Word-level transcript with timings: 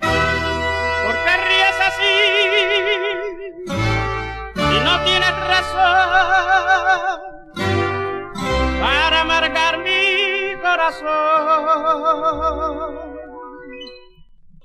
¿Por 0.00 1.16
qué 1.24 1.34
ríes 1.48 1.78
así? 1.88 2.14
Y 4.56 4.78
no 4.84 4.94
tienes 5.04 5.36
razón 5.48 6.10
para 8.80 9.16
amargar 9.20 9.78
mi 9.78 10.54
corazón. 10.62 11.06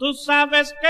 Tú 0.02 0.16
sabes 0.16 0.73
que 0.81 0.88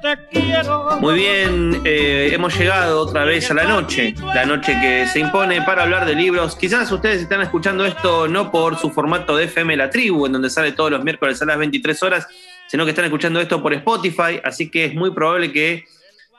te 0.00 0.26
quiero. 0.30 0.98
Muy 1.02 1.16
bien, 1.16 1.82
eh, 1.84 2.30
hemos 2.32 2.58
llegado 2.58 3.02
otra 3.02 3.26
vez 3.26 3.50
a 3.50 3.52
la 3.52 3.64
noche, 3.64 4.14
la 4.34 4.46
noche 4.46 4.74
que 4.80 5.06
se 5.06 5.18
impone 5.18 5.60
para 5.60 5.82
hablar 5.82 6.06
de 6.06 6.14
libros. 6.14 6.56
Quizás 6.56 6.90
ustedes 6.90 7.20
están 7.20 7.42
escuchando 7.42 7.84
esto 7.84 8.28
no 8.28 8.50
por 8.50 8.78
su 8.78 8.88
formato 8.88 9.36
de 9.36 9.44
FM 9.44 9.76
La 9.76 9.90
Tribu, 9.90 10.24
en 10.24 10.32
donde 10.32 10.48
sale 10.48 10.72
todos 10.72 10.90
los 10.90 11.04
miércoles 11.04 11.42
a 11.42 11.44
las 11.44 11.58
23 11.58 12.02
horas, 12.04 12.26
sino 12.68 12.84
que 12.86 12.92
están 12.92 13.04
escuchando 13.04 13.38
esto 13.38 13.62
por 13.62 13.74
Spotify, 13.74 14.40
así 14.42 14.70
que 14.70 14.86
es 14.86 14.94
muy 14.94 15.10
probable 15.10 15.52
que 15.52 15.84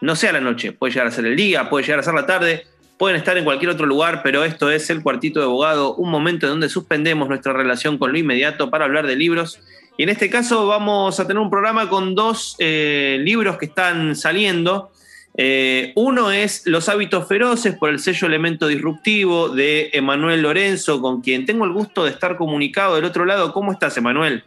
no 0.02 0.16
sea 0.16 0.34
la 0.34 0.42
noche, 0.42 0.72
puede 0.72 0.94
llegar 0.94 1.06
a 1.06 1.12
ser 1.12 1.28
el 1.28 1.36
día, 1.36 1.70
puede 1.70 1.86
llegar 1.86 2.00
a 2.00 2.04
ser 2.04 2.16
la 2.16 2.26
tarde, 2.26 2.66
pueden 2.98 3.18
estar 3.18 3.38
en 3.38 3.44
cualquier 3.44 3.70
otro 3.70 3.86
lugar, 3.86 4.22
pero 4.24 4.44
esto 4.44 4.72
es 4.72 4.90
el 4.90 5.04
cuartito 5.04 5.40
de 5.42 5.46
abogado, 5.46 5.94
un 5.94 6.10
momento 6.10 6.48
en 6.48 6.54
donde 6.54 6.70
suspendemos 6.70 7.30
nuestra 7.30 7.54
relación 7.54 8.00
con 8.00 8.12
lo 8.12 8.18
inmediato 8.18 8.72
para 8.72 8.86
hablar 8.86 9.06
de 9.06 9.16
libros. 9.16 9.60
Y 9.98 10.04
en 10.04 10.10
este 10.10 10.30
caso 10.30 10.68
vamos 10.68 11.20
a 11.20 11.28
tener 11.28 11.42
un 11.42 11.50
programa 11.50 11.88
con 11.88 12.16
dos 12.16 12.56
eh, 12.60 13.18
libros 13.22 13.58
que 13.58 13.66
están 13.66 14.16
saliendo. 14.16 14.90
Eh, 15.36 15.94
uno 15.96 16.32
es 16.32 16.66
Los 16.66 16.90
hábitos 16.90 17.28
feroces 17.28 17.76
por 17.76 17.90
el 17.90 18.00
sello 18.00 18.28
Elemento 18.28 18.68
Disruptivo 18.68 19.50
de 19.50 19.90
Emanuel 19.94 20.42
Lorenzo, 20.42 21.02
con 21.02 21.22
quien 21.22 21.46
tengo 21.46 21.66
el 21.66 21.74
gusto 21.74 22.04
de 22.04 22.12
estar 22.12 22.38
comunicado 22.38 22.96
del 22.96 23.06
otro 23.06 23.26
lado. 23.26 23.54
¿Cómo 23.54 23.72
estás, 23.72 23.98
Emanuel? 23.98 24.44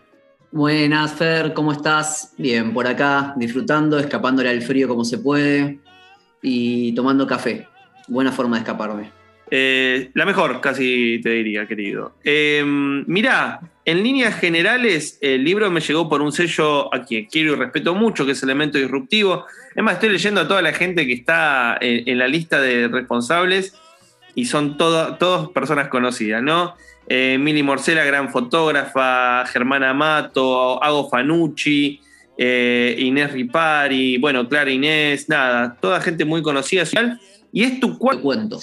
Buenas, 0.51 1.13
Fer, 1.15 1.55
¿cómo 1.55 1.73
estás? 1.73 2.33
Bien, 2.39 2.73
por 2.73 2.87
acá, 2.87 3.35
disfrutando, 3.37 3.99
escapándole 3.99 4.49
al 4.49 4.63
frío 4.63 4.89
como 4.89 5.05
se 5.05 5.19
puede 5.19 5.81
y 6.41 6.95
tomando 6.95 7.27
café. 7.27 7.69
Buena 8.09 8.33
forma 8.33 8.57
de 8.57 8.61
escaparme. 8.61 9.16
Eh, 9.51 10.11
la 10.15 10.27
mejor, 10.27 10.61
casi 10.61 11.21
te 11.23 11.31
diría, 11.31 11.67
querido. 11.67 12.15
Eh, 12.25 12.65
mirá, 12.65 13.61
en 13.85 14.03
líneas 14.03 14.35
generales, 14.39 15.19
el 15.21 15.45
libro 15.45 15.71
me 15.71 15.81
llegó 15.81 16.09
por 16.09 16.21
un 16.21 16.33
sello 16.33 16.93
a 16.93 17.05
quien 17.05 17.27
quiero 17.27 17.53
y 17.53 17.57
respeto 17.57 17.95
mucho, 17.95 18.27
que 18.27 18.33
es 18.33 18.43
Elemento 18.43 18.79
Disruptivo. 18.79 19.47
Es 19.75 19.83
más, 19.83 19.95
estoy 19.95 20.09
leyendo 20.09 20.41
a 20.41 20.49
toda 20.49 20.63
la 20.63 20.73
gente 20.73 21.07
que 21.07 21.13
está 21.13 21.79
en, 21.81 22.19
la 22.19 22.27
lista 22.27 22.61
de 22.61 22.89
responsables 22.89 23.75
y 24.35 24.47
son 24.47 24.77
todas 24.77 25.49
personas 25.51 25.89
conocidas, 25.89 26.43
¿no? 26.43 26.75
Eh, 27.09 27.39
Mili 27.39 27.63
Morcela, 27.63 28.05
gran 28.05 28.31
fotógrafa, 28.31 29.47
Germana 29.47 29.95
Mato, 29.95 30.83
Ago 30.83 31.09
Fanucci, 31.09 32.01
eh, 32.37 32.97
Inés 32.99 33.33
Ripari, 33.33 34.19
bueno, 34.19 34.49
Clara 34.49 34.71
Inés, 34.71 35.29
nada, 35.29 35.77
toda 35.81 36.01
gente 36.01 36.25
muy 36.25 36.43
conocida. 36.43 36.85
Y 37.53 37.63
es 37.63 37.79
tu 37.79 37.97
cuarto. 37.97 38.59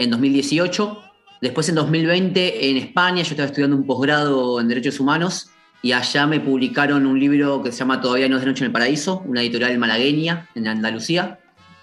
En 0.00 0.10
2018 0.10 1.10
Después 1.42 1.68
en 1.70 1.74
2020 1.74 2.70
en 2.70 2.76
España 2.76 3.22
yo 3.22 3.30
estaba 3.30 3.46
estudiando 3.46 3.76
un 3.76 3.86
posgrado 3.86 4.60
en 4.60 4.68
Derechos 4.68 5.00
Humanos 5.00 5.50
y 5.82 5.92
allá 5.92 6.26
me 6.26 6.38
publicaron 6.38 7.06
un 7.06 7.18
libro 7.18 7.62
que 7.62 7.72
se 7.72 7.78
llama 7.78 8.00
Todavía 8.02 8.28
no 8.28 8.36
es 8.36 8.42
de 8.42 8.48
noche 8.48 8.64
en 8.64 8.66
el 8.66 8.72
paraíso, 8.72 9.22
una 9.24 9.40
editorial 9.40 9.78
malagueña 9.78 10.48
en 10.54 10.68
Andalucía. 10.68 11.38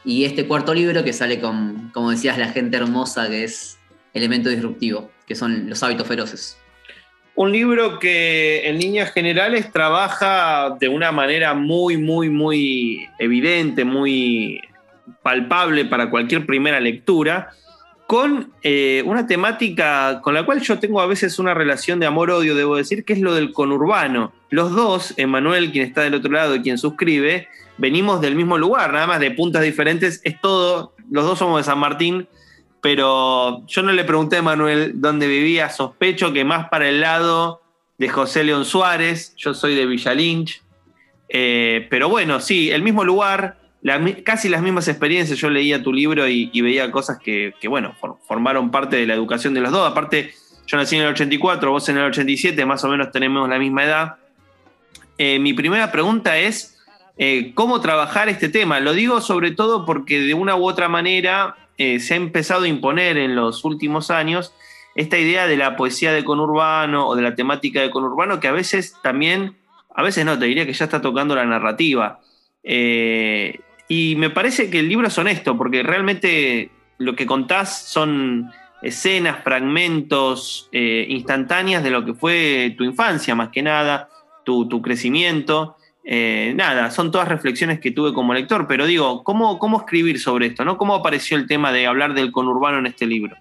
Y 0.05 0.25
este 0.25 0.45
cuarto 0.45 0.75
libro 0.75 1.03
que 1.03 1.11
sale 1.11 1.39
con, 1.39 1.89
como 1.91 2.11
decías, 2.11 2.37
la 2.37 2.49
gente 2.49 2.77
hermosa 2.77 3.27
que 3.27 3.43
es 3.43 3.79
Elemento 4.13 4.49
Disruptivo, 4.49 5.09
que 5.25 5.33
son 5.33 5.67
los 5.67 5.81
hábitos 5.81 6.07
feroces. 6.07 6.59
Un 7.33 7.51
libro 7.51 7.97
que 7.97 8.67
en 8.69 8.77
líneas 8.77 9.11
generales 9.11 9.71
trabaja 9.71 10.77
de 10.79 10.87
una 10.87 11.11
manera 11.11 11.55
muy, 11.55 11.97
muy, 11.97 12.29
muy 12.29 13.07
evidente, 13.17 13.85
muy 13.85 14.61
palpable 15.23 15.85
para 15.85 16.11
cualquier 16.11 16.45
primera 16.45 16.79
lectura 16.79 17.49
con 18.07 18.53
eh, 18.63 19.03
una 19.05 19.27
temática 19.27 20.21
con 20.21 20.33
la 20.33 20.45
cual 20.45 20.61
yo 20.61 20.79
tengo 20.79 21.01
a 21.01 21.05
veces 21.05 21.39
una 21.39 21.53
relación 21.53 21.99
de 21.99 22.05
amor-odio, 22.05 22.55
debo 22.55 22.77
decir, 22.77 23.03
que 23.03 23.13
es 23.13 23.19
lo 23.19 23.35
del 23.35 23.51
conurbano. 23.51 24.31
Los 24.49 24.71
dos, 24.73 25.13
Emanuel, 25.17 25.73
quien 25.73 25.85
está 25.85 26.01
del 26.01 26.15
otro 26.15 26.31
lado 26.31 26.55
y 26.55 26.61
quien 26.61 26.77
suscribe, 26.77 27.49
venimos 27.77 28.21
del 28.21 28.35
mismo 28.35 28.57
lugar, 28.57 28.93
nada 28.93 29.07
más 29.07 29.19
de 29.19 29.31
puntas 29.31 29.61
diferentes, 29.61 30.21
es 30.23 30.39
todo, 30.39 30.93
los 31.11 31.25
dos 31.25 31.37
somos 31.37 31.59
de 31.59 31.63
San 31.65 31.79
Martín, 31.79 32.27
pero 32.81 33.65
yo 33.67 33.83
no 33.83 33.91
le 33.91 34.05
pregunté 34.05 34.37
a 34.37 34.39
Emanuel 34.39 34.93
dónde 34.95 35.27
vivía, 35.27 35.69
sospecho 35.69 36.31
que 36.31 36.45
más 36.45 36.69
para 36.69 36.87
el 36.87 37.01
lado 37.01 37.61
de 37.97 38.07
José 38.07 38.45
León 38.45 38.63
Suárez, 38.63 39.33
yo 39.35 39.53
soy 39.53 39.75
de 39.75 39.85
Villa 39.85 40.13
Lynch, 40.13 40.61
eh, 41.27 41.87
pero 41.89 42.07
bueno, 42.07 42.39
sí, 42.39 42.71
el 42.71 42.83
mismo 42.83 43.03
lugar, 43.03 43.56
casi 44.23 44.49
las 44.49 44.61
mismas 44.61 44.87
experiencias. 44.87 45.39
Yo 45.39 45.49
leía 45.49 45.83
tu 45.83 45.93
libro 45.93 46.27
y, 46.27 46.61
veía 46.61 46.91
cosas 46.91 47.19
que, 47.19 47.53
bueno, 47.67 47.95
formaron 48.27 48.71
parte 48.71 48.97
de 48.97 49.07
la 49.07 49.13
educación 49.13 49.53
de 49.53 49.61
los 49.61 49.71
dos. 49.71 49.89
Aparte, 49.89 50.33
yo 50.65 50.77
nací 50.77 50.95
en 50.97 51.03
el 51.03 51.09
84, 51.09 51.71
vos 51.71 51.87
en 51.89 51.97
el 51.97 52.05
87, 52.05 52.65
más 52.65 52.83
o 52.83 52.89
menos 52.89 53.11
tenemos 53.11 53.47
la 53.47 53.57
misma 53.57 53.85
edad. 53.85 54.15
Eh, 55.17 55.39
mi 55.39 55.53
primera 55.53 55.91
pregunta 55.91 56.37
es, 56.37 56.77
eh, 57.17 57.53
¿cómo 57.55 57.81
trabajar 57.81 58.29
este 58.29 58.49
tema? 58.49 58.79
Lo 58.79 58.93
digo 58.93 59.21
sobre 59.21 59.51
todo 59.51 59.85
porque 59.85 60.19
de 60.19 60.33
una 60.33 60.55
u 60.55 60.67
otra 60.67 60.89
manera 60.89 61.55
eh, 61.77 61.99
se 61.99 62.13
ha 62.13 62.17
empezado 62.17 62.63
a 62.63 62.67
imponer 62.67 63.17
en 63.17 63.35
los 63.35 63.63
últimos 63.63 64.11
años 64.11 64.53
esta 64.95 65.17
idea 65.17 65.47
de 65.47 65.57
la 65.57 65.75
poesía 65.75 66.11
de 66.11 66.23
conurbano 66.23 67.07
o 67.07 67.15
de 67.15 67.21
la 67.21 67.35
temática 67.35 67.81
de 67.81 67.89
conurbano 67.89 68.39
que 68.39 68.47
a 68.47 68.51
veces 68.51 68.95
también, 69.01 69.55
a 69.95 70.03
veces 70.03 70.25
no, 70.25 70.37
te 70.37 70.45
diría 70.45 70.65
que 70.65 70.73
ya 70.73 70.85
está 70.85 71.01
tocando 71.01 71.35
la 71.35 71.45
narrativa. 71.45 72.19
Y 73.87 74.15
me 74.17 74.29
parece 74.29 74.69
que 74.69 74.79
el 74.79 74.89
libro 74.89 75.07
es 75.07 75.17
honesto, 75.17 75.57
porque 75.57 75.83
realmente 75.83 76.71
lo 76.97 77.15
que 77.15 77.25
contás 77.25 77.87
son 77.87 78.51
escenas, 78.81 79.43
fragmentos 79.43 80.69
eh, 80.71 81.05
instantáneas 81.09 81.83
de 81.83 81.91
lo 81.91 82.05
que 82.05 82.13
fue 82.13 82.75
tu 82.77 82.83
infancia, 82.83 83.35
más 83.35 83.49
que 83.49 83.61
nada, 83.61 84.09
tu, 84.43 84.81
crecimiento. 84.81 85.75
Eh, 86.03 86.53
nada, 86.55 86.89
son 86.89 87.11
todas 87.11 87.27
reflexiones 87.27 87.79
que 87.79 87.91
tuve 87.91 88.13
como 88.13 88.33
lector, 88.33 88.65
pero 88.67 88.85
digo, 88.85 89.23
¿cómo, 89.23 89.59
¿cómo 89.59 89.77
escribir 89.77 90.19
sobre 90.19 90.47
esto? 90.47 90.63
¿no? 90.63 90.77
¿Cómo 90.77 90.95
apareció 90.95 91.37
el 91.37 91.47
tema 91.47 91.71
de 91.71 91.85
hablar 91.85 92.13
del 92.13 92.31
conurbano 92.31 92.79
en 92.79 92.85
este 92.85 93.05
libro? 93.05 93.35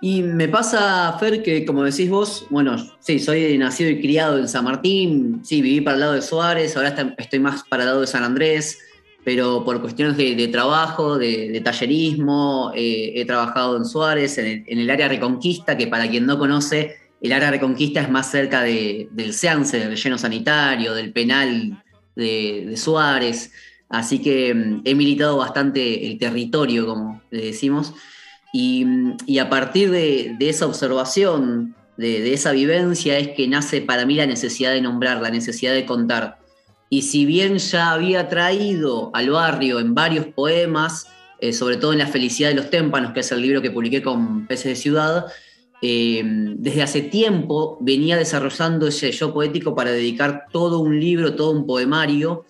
Y 0.00 0.22
me 0.22 0.48
pasa, 0.48 1.16
Fer, 1.20 1.44
que 1.44 1.64
como 1.64 1.84
decís 1.84 2.10
vos, 2.10 2.46
bueno, 2.50 2.76
sí, 2.98 3.20
soy 3.20 3.56
nacido 3.56 3.88
y 3.90 4.00
criado 4.00 4.36
en 4.36 4.48
San 4.48 4.64
Martín, 4.64 5.40
sí, 5.44 5.62
viví 5.62 5.80
para 5.80 5.94
el 5.94 6.00
lado 6.00 6.12
de 6.14 6.22
Suárez, 6.22 6.76
ahora 6.76 7.14
estoy 7.18 7.38
más 7.38 7.62
para 7.68 7.84
el 7.84 7.88
lado 7.88 8.00
de 8.00 8.08
San 8.08 8.24
Andrés, 8.24 8.80
pero 9.24 9.64
por 9.64 9.80
cuestiones 9.80 10.16
de, 10.16 10.48
trabajo, 10.48 11.16
de, 11.16 11.60
tallerismo, 11.64 12.72
eh, 12.74 13.12
he 13.14 13.24
trabajado 13.24 13.76
en 13.76 13.84
Suárez, 13.84 14.38
en 14.38 14.64
el, 14.66 14.90
área 14.90 15.08
Reconquista, 15.08 15.76
que 15.76 15.86
para 15.86 16.08
quien 16.10 16.26
no 16.26 16.38
conoce, 16.38 16.96
el 17.20 17.32
área 17.32 17.52
Reconquista 17.52 18.00
es 18.00 18.10
más 18.10 18.30
cerca 18.30 18.62
del 18.62 19.32
SEANSE, 19.32 19.78
del 19.78 19.90
relleno 19.90 20.18
sanitario, 20.18 20.94
del 20.94 21.12
penal 21.12 21.82
de, 22.16 22.74
Suárez, 22.76 23.52
así 23.88 24.20
que 24.20 24.52
mm, 24.54 24.82
he 24.84 24.94
militado 24.96 25.36
bastante 25.36 26.06
el 26.06 26.18
territorio, 26.18 26.86
como 26.86 27.22
le 27.30 27.46
decimos, 27.46 27.94
y, 28.52 29.38
a 29.38 29.48
partir 29.48 29.90
de, 29.90 30.36
esa 30.40 30.66
observación, 30.66 31.74
de 31.96 32.34
esa 32.34 32.52
vivencia, 32.52 33.18
es 33.18 33.28
que 33.28 33.48
nace 33.48 33.80
para 33.80 34.04
mí 34.04 34.16
la 34.16 34.26
necesidad 34.26 34.72
de 34.72 34.82
nombrar, 34.82 35.22
la 35.22 35.30
necesidad 35.30 35.72
de 35.72 35.86
contar 35.86 36.41
Y 36.92 37.00
si 37.00 37.24
bien 37.24 37.56
ya 37.56 37.92
había 37.92 38.28
traído 38.28 39.10
al 39.14 39.30
barrio 39.30 39.80
en 39.80 39.94
varios 39.94 40.26
poemas, 40.26 41.06
eh, 41.38 41.54
sobre 41.54 41.78
todo 41.78 41.94
en 41.94 42.00
La 42.00 42.06
felicidad 42.06 42.50
de 42.50 42.54
los 42.54 42.68
témpanos, 42.68 43.14
que 43.14 43.20
es 43.20 43.32
el 43.32 43.40
libro 43.40 43.62
que 43.62 43.70
publiqué 43.70 44.02
con 44.02 44.46
Peces 44.46 44.66
de 44.66 44.76
Ciudad, 44.76 45.24
eh, 45.80 46.20
desde 46.22 46.82
hace 46.82 47.00
tiempo 47.00 47.78
venía 47.80 48.18
desarrollando 48.18 48.88
ese 48.88 49.10
yo 49.10 49.32
poético 49.32 49.74
para 49.74 49.90
dedicar 49.90 50.48
todo 50.52 50.80
un 50.80 51.00
libro, 51.00 51.34
todo 51.34 51.52
un 51.52 51.66
poemario 51.66 52.44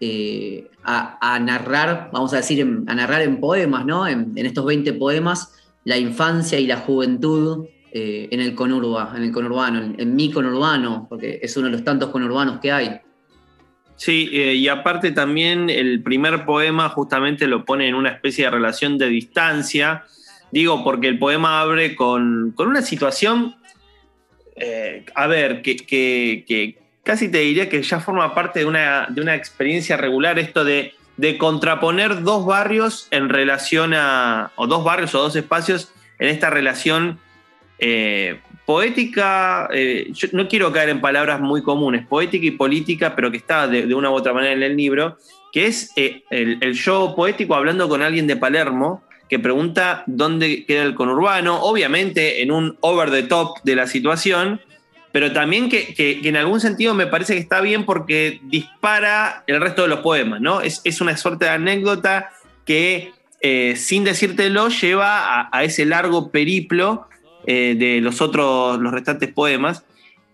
eh, 0.00 0.68
a, 0.82 1.38
narrar, 1.38 2.10
vamos 2.12 2.32
a 2.32 2.38
decir, 2.38 2.66
a 2.88 2.94
narrar 2.96 3.22
en 3.22 3.38
poemas, 3.38 3.86
¿no? 3.86 4.08
En, 4.08 4.36
estos 4.36 4.64
20 4.64 4.94
poemas, 4.94 5.52
la 5.84 5.96
infancia 5.98 6.58
y 6.58 6.66
la 6.66 6.78
juventud 6.78 7.66
en 7.92 8.40
el 8.40 8.56
conurba, 8.56 9.14
en 9.16 9.22
el 9.22 9.30
conurbano, 9.30 9.78
en, 9.80 9.94
en, 10.00 10.16
mi 10.16 10.32
conurbano, 10.32 11.06
porque 11.08 11.38
es 11.40 11.56
uno 11.56 11.66
de 11.66 11.74
los 11.74 11.84
tantos 11.84 12.10
conurbanos 12.10 12.58
que 12.58 12.72
hay. 12.72 13.00
Sí, 13.96 14.28
eh, 14.32 14.54
y 14.54 14.68
aparte 14.68 15.12
también 15.12 15.70
el 15.70 16.02
primer 16.02 16.44
poema 16.44 16.88
justamente 16.88 17.46
lo 17.46 17.64
pone 17.64 17.88
en 17.88 17.94
una 17.94 18.10
especie 18.10 18.44
de 18.44 18.50
relación 18.50 18.98
de 18.98 19.08
distancia. 19.08 20.04
Digo, 20.50 20.82
porque 20.82 21.08
el 21.08 21.18
poema 21.18 21.60
abre 21.60 21.94
con, 21.94 22.54
una 22.58 22.82
situación, 22.82 23.56
eh, 24.56 25.04
a 25.14 25.26
ver, 25.26 25.62
que, 25.62 26.76
casi 27.02 27.30
te 27.30 27.38
diría 27.38 27.68
que 27.68 27.82
ya 27.82 28.00
forma 28.00 28.34
parte 28.34 28.60
de 28.60 28.66
una, 28.66 29.06
de 29.08 29.20
una 29.20 29.34
experiencia 29.34 29.96
regular 29.96 30.38
esto 30.38 30.64
de, 30.64 30.94
de, 31.16 31.38
contraponer 31.38 32.22
dos 32.22 32.46
barrios 32.46 33.08
en 33.10 33.28
relación 33.28 33.94
a, 33.94 34.52
o 34.56 34.66
dos 34.66 34.84
barrios 34.84 35.14
o 35.14 35.22
dos 35.22 35.36
espacios 35.36 35.92
en 36.18 36.28
esta 36.28 36.50
relación 36.50 37.18
eh, 37.78 38.40
poética, 38.66 39.68
eh, 39.72 40.08
yo 40.12 40.28
no 40.32 40.48
quiero 40.48 40.72
caer 40.72 40.88
en 40.88 41.00
palabras 41.00 41.40
muy 41.40 41.62
comunes, 41.62 42.06
poética 42.06 42.46
y 42.46 42.52
política, 42.52 43.14
pero 43.14 43.30
que 43.30 43.36
está 43.36 43.68
de, 43.68 43.94
una 43.94 44.10
u 44.10 44.14
otra 44.14 44.32
manera 44.32 44.54
en 44.54 44.62
el 44.62 44.76
libro, 44.76 45.18
que 45.52 45.66
es 45.66 45.92
eh, 45.96 46.22
el, 46.30 46.72
yo 46.72 47.14
poético 47.14 47.54
hablando 47.54 47.88
con 47.88 48.02
alguien 48.02 48.26
de 48.26 48.36
Palermo 48.36 49.02
que 49.28 49.38
pregunta 49.38 50.04
dónde 50.06 50.64
queda 50.64 50.82
el 50.82 50.94
conurbano, 50.94 51.60
obviamente 51.62 52.42
en 52.42 52.52
un 52.52 52.76
over 52.80 53.10
the 53.10 53.22
top 53.22 53.58
de 53.64 53.76
la 53.76 53.86
situación, 53.86 54.60
pero 55.12 55.32
también 55.32 55.68
que, 55.68 56.20
en 56.22 56.36
algún 56.36 56.60
sentido 56.60 56.94
me 56.94 57.06
parece 57.06 57.34
que 57.34 57.40
está 57.40 57.60
bien 57.60 57.84
porque 57.84 58.40
dispara 58.44 59.44
el 59.46 59.60
resto 59.60 59.82
de 59.82 59.88
los 59.88 60.00
poemas, 60.00 60.40
¿no? 60.40 60.60
Es, 60.60 61.00
una 61.00 61.16
suerte 61.16 61.46
de 61.46 61.52
anécdota 61.52 62.32
que 62.66 63.12
eh, 63.40 63.74
sin 63.76 64.04
decírtelo 64.04 64.68
lleva 64.68 65.48
a 65.50 65.64
ese 65.64 65.84
largo 65.84 66.30
periplo 66.30 67.06
eh, 67.46 67.74
de 67.78 68.00
los 68.00 68.20
otros, 68.20 68.78
los 68.80 68.92
restantes 68.92 69.32
poemas. 69.32 69.84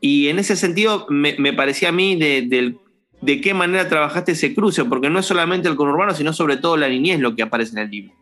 Y 0.01 0.29
en 0.29 0.39
ese 0.39 0.57
sentido 0.57 1.07
me, 1.11 1.53
parecía 1.53 1.91
a 1.91 1.93
mí 1.93 2.17
de, 2.17 2.77
de, 3.21 3.41
qué 3.41 3.53
manera 3.53 3.89
trabajaste 3.89 4.33
ese 4.33 4.55
cruce, 4.55 4.85
porque 4.85 5.11
no 5.11 5.19
es 5.19 5.27
solamente 5.27 5.69
el 5.69 5.77
conurbano, 5.77 6.15
sino 6.15 6.33
sobre 6.33 6.57
todo 6.57 6.77
la 6.77 6.89
niñez 6.89 7.21
lo 7.21 7.37
que 7.37 7.43
aparece 7.43 7.73
en 7.73 7.79
el 7.79 7.91
libro. 7.91 8.15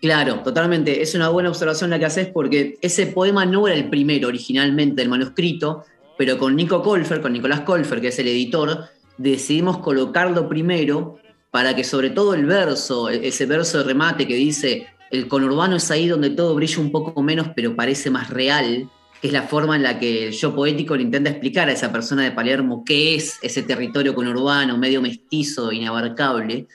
Claro, 0.00 0.40
totalmente. 0.40 1.02
Es 1.02 1.14
una 1.14 1.28
buena 1.28 1.50
observación 1.50 1.90
la 1.90 1.98
que 1.98 2.06
haces 2.06 2.28
porque 2.28 2.78
ese 2.80 3.06
poema 3.06 3.44
no 3.44 3.66
era 3.68 3.76
el 3.76 3.88
primero 3.88 4.28
originalmente 4.28 5.02
del 5.02 5.10
manuscrito, 5.10 5.84
pero 6.16 6.38
con 6.38 6.56
Nico 6.56 6.82
Colfer, 6.82 7.20
con 7.20 7.32
Nicolás 7.32 7.60
Colfer, 7.60 8.00
que 8.00 8.08
es 8.08 8.18
el 8.18 8.28
editor, 8.28 8.86
decidimos 9.16 9.78
colocarlo 9.78 10.48
primero 10.48 11.18
para 11.50 11.74
que 11.74 11.84
sobre 11.84 12.10
todo 12.10 12.34
el 12.34 12.46
verso, 12.46 13.08
ese 13.08 13.46
verso 13.46 13.78
de 13.78 13.84
remate 13.84 14.26
que 14.26 14.34
dice 14.34 14.86
el 15.10 15.26
conurbano 15.26 15.76
es 15.76 15.90
ahí 15.90 16.06
donde 16.06 16.30
todo 16.30 16.54
brilla 16.54 16.80
un 16.80 16.92
poco 16.92 17.20
menos, 17.22 17.48
pero 17.54 17.74
parece 17.74 18.10
más 18.10 18.30
real, 18.30 18.88
que 19.20 19.26
es 19.26 19.32
la 19.32 19.42
forma 19.42 19.76
en 19.76 19.82
la 19.82 19.98
que 19.98 20.28
el 20.28 20.32
yo 20.32 20.54
poético 20.54 20.96
le 20.96 21.02
intenta 21.02 21.30
explicar 21.30 21.68
a 21.68 21.72
esa 21.72 21.92
persona 21.92 22.22
de 22.22 22.30
Palermo 22.30 22.84
qué 22.84 23.16
es 23.16 23.38
ese 23.42 23.62
territorio 23.62 24.14
conurbano, 24.14 24.78
medio 24.78 25.02
mestizo, 25.02 25.72
inabarcable. 25.72 26.68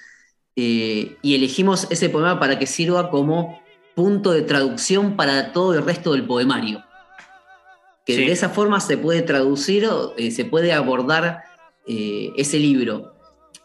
Eh, 0.57 1.17
y 1.21 1.35
elegimos 1.35 1.87
ese 1.89 2.09
poema 2.09 2.39
para 2.39 2.59
que 2.59 2.67
sirva 2.67 3.09
como 3.09 3.61
punto 3.95 4.31
de 4.31 4.41
traducción 4.41 5.15
para 5.15 5.53
todo 5.53 5.73
el 5.73 5.83
resto 5.83 6.11
del 6.11 6.25
poemario. 6.25 6.83
Que 8.05 8.17
de 8.17 8.31
esa 8.31 8.49
forma 8.49 8.79
se 8.81 8.97
puede 8.97 9.23
traducir, 9.23 9.87
eh, 10.17 10.29
se 10.29 10.45
puede 10.45 10.73
abordar 10.73 11.43
eh, 11.87 12.31
ese 12.37 12.59
libro. 12.59 13.15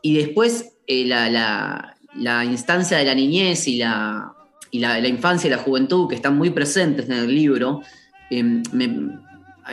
Y 0.01 0.17
después 0.17 0.73
la, 0.89 1.97
la 2.17 2.45
instancia 2.45 2.97
de 2.97 3.05
la 3.05 3.15
niñez 3.15 3.69
y 3.69 3.77
la, 3.77 4.35
y 4.71 4.79
la, 4.79 5.07
infancia 5.07 5.49
y 5.49 5.51
la 5.51 5.59
juventud, 5.59 6.09
que 6.09 6.15
están 6.15 6.37
muy 6.37 6.51
presentes 6.51 7.07
en 7.07 7.13
el 7.13 7.35
libro, 7.35 7.83
em, 8.31 8.63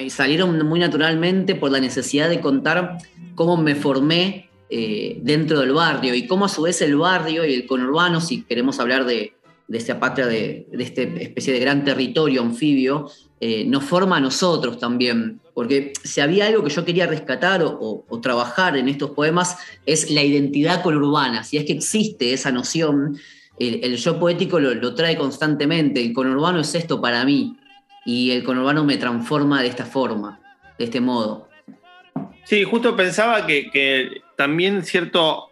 salieron 0.09 0.65
muy 0.65 0.79
naturalmente 0.79 1.55
por 1.55 1.71
la 1.71 1.79
necesidad 1.79 2.29
de 2.29 2.39
contar 2.39 2.97
cómo 3.35 3.57
me 3.57 3.75
formé 3.75 4.49
eh, 4.69 5.19
dentro 5.21 5.59
del 5.61 5.71
barrio 5.71 6.13
y 6.13 6.27
cómo 6.27 6.45
a 6.45 6.49
su 6.49 6.63
vez 6.63 6.81
el 6.81 6.97
barrio 6.97 7.45
y 7.45 7.53
el 7.53 7.65
conurbano, 7.65 8.19
si 8.19 8.43
queremos 8.43 8.79
hablar 8.79 9.05
de, 9.05 9.33
esta 9.71 9.99
patria, 9.99 10.27
de, 10.27 10.67
esta 10.73 11.03
especie 11.03 11.53
de 11.53 11.59
gran 11.59 11.83
territorio 11.83 12.41
anfibio, 12.41 13.09
eh, 13.39 13.65
nos 13.65 13.83
forma 13.83 14.17
a 14.17 14.19
nosotros 14.19 14.79
también. 14.79 15.39
Porque 15.53 15.93
si 16.03 16.21
había 16.21 16.47
algo 16.47 16.63
que 16.63 16.69
yo 16.69 16.83
quería 16.83 17.07
rescatar 17.07 17.63
o, 17.63 18.05
trabajar 18.21 18.75
en 18.77 18.89
estos 18.89 19.11
poemas 19.11 19.57
es 19.85 20.11
la 20.11 20.23
identidad 20.23 20.83
conurbana, 20.83 21.43
si 21.43 21.57
es 21.57 21.65
que 21.65 21.73
existe 21.73 22.33
esa 22.33 22.51
noción 22.51 23.17
el, 23.59 23.95
yo 23.95 24.19
poético 24.19 24.59
lo, 24.59 24.95
trae 24.95 25.17
constantemente. 25.17 26.01
El 26.01 26.13
conurbano 26.13 26.59
es 26.59 26.75
esto 26.75 27.01
para 27.01 27.25
mí. 27.25 27.57
Y 28.05 28.31
el 28.31 28.43
conurbano 28.43 28.83
me 28.85 28.97
transforma 28.97 29.61
de 29.61 29.67
esta 29.67 29.85
forma, 29.85 30.39
de 30.77 30.85
este 30.85 31.01
modo. 31.01 31.49
Sí, 32.45 32.63
justo 32.63 32.95
pensaba 32.95 33.45
que, 33.45 34.21
también 34.35 34.83
cierto. 34.83 35.49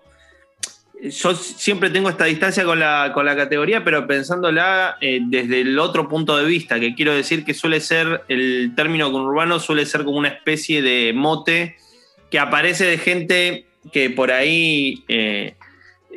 Yo 1.03 1.35
siempre 1.35 1.89
tengo 1.89 2.09
esta 2.09 2.23
distancia 2.23 2.63
con 2.63 2.79
la, 2.79 3.11
categoría, 3.35 3.83
pero 3.83 4.07
pensándola 4.07 4.95
eh, 5.01 5.19
desde 5.23 5.61
el 5.61 5.77
otro 5.77 6.07
punto 6.07 6.37
de 6.37 6.45
vista, 6.45 6.79
que 6.79 6.95
quiero 6.95 7.13
decir 7.13 7.43
que 7.43 7.53
suele 7.53 7.81
ser, 7.81 8.23
el 8.29 8.71
término 8.75 9.11
conurbano 9.11 9.59
suele 9.59 9.85
ser 9.85 10.05
como 10.05 10.17
una 10.17 10.29
especie 10.29 10.81
de 10.81 11.11
mote 11.13 11.75
que 12.31 12.39
aparece 12.39 12.85
de 12.85 12.97
gente 12.97 13.65
que 13.91 14.09
por 14.09 14.31
ahí 14.31 15.03
eh, 15.09 15.55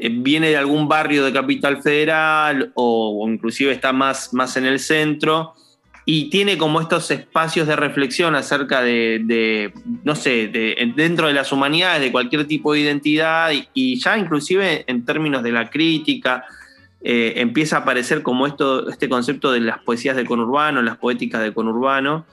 viene 0.01 0.51
de 0.51 0.57
algún 0.57 0.89
barrio 0.89 1.25
de 1.25 1.33
Capital 1.33 1.83
Federal 1.83 2.73
o, 2.75 3.27
inclusive 3.29 3.73
está 3.73 3.93
más, 3.93 4.33
más 4.33 4.57
en 4.57 4.67
el 4.67 4.79
centro 4.79 5.55
y 6.11 6.31
tiene 6.31 6.57
como 6.57 6.81
estos 6.81 7.11
espacios 7.11 7.67
de 7.67 7.77
reflexión 7.77 8.35
acerca 8.35 8.81
de, 8.81 9.71
no 10.05 10.15
sé, 10.15 10.49
de, 10.49 10.91
dentro 10.97 11.27
de 11.27 11.35
las 11.35 11.53
humanidades, 11.53 12.01
de 12.01 12.11
cualquier 12.11 12.47
tipo 12.47 12.73
de 12.73 12.81
identidad 12.81 13.51
y, 13.75 14.01
ya 14.01 14.17
inclusive 14.17 14.85
en 14.87 15.05
términos 15.05 15.43
de 15.43 15.53
la 15.53 15.69
crítica, 15.69 16.47
eh, 17.03 17.35
empieza 17.37 17.77
a 17.77 17.81
aparecer 17.81 18.23
como 18.23 18.47
esto, 18.47 18.89
este 18.89 19.11
concepto 19.11 19.53
de 19.53 19.61
las 19.61 19.81
poesías 19.81 20.17
de 20.17 20.25
conurbano, 20.25 20.81
las 20.81 20.97
poéticas 20.97 21.43
de 21.43 21.53
conurbano. 21.53 22.25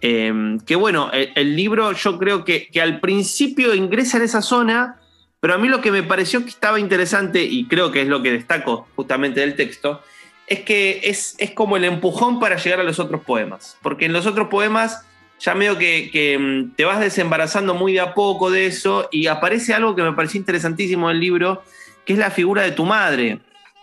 Eh, 0.00 0.58
que 0.66 0.74
bueno, 0.74 1.08
el, 1.12 1.54
libro 1.54 1.92
yo 1.92 2.18
creo 2.18 2.44
que, 2.44 2.66
que 2.72 2.82
al 2.82 2.98
principio 2.98 3.72
ingresa 3.72 4.16
en 4.16 4.24
esa 4.24 4.42
zona, 4.42 4.96
pero 5.42 5.54
a 5.54 5.58
mí 5.58 5.66
lo 5.66 5.80
que 5.80 5.90
me 5.90 6.04
pareció 6.04 6.44
que 6.44 6.50
estaba 6.50 6.78
interesante, 6.78 7.42
y 7.42 7.64
creo 7.66 7.90
que 7.90 8.02
es 8.02 8.06
lo 8.06 8.22
que 8.22 8.30
destaco 8.30 8.86
justamente 8.94 9.40
del 9.40 9.56
texto, 9.56 10.00
es 10.46 10.60
que 10.60 11.00
es, 11.02 11.34
es 11.38 11.50
como 11.50 11.76
el 11.76 11.82
empujón 11.82 12.38
para 12.38 12.58
llegar 12.58 12.78
a 12.78 12.84
los 12.84 13.00
otros 13.00 13.22
poemas. 13.22 13.76
Porque 13.82 14.04
en 14.04 14.12
los 14.12 14.24
otros 14.26 14.46
poemas 14.46 15.04
ya 15.40 15.56
medio 15.56 15.78
que, 15.78 16.38
mm, 16.38 16.76
te 16.76 16.84
vas 16.84 17.00
desembarazando 17.00 17.74
muy 17.74 17.92
de 17.92 17.98
a 17.98 18.14
poco 18.14 18.52
de 18.52 18.66
eso 18.66 19.08
y 19.10 19.26
aparece 19.26 19.74
algo 19.74 19.96
que 19.96 20.04
me 20.04 20.12
pareció 20.12 20.38
interesantísimo 20.38 21.08
del 21.08 21.18
libro, 21.18 21.64
que 22.06 22.12
es 22.12 22.20
la 22.20 22.30
figura 22.30 22.62
de 22.62 22.70
tu 22.70 22.84
madre. 22.84 23.40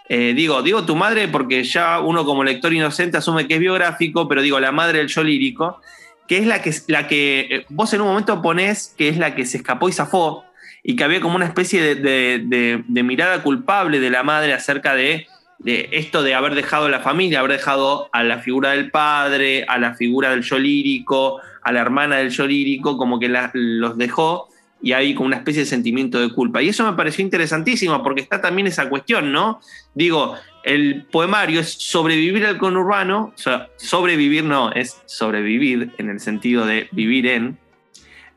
Eh, 0.07 0.33
digo, 0.33 0.63
digo 0.63 0.85
tu 0.85 0.95
madre 0.95 1.27
porque 1.27 1.65
ya 1.65 1.99
uno 1.99 2.23
como 2.23 2.45
lector 2.45 2.71
inocente 2.71 3.17
asume 3.17 3.49
que 3.49 3.55
es 3.55 3.59
biográfico, 3.59 4.29
pero 4.29 4.41
digo 4.41 4.61
la 4.61 4.71
madre 4.71 4.99
del 4.99 5.09
yo 5.09 5.23
lírico, 5.23 5.81
que 6.25 6.37
es 6.37 6.47
la 6.47 6.61
que, 6.61 6.73
la 6.87 7.09
que 7.09 7.47
eh, 7.49 7.65
vos 7.67 7.93
en 7.93 7.99
un 7.99 8.07
momento 8.07 8.41
ponés 8.41 8.95
que 8.97 9.09
es 9.09 9.17
la 9.17 9.35
que 9.35 9.45
se 9.45 9.57
escapó 9.57 9.89
y 9.89 9.91
zafó, 9.91 10.45
y 10.83 10.95
que 10.95 11.03
había 11.03 11.21
como 11.21 11.35
una 11.35 11.45
especie 11.45 11.95
de, 11.95 12.83
mirada 12.87 13.43
culpable 13.43 13.99
de 13.99 14.09
la 14.09 14.23
madre 14.23 14.53
acerca 14.53 14.95
de, 14.95 15.27
esto 15.65 16.23
de 16.23 16.35
haber 16.35 16.55
dejado 16.55 16.87
la 16.87 17.01
familia, 17.01 17.39
haber 17.39 17.51
dejado 17.53 18.09
a 18.13 18.23
la 18.23 18.39
figura 18.39 18.71
del 18.71 18.91
padre, 18.91 19.65
a 19.67 19.77
la 19.77 19.93
figura 19.95 20.29
del 20.29 20.41
yo 20.41 20.57
lírico, 20.57 21.41
a 21.63 21.71
la 21.71 21.81
hermana 21.81 22.17
del 22.17 22.29
yo 22.29 22.47
lírico, 22.47 22.97
como 22.97 23.19
que 23.19 23.27
los 23.53 23.97
dejó 23.97 24.47
y 24.81 24.93
hay 24.93 25.13
como 25.13 25.27
una 25.27 25.35
especie 25.35 25.63
de 25.63 25.65
sentimiento 25.65 26.21
de 26.21 26.29
culpa. 26.29 26.61
Y 26.61 26.69
eso 26.69 26.89
me 26.89 26.95
pareció 26.95 27.23
interesantísimo 27.25 28.01
porque 28.01 28.21
está 28.21 28.39
también 28.39 28.67
esa 28.67 28.87
cuestión, 28.87 29.33
¿no? 29.33 29.59
Digo, 29.93 30.35
el 30.63 31.05
poemario 31.11 31.59
es 31.59 31.73
sobrevivir 31.73 32.45
al 32.45 32.57
conurbano, 32.57 33.33
o 33.35 33.37
sea, 33.37 33.67
sobrevivir 33.75 34.45
no, 34.45 34.71
es 34.71 35.01
sobrevivir 35.05 35.91
en 35.97 36.09
el 36.09 36.21
sentido 36.21 36.65
de 36.65 36.87
vivir 36.93 37.27
en. 37.27 37.57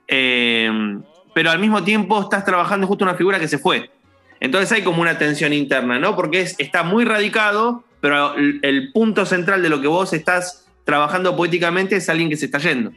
Eh, 0.09 0.99
pero 1.35 1.51
al 1.51 1.59
mismo 1.59 1.83
tiempo 1.83 2.21
estás 2.21 2.45
trabajando 2.45 2.87
justo 2.87 3.05
una 3.05 3.15
figura 3.15 3.39
que 3.39 3.49
se 3.49 3.59
fue. 3.59 3.91
Entonces 4.41 4.73
hay 4.73 4.83
como 4.83 5.03
una 5.03 5.19
tensión 5.19 5.53
interna, 5.53 5.99
¿no? 5.99 6.17
Porque 6.17 6.41
es, 6.41 6.57
está 6.59 6.83
muy 6.83 7.05
radicado, 7.05 7.85
pero 8.01 8.35
el, 8.37 8.91
punto 8.93 9.25
central 9.25 9.62
de 9.62 9.69
lo 9.69 9.81
que 9.81 9.87
vos 9.87 10.12
estás 10.12 10.67
trabajando 10.85 11.37
poéticamente 11.37 11.97
es 11.97 12.09
alguien 12.09 12.29
que 12.29 12.37
se 12.37 12.47
está 12.47 12.59
yendo. 12.59 12.93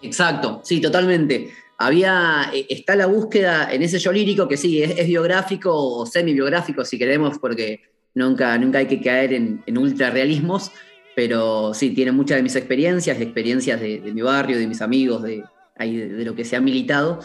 Exacto, 0.00 0.62
sí, 0.64 0.80
totalmente. 0.80 1.52
había, 1.76 2.50
eh, 2.54 2.66
está 2.70 2.96
la 2.96 3.04
búsqueda 3.06 3.70
en 3.70 3.82
ese 3.82 3.98
yo 3.98 4.12
lírico 4.12 4.48
que 4.48 4.56
sí, 4.56 4.82
es, 4.82 5.06
biográfico 5.06 5.70
o 5.74 6.06
semi-biográfico 6.06 6.86
si 6.86 6.98
queremos, 6.98 7.38
porque 7.38 7.82
nunca, 8.14 8.56
nunca 8.56 8.78
hay 8.78 8.86
que 8.86 9.02
caer 9.02 9.34
en, 9.34 9.62
en 9.66 9.76
ultrarrealismos, 9.76 10.72
pero 11.14 11.74
sí, 11.74 11.90
tiene 11.90 12.12
muchas 12.12 12.38
de 12.38 12.42
mis 12.42 12.56
experiencias, 12.56 13.20
experiencias 13.20 13.78
de, 13.78 14.00
mi 14.00 14.22
barrio, 14.22 14.56
de 14.56 14.66
mis 14.66 14.80
amigos, 14.80 15.22
de, 15.22 15.44
de, 15.88 16.24
lo 16.24 16.34
que 16.34 16.44
se 16.44 16.56
ha 16.56 16.60
militado. 16.60 17.20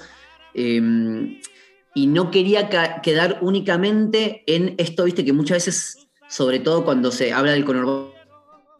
Em, 0.53 1.39
y 1.93 2.07
no 2.07 2.31
quería 2.31 2.69
quedar 3.01 3.39
únicamente 3.41 4.43
en 4.47 4.75
esto, 4.77 5.05
viste, 5.05 5.23
que 5.23 5.33
muchas 5.33 5.65
veces, 5.65 6.07
sobre 6.27 6.59
todo 6.59 6.83
cuando 6.83 7.11
se 7.11 7.31
habla 7.31 7.53
del 7.53 7.65
conurbano, 7.65 8.13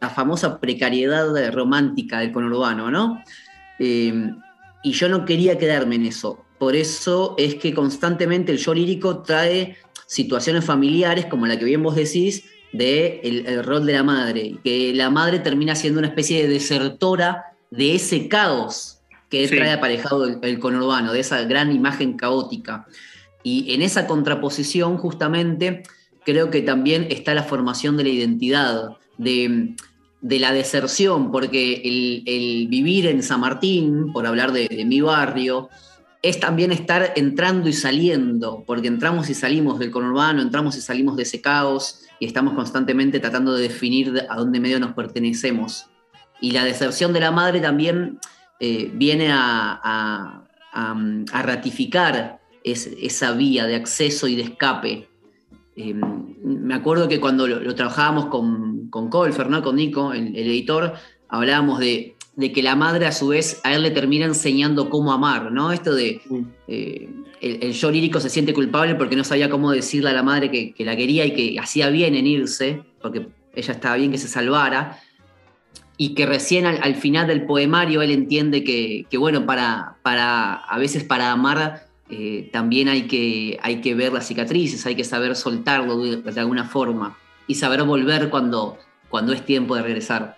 la 0.00 0.10
famosa 0.10 0.60
precariedad 0.60 1.26
romántica 1.52 2.20
del 2.20 2.32
conurbano, 2.32 2.90
¿no? 2.90 3.22
Em, 3.78 4.38
y 4.82 4.92
yo 4.92 5.08
no 5.08 5.24
quería 5.24 5.58
quedarme 5.58 5.96
en 5.96 6.06
eso. 6.06 6.44
Por 6.58 6.76
eso 6.76 7.34
es 7.38 7.56
que 7.56 7.74
constantemente 7.74 8.52
el 8.52 8.58
yo 8.58 8.74
lírico 8.74 9.22
trae 9.22 9.76
situaciones 10.06 10.64
familiares, 10.64 11.26
como 11.26 11.46
la 11.46 11.58
que 11.58 11.64
bien 11.64 11.82
vos 11.82 11.96
decís, 11.96 12.44
de 12.72 13.20
el, 13.22 13.64
rol 13.64 13.86
de 13.86 13.92
la 13.94 14.02
madre, 14.02 14.58
que 14.62 14.92
la 14.94 15.10
madre 15.10 15.38
termina 15.38 15.74
siendo 15.74 15.98
una 15.98 16.08
especie 16.08 16.42
de 16.42 16.48
desertora 16.48 17.56
de 17.70 17.94
ese 17.94 18.28
caos 18.28 18.95
que 19.30 19.48
trae 19.48 19.72
aparejado 19.72 20.26
el, 20.40 20.58
conurbano, 20.58 21.12
de 21.12 21.20
esa 21.20 21.42
gran 21.42 21.72
imagen 21.72 22.16
caótica. 22.16 22.86
Y 23.42 23.74
en 23.74 23.82
esa 23.82 24.06
contraposición, 24.06 24.96
justamente, 24.98 25.82
creo 26.24 26.50
que 26.50 26.62
también 26.62 27.06
está 27.10 27.34
la 27.34 27.42
formación 27.42 27.96
de 27.96 28.04
la 28.04 28.10
identidad, 28.10 28.96
de, 29.18 29.74
la 30.20 30.52
deserción, 30.52 31.30
porque 31.30 31.82
el, 31.84 32.68
vivir 32.68 33.06
en 33.06 33.22
San 33.22 33.40
Martín, 33.40 34.12
por 34.12 34.26
hablar 34.26 34.52
de, 34.52 34.68
de 34.68 34.84
mi 34.84 35.00
barrio, 35.00 35.68
es 36.22 36.40
también 36.40 36.72
estar 36.72 37.12
entrando 37.14 37.68
y 37.68 37.72
saliendo, 37.72 38.64
porque 38.66 38.88
entramos 38.88 39.30
y 39.30 39.34
salimos 39.34 39.78
del 39.78 39.90
conurbano, 39.90 40.42
entramos 40.42 40.76
y 40.76 40.80
salimos 40.80 41.16
de 41.16 41.22
ese 41.22 41.40
caos, 41.40 42.02
y 42.18 42.26
estamos 42.26 42.54
constantemente 42.54 43.20
tratando 43.20 43.54
de 43.54 43.62
definir 43.62 44.26
a 44.28 44.36
dónde 44.36 44.60
medio 44.60 44.80
nos 44.80 44.94
pertenecemos. 44.94 45.86
Y 46.40 46.50
la 46.50 46.64
deserción 46.64 47.12
de 47.12 47.20
la 47.20 47.30
madre 47.30 47.60
también 47.60 48.18
eh, 48.60 48.90
viene 48.92 49.28
a, 49.30 50.42
ratificar 51.32 52.40
esa 52.62 53.32
vía 53.32 53.66
de 53.66 53.76
acceso 53.76 54.28
y 54.28 54.36
de 54.36 54.42
escape. 54.42 55.08
Em, 55.74 56.00
me 56.42 56.74
acuerdo 56.74 57.08
que 57.08 57.18
cuando 57.18 57.46
lo, 57.46 57.74
trabajábamos 57.74 58.26
con, 58.26 58.88
con 58.90 59.08
Colfer, 59.08 59.48
¿no? 59.48 59.62
con 59.62 59.76
Nico, 59.76 60.12
el, 60.12 60.36
editor, 60.36 60.94
hablábamos 61.28 61.78
de, 61.78 62.16
que 62.54 62.62
la 62.62 62.76
madre 62.76 63.06
a 63.06 63.12
su 63.12 63.28
vez 63.28 63.60
a 63.64 63.74
él 63.74 63.82
le 63.82 63.90
termina 63.90 64.26
enseñando 64.26 64.90
cómo 64.90 65.12
amar, 65.12 65.50
¿no? 65.52 65.72
Esto 65.72 65.94
de 65.94 66.20
eh, 66.68 67.08
el, 67.40 67.72
yo 67.72 67.90
lírico 67.90 68.20
se 68.20 68.30
siente 68.30 68.52
culpable 68.52 68.94
porque 68.94 69.16
no 69.16 69.24
sabía 69.24 69.50
cómo 69.50 69.70
decirle 69.70 70.10
a 70.10 70.12
la 70.12 70.22
madre 70.22 70.50
que, 70.50 70.84
la 70.84 70.96
quería 70.96 71.24
y 71.24 71.32
que 71.32 71.58
hacía 71.58 71.88
bien 71.90 72.14
en 72.14 72.26
irse, 72.26 72.82
porque 73.00 73.28
ella 73.54 73.72
estaba 73.72 73.96
bien 73.96 74.10
que 74.10 74.18
se 74.18 74.28
salvara, 74.28 74.98
y 75.98 76.14
que 76.14 76.26
recién 76.26 76.66
al, 76.66 76.94
final 76.96 77.26
del 77.26 77.46
poemario 77.46 78.02
él 78.02 78.10
entiende 78.10 78.64
que, 78.64 79.06
bueno, 79.16 79.46
para, 79.46 79.96
para, 80.02 80.54
a 80.54 80.78
veces 80.78 81.04
para 81.04 81.32
amar 81.32 81.86
eh, 82.10 82.50
también 82.52 82.88
hay 82.88 83.02
que, 83.02 83.58
hay 83.62 83.80
que 83.80 83.94
ver 83.94 84.12
las 84.12 84.28
cicatrices, 84.28 84.84
hay 84.86 84.94
que 84.94 85.04
saber 85.04 85.34
soltarlo 85.34 85.98
de, 85.98 86.40
alguna 86.40 86.64
forma 86.64 87.16
y 87.46 87.54
saber 87.54 87.82
volver 87.84 88.28
cuando, 88.28 88.78
cuando 89.08 89.32
es 89.32 89.44
tiempo 89.44 89.74
de 89.74 89.82
regresar. 89.82 90.36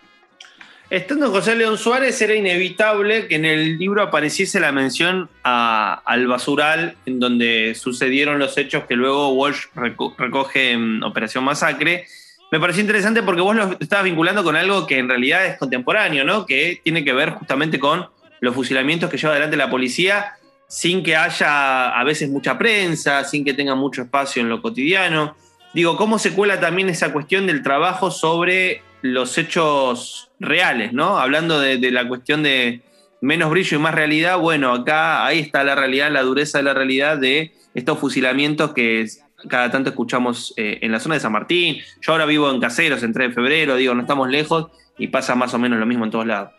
Estando 0.91 1.31
José 1.31 1.55
León 1.55 1.77
Suárez, 1.77 2.23
era 2.23 2.35
inevitable 2.35 3.27
que 3.27 3.35
en 3.35 3.45
el 3.45 3.77
libro 3.77 4.00
apareciese 4.00 4.59
la 4.59 4.73
mención 4.73 5.29
al 5.43 6.27
basural 6.29 6.97
en 7.05 7.21
donde 7.21 7.75
sucedieron 7.75 8.38
los 8.38 8.57
hechos 8.57 8.85
que 8.85 8.97
luego 8.97 9.35
Walsh 9.35 9.67
recoge 9.75 10.71
en 10.71 11.03
Operación 11.03 11.45
Masacre. 11.45 12.07
Me 12.50 12.61
pareció 12.61 12.81
interesante 12.81 13.23
porque 13.23 13.43
vos 13.43 13.55
lo 13.55 13.76
estabas 13.78 14.05
vinculando 14.05 14.43
con 14.43 14.57
algo 14.57 14.87
que 14.87 14.99
en 14.99 15.09
realidad 15.09 15.45
es 15.45 15.59
contemporáneo, 15.59 16.25
¿no? 16.25 16.47
Que 16.47 16.81
tiene 16.83 17.05
que 17.05 17.12
ver 17.12 17.31
justamente 17.31 17.78
con 17.78 18.09
los 18.40 18.55
fusilamientos 18.55 19.11
que 19.11 19.19
lleva 19.19 19.33
adelante 19.33 19.57
la 19.57 19.71
policía 19.71 20.35
sin 20.69 21.02
que 21.02 21.17
haya 21.17 21.88
a 21.88 22.05
veces 22.05 22.28
mucha 22.28 22.59
prensa, 22.59 23.25
sin 23.25 23.45
que 23.45 23.55
tenga 23.55 23.75
mucho 23.75 24.02
espacio 24.02 24.43
en 24.43 24.49
lo 24.49 24.62
cotidiano. 24.62 25.35
Digo, 25.75 25.97
¿cómo 25.97 26.19
se 26.19 26.33
cuela 26.35 26.61
también 26.61 26.88
esa 26.88 27.12
cuestión 27.12 27.47
del 27.47 27.62
trabajo 27.62 28.11
sobre 28.11 28.83
los 29.02 29.37
hechos 29.38 30.31
reales, 30.38 30.93
¿no? 30.93 31.19
Hablando 31.19 31.61
de, 31.61 31.78
la 31.90 32.07
cuestión 32.07 32.43
de 32.43 32.83
menos 33.21 33.50
brillo 33.50 33.78
y 33.78 33.81
más 33.81 33.95
realidad, 33.95 34.38
bueno, 34.38 34.73
acá 34.73 35.25
ahí 35.25 35.40
está 35.40 35.64
la 35.64 35.75
realidad, 35.75 36.11
la 36.11 36.23
dureza 36.23 36.59
de 36.59 36.64
la 36.64 36.75
realidad 36.75 37.19
de 37.19 37.52
estos 37.75 37.99
fusilamientos 37.99 38.73
que 38.73 39.07
cada 39.47 39.71
tanto 39.71 39.90
escuchamos 39.90 40.52
eh, 40.57 40.78
en 40.83 40.90
la 40.90 40.99
zona 40.99 41.14
de 41.14 41.21
San 41.21 41.33
Martín. 41.33 41.76
Yo 42.00 42.12
ahora 42.12 42.26
vivo 42.26 42.50
en 42.50 42.61
Caseros, 42.61 43.02
entré 43.02 43.28
de 43.28 43.35
febrero, 43.35 43.76
digo, 43.76 43.95
no 43.95 44.02
estamos 44.02 44.28
lejos 44.28 44.68
y 44.99 45.09
pasa 45.09 45.35
más 45.35 45.54
o 45.54 45.59
menos 45.59 45.78
lo 45.78 45.87
mismo 45.87 46.04
en 46.04 46.11
todos 46.11 46.26
lados. 46.26 46.50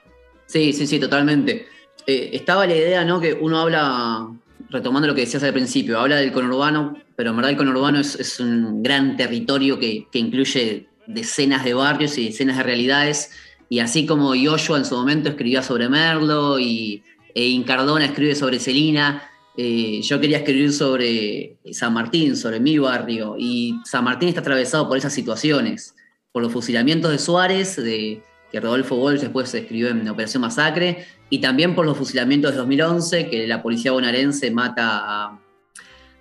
Sí, 0.46 0.72
sí, 0.74 0.88
sí, 0.88 1.00
totalmente. 1.00 1.68
Eh, 2.08 2.30
estaba 2.34 2.66
la 2.66 2.76
idea, 2.76 3.04
¿no? 3.04 3.20
Que 3.20 3.34
uno 3.34 3.60
habla, 3.60 4.28
retomando 4.70 5.08
lo 5.08 5.16
que 5.16 5.22
decías 5.22 5.44
al 5.44 5.54
principio, 5.54 6.00
habla 6.00 6.16
del 6.16 6.32
conurbano, 6.32 6.98
pero 7.16 7.32
en 7.32 7.36
verdad 7.36 7.52
el 7.52 7.58
conurbano 7.58 8.00
es, 8.00 8.40
un 8.40 8.82
gran 8.82 9.18
territorio 9.18 9.78
que, 9.78 10.08
incluye 10.14 10.88
decenas 11.06 11.66
de 11.66 11.74
barrios 11.74 12.18
y 12.18 12.28
decenas 12.28 12.58
de 12.58 12.64
realidades. 12.64 13.32
Y 13.68 13.80
así 13.80 14.06
como 14.06 14.34
Yoshua 14.34 14.78
en 14.78 14.86
su 14.86 14.96
momento 14.96 15.30
escribía 15.30 15.62
sobre 15.62 15.90
Merlo 15.90 16.60
y 16.60 17.04
e 17.36 17.46
Incardona 17.46 18.06
escribe 18.06 18.34
sobre 18.34 18.60
Celina, 18.60 19.29
eh, 19.62 20.02
yo 20.04 20.22
quería 20.22 20.38
escribir 20.38 20.72
sobre 20.72 21.58
San 21.74 21.94
Martín, 21.94 22.38
sobre 22.38 22.62
mi 22.62 22.78
barrio. 22.78 23.36
Y 23.38 23.76
San 23.84 24.06
Martín 24.06 24.30
está 24.30 24.40
atravesado 24.40 24.88
por 24.88 24.98
esas 24.98 25.12
situaciones, 25.12 25.96
por 26.32 26.42
los 26.42 26.54
fusilamientos 26.54 27.12
de 27.12 27.20
Suárez, 27.20 27.76
de, 27.76 28.24
que 28.54 28.60
Rodolfo 28.62 28.96
Walsh 28.96 29.20
después 29.20 29.54
escribió 29.54 29.90
en 29.90 30.08
Operación 30.08 30.40
Masacre, 30.40 31.06
y 31.30 31.40
también 31.40 31.76
por 31.76 31.86
los 31.86 31.98
fusilamientos 31.98 32.52
de 32.52 32.58
2011, 32.58 33.30
que 33.30 33.48
la 33.48 33.62
policía 33.62 33.92
bonaerense 33.92 34.50
mata 34.50 35.42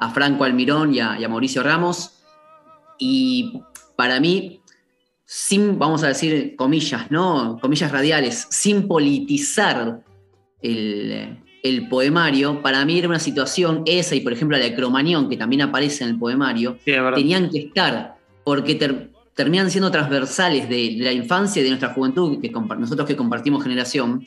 a, 0.00 0.10
Franco 0.12 0.42
Almirón 0.42 0.92
y 0.92 0.98
a, 0.98 1.16
y 1.20 1.22
a 1.22 1.28
Mauricio 1.28 1.62
Ramos. 1.62 2.24
Y 2.98 3.62
para 3.94 4.18
mí, 4.18 4.62
sin, 5.24 5.78
vamos 5.78 6.02
a 6.02 6.08
decir, 6.08 6.56
comillas, 6.56 7.08
¿no? 7.12 7.56
Comillas 7.60 7.92
radiales, 7.92 8.48
sin 8.50 8.88
politizar 8.88 10.02
el, 10.60 11.38
poemario, 11.88 12.62
para 12.62 12.84
mí 12.84 12.98
era 12.98 13.08
una 13.08 13.18
situación 13.18 13.82
esa 13.86 14.14
y 14.14 14.20
por 14.20 14.32
ejemplo 14.32 14.56
la 14.56 14.64
de 14.64 14.74
Cromañón, 14.74 15.28
que 15.28 15.36
también 15.36 15.62
aparece 15.62 16.04
en 16.04 16.10
el 16.10 16.18
poemario, 16.18 16.78
tenían 16.84 17.50
que 17.50 17.58
estar, 17.58 18.16
porque 18.44 18.74
terminan 19.34 19.70
siendo 19.70 19.90
transversales 19.90 20.68
de, 20.68 20.96
la 20.98 21.12
infancia 21.12 21.60
y 21.60 21.64
de 21.64 21.70
nuestra 21.70 21.94
juventud, 21.94 22.40
que 22.40 22.50
nosotros 22.50 23.06
que 23.06 23.16
compartimos 23.16 23.62
generación, 23.62 24.24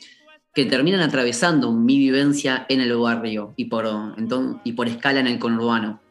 que 0.53 0.65
terminan 0.65 1.01
atravesando 1.01 1.71
mi 1.71 1.97
vivencia 1.97 2.65
en 2.67 2.81
el 2.81 2.95
barrio 2.97 3.53
y 3.55 3.65
por, 3.65 3.87
y 4.63 4.73
por 4.73 4.87
escala 4.87 5.19
en 5.21 5.27
el 5.27 5.39
conurbano. 5.39 6.01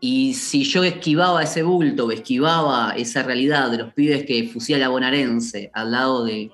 Y 0.00 0.34
si 0.34 0.62
yo 0.64 0.84
esquivaba 0.84 1.42
ese 1.42 1.62
bulto, 1.62 2.10
esquivaba 2.10 2.92
esa 2.96 3.22
realidad 3.24 3.70
de 3.70 3.78
los 3.78 3.92
pibes 3.94 4.24
que 4.24 4.48
fusila 4.48 4.78
la 4.78 4.88
bonaerense 4.88 5.70
al 5.74 5.90
lado 5.90 6.24
de, 6.24 6.50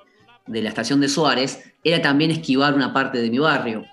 la 0.46 0.68
estación 0.68 1.00
de 1.00 1.08
Suárez, 1.08 1.73
era 1.84 2.02
también 2.02 2.30
esquivar 2.30 2.74
una 2.74 2.92
parte 2.92 3.18
de 3.18 3.30
mi 3.30 3.38
barrio. 3.38 3.84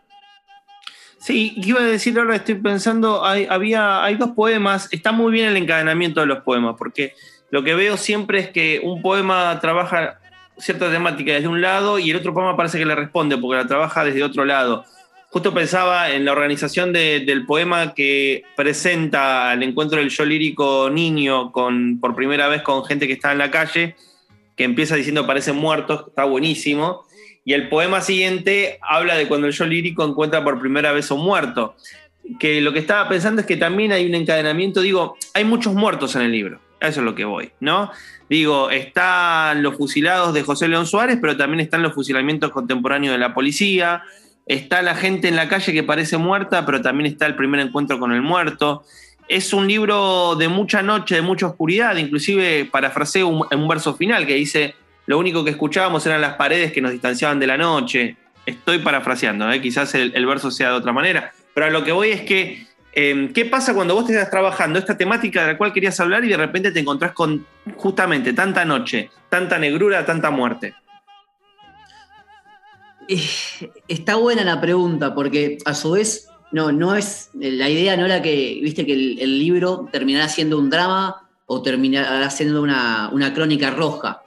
Sí, 1.20 1.54
iba 1.58 1.82
a 1.82 1.84
decir 1.84 2.18
ahora, 2.18 2.38
estoy 2.38 2.56
pensando, 2.56 3.24
hay, 3.24 3.46
había, 3.48 4.04
hay 4.04 4.16
dos 4.16 4.32
poemas, 4.32 4.88
está 4.92 5.12
muy 5.12 5.32
bien 5.32 5.50
el 5.50 5.58
encadenamiento 5.58 6.20
de 6.22 6.26
los 6.26 6.40
poemas, 6.40 6.76
porque 6.78 7.14
lo 7.52 7.64
que 7.64 7.76
veo 7.76 7.98
siempre 7.98 8.40
es 8.40 8.50
que 8.50 8.82
un 8.84 9.04
poema 9.04 9.60
trabaja 9.60 10.20
cierta 10.58 10.90
temática 10.90 11.34
desde 11.34 11.48
un 11.48 11.62
lado 11.62 12.00
y 12.00 12.10
el 12.10 12.18
otro 12.18 12.34
poema 12.34 12.58
parece 12.58 12.80
que 12.80 12.86
le 12.86 12.96
responde, 12.96 13.38
porque 13.38 13.58
la 13.58 13.68
trabaja 13.68 14.04
desde 14.04 14.24
otro 14.24 14.46
lado 14.46 14.86
justo 15.32 15.54
pensaba 15.54 16.12
en 16.12 16.26
la 16.26 16.34
organización 16.34 16.92
del 16.92 17.46
poema 17.46 17.94
que 17.94 18.44
presenta 18.56 19.54
el 19.54 19.64
encuentro 19.64 19.98
del 19.98 20.10
yo 20.10 20.26
lírico 20.26 20.90
niño 20.92 21.54
con, 21.54 22.00
por 22.02 22.16
primera 22.16 22.50
vez 22.50 22.62
con 22.64 22.84
gente 22.84 23.08
que 23.08 23.14
está 23.14 23.32
en 23.32 23.38
la 23.38 23.50
calle, 23.50 23.96
que 24.58 24.66
empieza 24.66 24.98
diciendo 24.98 25.26
parecen 25.26 25.56
muertos, 25.56 26.06
está 26.10 26.26
buenísimo. 26.26 27.06
Y 27.44 27.54
el 27.54 27.70
poema 27.70 28.02
siguiente 28.02 28.80
habla 28.82 29.16
de 29.16 29.28
cuando 29.28 29.48
el 29.48 29.54
yo 29.54 29.66
lírico 29.66 30.06
encuentra 30.06 30.44
por 30.44 30.60
primera 30.60 30.92
vez 30.92 31.10
a 31.10 31.16
un 31.16 31.26
muerto. 31.26 31.76
Que 32.40 32.62
lo 32.62 32.72
que 32.72 32.80
estaba 32.80 33.10
pensando 33.10 33.42
es 33.42 33.48
que 33.48 33.58
también 33.58 33.92
hay 33.92 34.06
un 34.06 34.14
encadenamiento, 34.14 34.82
digo, 34.82 35.18
hay 35.34 35.44
muchos 35.44 35.74
muertos 35.74 36.16
en 36.16 36.22
el 36.22 36.32
libro, 36.32 36.60
eso 36.80 37.00
es 37.00 37.06
lo 37.06 37.16
que 37.16 37.26
voy, 37.26 37.52
¿no? 37.60 37.92
Digo, 38.30 38.70
están 38.70 39.64
los 39.64 39.76
fusilados 39.76 40.34
de 40.34 40.44
José 40.44 40.68
León 40.68 40.86
Suárez, 40.86 41.18
pero 41.20 41.36
también 41.36 41.60
están 41.62 41.82
los 41.82 41.94
fusilamientos 41.94 42.52
contemporáneos 42.52 43.14
de 43.14 43.18
la 43.18 43.34
policía, 43.34 44.04
está 44.46 44.84
la 44.84 44.96
gente 44.96 45.28
en 45.28 45.36
la 45.36 45.50
calle 45.50 45.74
que 45.74 45.84
parece 45.84 46.18
muerta, 46.18 46.64
pero 46.66 46.82
también 46.82 47.12
está 47.12 47.26
el 47.26 47.36
primer 47.36 47.60
encuentro 47.60 48.00
con 48.00 48.14
el 48.14 48.22
muerto. 48.22 48.84
Es 49.28 49.52
un 49.52 49.68
libro 49.68 50.36
de 50.36 50.48
mucha 50.48 50.84
noche, 50.84 51.16
de 51.16 51.22
mucha 51.22 51.48
oscuridad, 51.48 51.98
inclusive 51.98 52.66
parafraseo 52.72 53.28
un 53.28 53.68
verso 53.68 53.96
final 53.96 54.28
que 54.28 54.36
dice, 54.36 54.76
lo 55.06 55.18
único 55.18 55.44
que 55.44 55.52
escuchábamos 55.52 56.06
eran 56.06 56.22
las 56.22 56.36
paredes 56.36 56.72
que 56.72 56.82
nos 56.82 56.92
distanciaban 56.92 57.40
de 57.40 57.48
la 57.48 57.58
noche. 57.58 58.16
Estoy 58.46 58.80
parafraseando, 58.80 59.52
¿eh? 59.52 59.62
quizás 59.62 59.94
el, 59.96 60.26
verso 60.26 60.52
sea 60.52 60.70
de 60.70 60.76
otra 60.76 60.94
manera, 60.94 61.32
pero 61.54 61.68
a 61.68 61.70
lo 61.70 61.84
que 61.84 61.92
voy 61.92 62.10
es 62.10 62.22
que 62.22 62.66
Em, 62.94 63.32
¿Qué 63.32 63.46
pasa 63.46 63.74
cuando 63.74 63.96
vos 63.96 64.06
te 64.06 64.14
estás 64.14 64.30
trabajando 64.30 64.78
esta 64.78 64.98
temática 64.98 65.42
de 65.42 65.54
la 65.54 65.58
cual 65.58 65.72
querías 65.72 65.98
hablar 66.00 66.26
y 66.26 66.30
de 66.30 66.38
repente 66.38 66.72
te 66.72 66.80
encontrás 66.80 67.14
con 67.14 67.46
justamente 67.78 68.34
tanta 68.34 68.66
noche, 68.66 69.10
tanta 69.30 69.58
negrura, 69.58 70.06
tanta 70.06 70.30
muerte? 70.30 70.74
Eh, 73.08 73.24
está 73.88 74.16
buena 74.16 74.44
la 74.44 74.60
pregunta, 74.60 75.16
porque 75.16 75.58
a 75.64 75.74
su 75.74 75.92
vez, 75.92 76.28
no, 76.52 76.74
no 76.74 76.96
es. 76.96 77.30
La 77.34 77.70
idea 77.70 77.96
no 77.96 78.06
era 78.06 78.22
que, 78.22 78.60
viste, 78.62 78.86
que 78.86 78.94
el, 78.94 79.40
libro 79.40 79.88
terminara 79.90 80.28
siendo 80.28 80.58
un 80.58 80.70
drama 80.70 81.30
o 81.46 81.62
terminara 81.62 82.30
siendo 82.30 82.62
una, 82.62 83.10
una, 83.14 83.34
crónica 83.34 83.72
roja. 83.72 84.22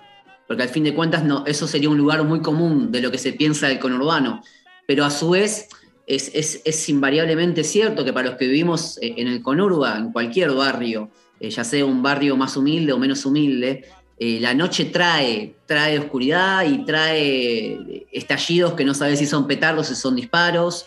Porque 0.46 0.62
al 0.62 0.68
fin 0.68 0.84
de 0.84 0.94
cuentas, 0.94 1.24
no, 1.24 1.44
eso 1.46 1.66
sería 1.66 1.88
un 1.88 1.98
lugar 1.98 2.22
muy 2.24 2.40
común 2.40 2.92
de 2.92 3.00
lo 3.00 3.10
que 3.10 3.18
se 3.18 3.32
piensa 3.32 3.68
del 3.68 3.78
conurbano. 3.78 4.42
Pero 4.86 5.04
a 5.04 5.10
su 5.10 5.30
vez, 5.30 5.68
es, 6.06 6.88
invariablemente 6.88 7.64
cierto 7.64 8.04
que 8.04 8.12
para 8.12 8.28
los 8.28 8.36
que 8.36 8.46
vivimos 8.46 8.98
eh, 8.98 9.14
en 9.16 9.28
el 9.28 9.42
conurba, 9.42 9.96
en 9.96 10.12
cualquier 10.12 10.50
barrio, 10.52 11.10
eh, 11.40 11.50
ya 11.50 11.64
sea 11.64 11.84
un 11.84 12.02
barrio 12.02 12.36
más 12.36 12.56
humilde 12.56 12.92
o 12.92 12.98
menos 12.98 13.24
humilde, 13.24 13.84
eh, 14.18 14.38
la 14.40 14.54
noche 14.54 14.86
trae, 14.86 15.56
trae 15.66 15.98
oscuridad 15.98 16.64
y 16.66 16.84
trae 16.84 18.06
estallidos 18.12 18.74
que 18.74 18.84
no 18.84 18.94
sabes 18.94 19.18
si 19.18 19.26
son 19.26 19.46
petardos, 19.46 19.88
si 19.88 19.96
son 19.96 20.14
disparos, 20.14 20.86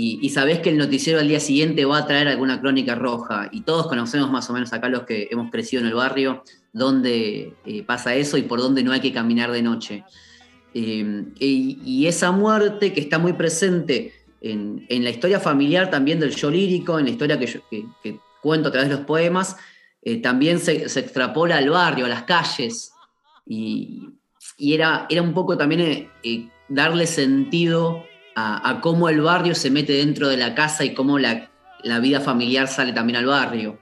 y, 0.00 0.28
sabes 0.30 0.60
que 0.60 0.70
el 0.70 0.78
noticiero 0.78 1.18
al 1.18 1.26
día 1.26 1.40
siguiente 1.40 1.84
va 1.84 1.98
a 1.98 2.06
traer 2.06 2.28
alguna 2.28 2.60
crónica 2.60 2.94
roja. 2.94 3.48
Y 3.50 3.62
todos 3.62 3.88
conocemos 3.88 4.30
más 4.30 4.48
o 4.48 4.52
menos 4.52 4.72
acá 4.72 4.88
los 4.88 5.02
que 5.02 5.26
hemos 5.28 5.50
crecido 5.50 5.82
en 5.82 5.88
el 5.88 5.94
barrio, 5.94 6.44
dónde 6.78 7.54
pasa 7.86 8.14
eso 8.14 8.36
y 8.38 8.42
por 8.42 8.60
dónde 8.60 8.82
no 8.82 8.92
hay 8.92 9.00
que 9.00 9.12
caminar 9.12 9.52
de 9.52 9.62
noche. 9.62 10.04
y 10.72 12.06
esa 12.06 12.30
muerte 12.30 12.92
que 12.92 13.00
está 13.00 13.18
muy 13.18 13.32
presente 13.34 14.12
en, 14.40 15.04
la 15.04 15.10
historia 15.10 15.40
familiar 15.40 15.90
también 15.90 16.20
del 16.20 16.34
yo 16.34 16.50
lírico, 16.50 16.98
en 16.98 17.06
la 17.06 17.10
historia 17.10 17.38
que, 17.38 18.20
cuento 18.40 18.68
a 18.68 18.72
través 18.72 18.88
de 18.88 18.96
los 18.96 19.04
poemas, 19.04 19.56
eh, 20.02 20.18
también 20.18 20.60
se, 20.60 20.84
extrapola 20.84 21.56
al 21.56 21.70
barrio, 21.70 22.06
a 22.06 22.08
las 22.08 22.22
calles, 22.22 22.92
y, 23.46 24.10
era, 24.58 25.06
era, 25.08 25.22
un 25.22 25.34
poco 25.34 25.56
también 25.56 25.80
eh, 25.80 26.10
eh, 26.22 26.48
darle 26.68 27.06
sentido 27.06 28.04
a, 28.34 28.80
cómo 28.80 29.08
el 29.08 29.20
barrio 29.20 29.54
se 29.56 29.70
mete 29.70 29.94
dentro 29.94 30.28
de 30.28 30.36
la 30.36 30.54
casa 30.54 30.84
y 30.84 30.94
cómo 30.94 31.18
la, 31.18 31.50
vida 32.00 32.20
familiar 32.20 32.68
sale 32.68 32.92
también 32.92 33.16
al 33.16 33.26
barrio. 33.26 33.78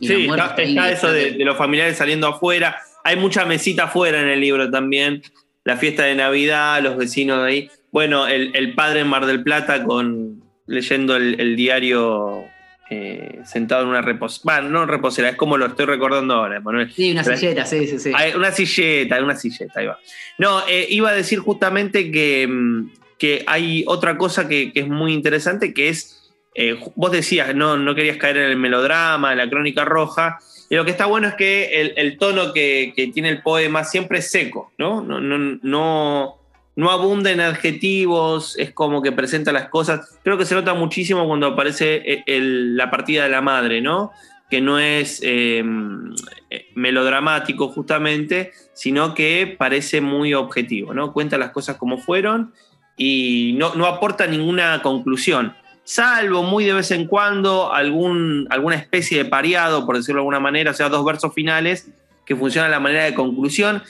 Sí, 0.00 0.28
está, 0.28 0.90
eso 0.90 1.12
de, 1.12 1.32
los 1.44 1.56
familiares 1.56 1.96
saliendo 1.96 2.26
afuera. 2.28 2.80
Hay 3.04 3.16
mucha 3.16 3.44
mesita 3.44 3.84
afuera 3.84 4.20
en 4.20 4.28
el 4.28 4.40
libro 4.40 4.70
también. 4.70 5.22
La 5.64 5.76
fiesta 5.76 6.04
de 6.04 6.14
Navidad, 6.14 6.82
los 6.82 6.96
vecinos 6.96 7.42
de 7.42 7.48
ahí. 7.48 7.70
Bueno, 7.90 8.26
el, 8.26 8.74
padre 8.74 9.00
en 9.00 9.08
Mar 9.08 9.26
del 9.26 9.42
Plata 9.42 9.84
con 9.84 10.42
leyendo 10.66 11.16
el, 11.16 11.56
diario 11.56 12.44
eh, 12.90 13.40
sentado 13.44 13.82
en 13.82 13.88
una 13.88 14.02
reposera. 14.02 14.60
Bueno, 14.60 14.68
no 14.70 14.86
reposera, 14.86 15.30
es 15.30 15.36
como 15.36 15.56
lo 15.56 15.66
estoy 15.66 15.86
recordando 15.86 16.34
ahora, 16.34 16.60
Manuel. 16.60 16.92
Sí, 16.92 17.12
una 17.12 17.24
silleta, 17.24 17.64
sí, 17.64 17.86
sí, 17.86 17.98
sí. 17.98 18.12
Una 18.36 18.52
silleta, 18.52 19.22
una 19.22 19.36
silleta, 19.36 19.80
ahí 19.80 19.86
va. 19.86 19.98
No, 20.38 20.66
eh, 20.68 20.86
iba 20.90 21.10
a 21.10 21.14
decir 21.14 21.38
justamente 21.38 22.10
que, 22.10 22.46
mm, 22.46 22.90
que 23.18 23.44
hay 23.46 23.84
otra 23.86 24.16
cosa 24.16 24.48
que, 24.48 24.72
es 24.74 24.88
muy 24.88 25.12
interesante, 25.12 25.74
que 25.74 25.88
es, 25.88 26.17
eh, 26.60 26.76
vos 26.96 27.12
decías, 27.12 27.54
no, 27.54 27.76
no 27.76 27.94
querías 27.94 28.16
caer 28.16 28.38
en 28.38 28.50
el 28.50 28.56
melodrama, 28.56 29.30
en 29.30 29.38
la 29.38 29.48
crónica 29.48 29.84
roja, 29.84 30.40
y 30.68 30.74
lo 30.74 30.84
que 30.84 30.90
está 30.90 31.06
bueno 31.06 31.28
es 31.28 31.34
que 31.34 31.94
el, 31.96 32.18
tono 32.18 32.52
que, 32.52 32.92
tiene 33.14 33.28
el 33.28 33.42
poema 33.42 33.84
siempre 33.84 34.18
es 34.18 34.28
seco, 34.32 34.72
¿no? 34.76 35.00
No, 35.00 35.20
no, 35.20 35.38
no, 35.38 36.38
no 36.74 36.90
abunda 36.90 37.30
en 37.30 37.38
adjetivos, 37.38 38.58
es 38.58 38.72
como 38.72 39.02
que 39.02 39.12
presenta 39.12 39.52
las 39.52 39.68
cosas. 39.68 40.18
Creo 40.24 40.36
que 40.36 40.44
se 40.44 40.56
nota 40.56 40.74
muchísimo 40.74 41.28
cuando 41.28 41.46
aparece 41.46 42.24
eh, 42.26 42.40
la 42.40 42.90
partida 42.90 43.22
de 43.22 43.30
la 43.30 43.40
madre, 43.40 43.80
¿no? 43.80 44.10
Que 44.50 44.60
no 44.60 44.80
es 44.80 45.20
em, 45.22 46.12
melodramático 46.74 47.68
justamente, 47.68 48.50
sino 48.72 49.14
que 49.14 49.54
parece 49.56 50.00
muy 50.00 50.34
objetivo, 50.34 50.92
¿no? 50.92 51.12
Cuenta 51.12 51.38
las 51.38 51.50
cosas 51.50 51.76
como 51.76 51.98
fueron 51.98 52.52
y 52.96 53.54
no, 53.56 53.86
aporta 53.86 54.26
ninguna 54.26 54.82
conclusión, 54.82 55.54
salvo 55.88 56.42
muy 56.42 56.66
de 56.66 56.74
vez 56.74 56.90
en 56.90 57.06
cuando 57.06 57.72
algún, 57.72 58.46
alguna 58.50 58.76
especie 58.76 59.16
de 59.16 59.24
pareado, 59.24 59.86
por 59.86 59.96
decirlo 59.96 60.18
de 60.18 60.24
alguna 60.24 60.38
manera, 60.38 60.72
o 60.72 60.74
sea, 60.74 60.90
dos 60.90 61.02
versos 61.02 61.32
finales 61.32 61.88
que 62.26 62.36
funcionan 62.36 62.70
a 62.70 62.74
la 62.74 62.78
manera 62.78 63.04
de 63.04 63.14
conclusión 63.14 63.82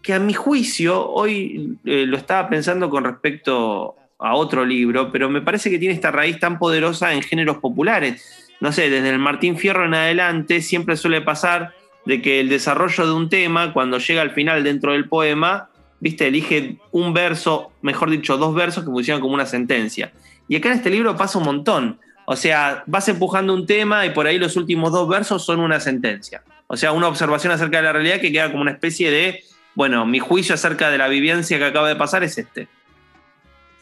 que 0.00 0.14
a 0.14 0.20
mi 0.20 0.32
juicio, 0.32 1.08
hoy 1.08 1.76
eh, 1.84 2.06
lo 2.06 2.16
estaba 2.16 2.48
pensando 2.48 2.88
con 2.88 3.02
respecto 3.02 3.96
a 4.20 4.36
otro 4.36 4.64
libro, 4.64 5.10
pero 5.10 5.28
me 5.28 5.42
parece 5.42 5.70
que 5.70 5.80
tiene 5.80 5.92
esta 5.92 6.12
raíz 6.12 6.38
tan 6.38 6.56
poderosa 6.56 7.12
en 7.14 7.22
géneros 7.22 7.58
populares. 7.58 8.48
No 8.60 8.70
sé, 8.70 8.88
desde 8.88 9.10
el 9.10 9.18
Martín 9.18 9.58
Fierro 9.58 9.86
en 9.86 9.94
adelante 9.94 10.62
siempre 10.62 10.96
suele 10.96 11.20
pasar 11.20 11.74
de 12.06 12.22
que 12.22 12.38
el 12.38 12.48
desarrollo 12.48 13.06
de 13.06 13.12
un 13.12 13.28
tema, 13.28 13.72
cuando 13.72 13.98
llega 13.98 14.22
al 14.22 14.30
final 14.30 14.62
dentro 14.62 14.92
del 14.92 15.08
poema, 15.08 15.68
viste, 15.98 16.28
elige 16.28 16.76
un 16.92 17.12
verso, 17.12 17.72
mejor 17.82 18.08
dicho, 18.08 18.36
dos 18.36 18.54
versos 18.54 18.84
que 18.84 18.90
funcionan 18.90 19.20
como 19.20 19.34
una 19.34 19.46
sentencia. 19.46 20.12
Y 20.50 20.56
acá 20.56 20.68
en 20.68 20.78
este 20.78 20.90
libro 20.90 21.16
pasa 21.16 21.38
un 21.38 21.44
montón. 21.44 21.98
O 22.26 22.36
sea, 22.36 22.84
vas 22.86 23.08
empujando 23.08 23.54
un 23.54 23.64
tema 23.64 24.04
y 24.04 24.10
por 24.10 24.26
ahí 24.26 24.38
los 24.38 24.56
últimos 24.56 24.92
dos 24.92 25.08
versos 25.08 25.42
son 25.42 25.60
una 25.60 25.80
sentencia. 25.80 26.42
O 26.66 26.76
sea, 26.76 26.92
una 26.92 27.08
observación 27.08 27.52
acerca 27.52 27.78
de 27.78 27.84
la 27.84 27.92
realidad 27.94 28.20
que 28.20 28.30
queda 28.30 28.50
como 28.50 28.60
una 28.60 28.72
especie 28.72 29.10
de 29.10 29.44
bueno, 29.74 30.04
mi 30.04 30.18
juicio 30.18 30.54
acerca 30.54 30.90
de 30.90 30.98
la 30.98 31.08
vivencia 31.08 31.58
que 31.58 31.64
acaba 31.64 31.88
de 31.88 31.96
pasar 31.96 32.24
es 32.24 32.36
este. 32.38 32.68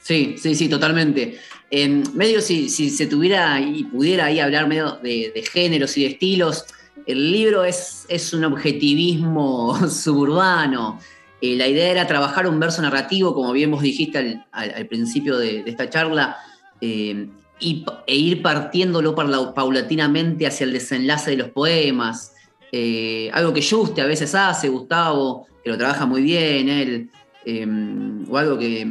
Sí, 0.03 0.37
sí, 0.39 0.55
sí, 0.55 0.69
totalmente. 0.69 1.39
En 1.71 2.05
medio, 2.15 2.41
si, 2.41 2.69
se 2.69 3.07
tuviera 3.07 3.61
y 3.61 3.85
pudiera 3.85 4.27
ahí 4.27 4.41
hablar 4.41 4.69
medio 4.69 4.93
de, 5.03 5.45
géneros 5.51 5.97
y 5.97 6.03
de 6.03 6.09
estilos, 6.11 6.67
el 7.07 7.33
libro 7.33 7.65
es, 7.65 8.07
es 8.09 8.33
un 8.33 8.45
objetivismo 8.45 9.89
suburbano. 9.91 11.01
Eh, 11.41 11.57
la 11.57 11.69
idea 11.69 11.91
era 11.91 12.07
trabajar 12.07 12.47
un 12.47 12.59
verso 12.59 12.83
narrativo, 12.83 13.35
como 13.35 13.53
bien 13.53 13.71
vos 13.71 13.83
dijiste 13.83 14.41
al, 14.53 14.87
principio 14.87 15.39
de, 15.39 15.63
esta 15.67 15.89
charla, 15.89 16.37
eh, 16.81 17.29
y, 17.61 17.85
e 18.07 18.17
ir 18.17 18.43
partiéndolo 18.43 19.15
paulatinamente 19.55 20.47
hacia 20.47 20.65
el 20.65 20.73
desenlace 20.73 21.33
de 21.33 21.37
los 21.39 21.49
poemas. 21.51 22.35
Eh, 22.71 23.31
algo 23.33 23.53
que 23.53 23.63
Juste 23.63 24.01
a 24.01 24.07
veces 24.07 24.35
hace, 24.35 24.69
Gustavo, 24.69 25.47
que 25.63 25.71
lo 25.71 25.79
trabaja 25.79 26.07
muy 26.07 26.23
bien 26.23 26.69
él, 26.69 27.11
em, 27.45 28.25
o 28.31 28.37
algo 28.37 28.59
que, 28.59 28.87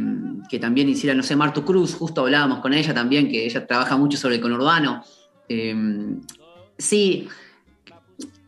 también 0.60 0.89
hiciera, 0.89 1.15
no 1.15 1.23
sé, 1.23 1.36
Martu 1.36 1.63
Cruz, 1.63 1.93
justo 1.93 2.21
hablábamos 2.21 2.60
con 2.60 2.73
ella 2.73 2.93
también, 2.93 3.30
que 3.30 3.45
ella 3.45 3.65
trabaja 3.67 3.97
mucho 3.97 4.17
sobre 4.17 4.36
el 4.36 4.41
conurbano. 4.41 5.04
Em, 5.47 6.21
sí, 6.78 7.28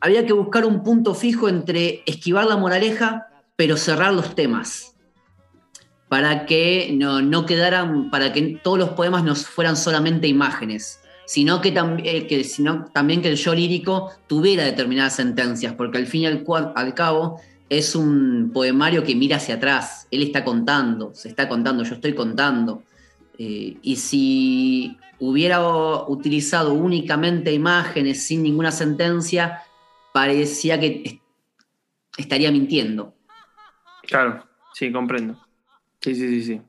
había 0.01 0.25
que 0.25 0.33
buscar 0.33 0.65
un 0.65 0.83
punto 0.83 1.13
fijo 1.13 1.47
entre 1.47 2.03
esquivar 2.05 2.45
la 2.45 2.57
moraleja, 2.57 3.27
pero 3.55 3.77
cerrar 3.77 4.13
los 4.13 4.35
temas. 4.35 4.88
Para 6.09 6.45
que 6.45 6.91
no, 6.93 7.45
quedaran, 7.45 8.09
para 8.09 8.33
que 8.33 8.59
todos 8.63 8.79
los 8.79 8.89
poemas 8.89 9.23
no 9.23 9.35
fueran 9.35 9.77
solamente 9.77 10.27
imágenes, 10.27 11.01
sino 11.25 11.61
que, 11.61 12.43
sino 12.43 12.85
también 12.91 13.21
que 13.21 13.29
el 13.29 13.35
yo 13.35 13.53
lírico 13.53 14.11
tuviera 14.27 14.63
determinadas 14.63 15.15
sentencias, 15.15 15.73
porque 15.73 15.99
al 15.99 16.07
fin 16.07 16.23
y 16.23 16.25
al, 16.25 16.43
al 16.75 16.93
cabo 16.95 17.39
es 17.69 17.95
un 17.95 18.49
poemario 18.51 19.03
que 19.03 19.15
mira 19.15 19.37
hacia 19.37 19.55
atrás, 19.55 20.07
él 20.09 20.23
está 20.23 20.43
contando, 20.43 21.13
se 21.13 21.29
está 21.29 21.47
contando, 21.47 21.83
yo 21.83 21.95
estoy 21.95 22.15
contando. 22.15 22.83
Eh, 23.37 23.77
y 23.81 23.95
si 23.95 24.97
hubiera 25.19 25.61
utilizado 26.07 26.73
únicamente 26.73 27.53
imágenes 27.53 28.25
sin 28.25 28.43
ninguna 28.43 28.71
sentencia, 28.71 29.61
parecía 30.13 30.79
que 30.79 31.21
estaría 32.17 32.51
mintiendo. 32.51 33.13
Claro, 34.03 34.43
sí, 34.73 34.91
comprendo. 34.91 35.39
Sí, 36.01 36.15
sí, 36.15 36.27
sí, 36.29 36.43
sí. 36.43 36.61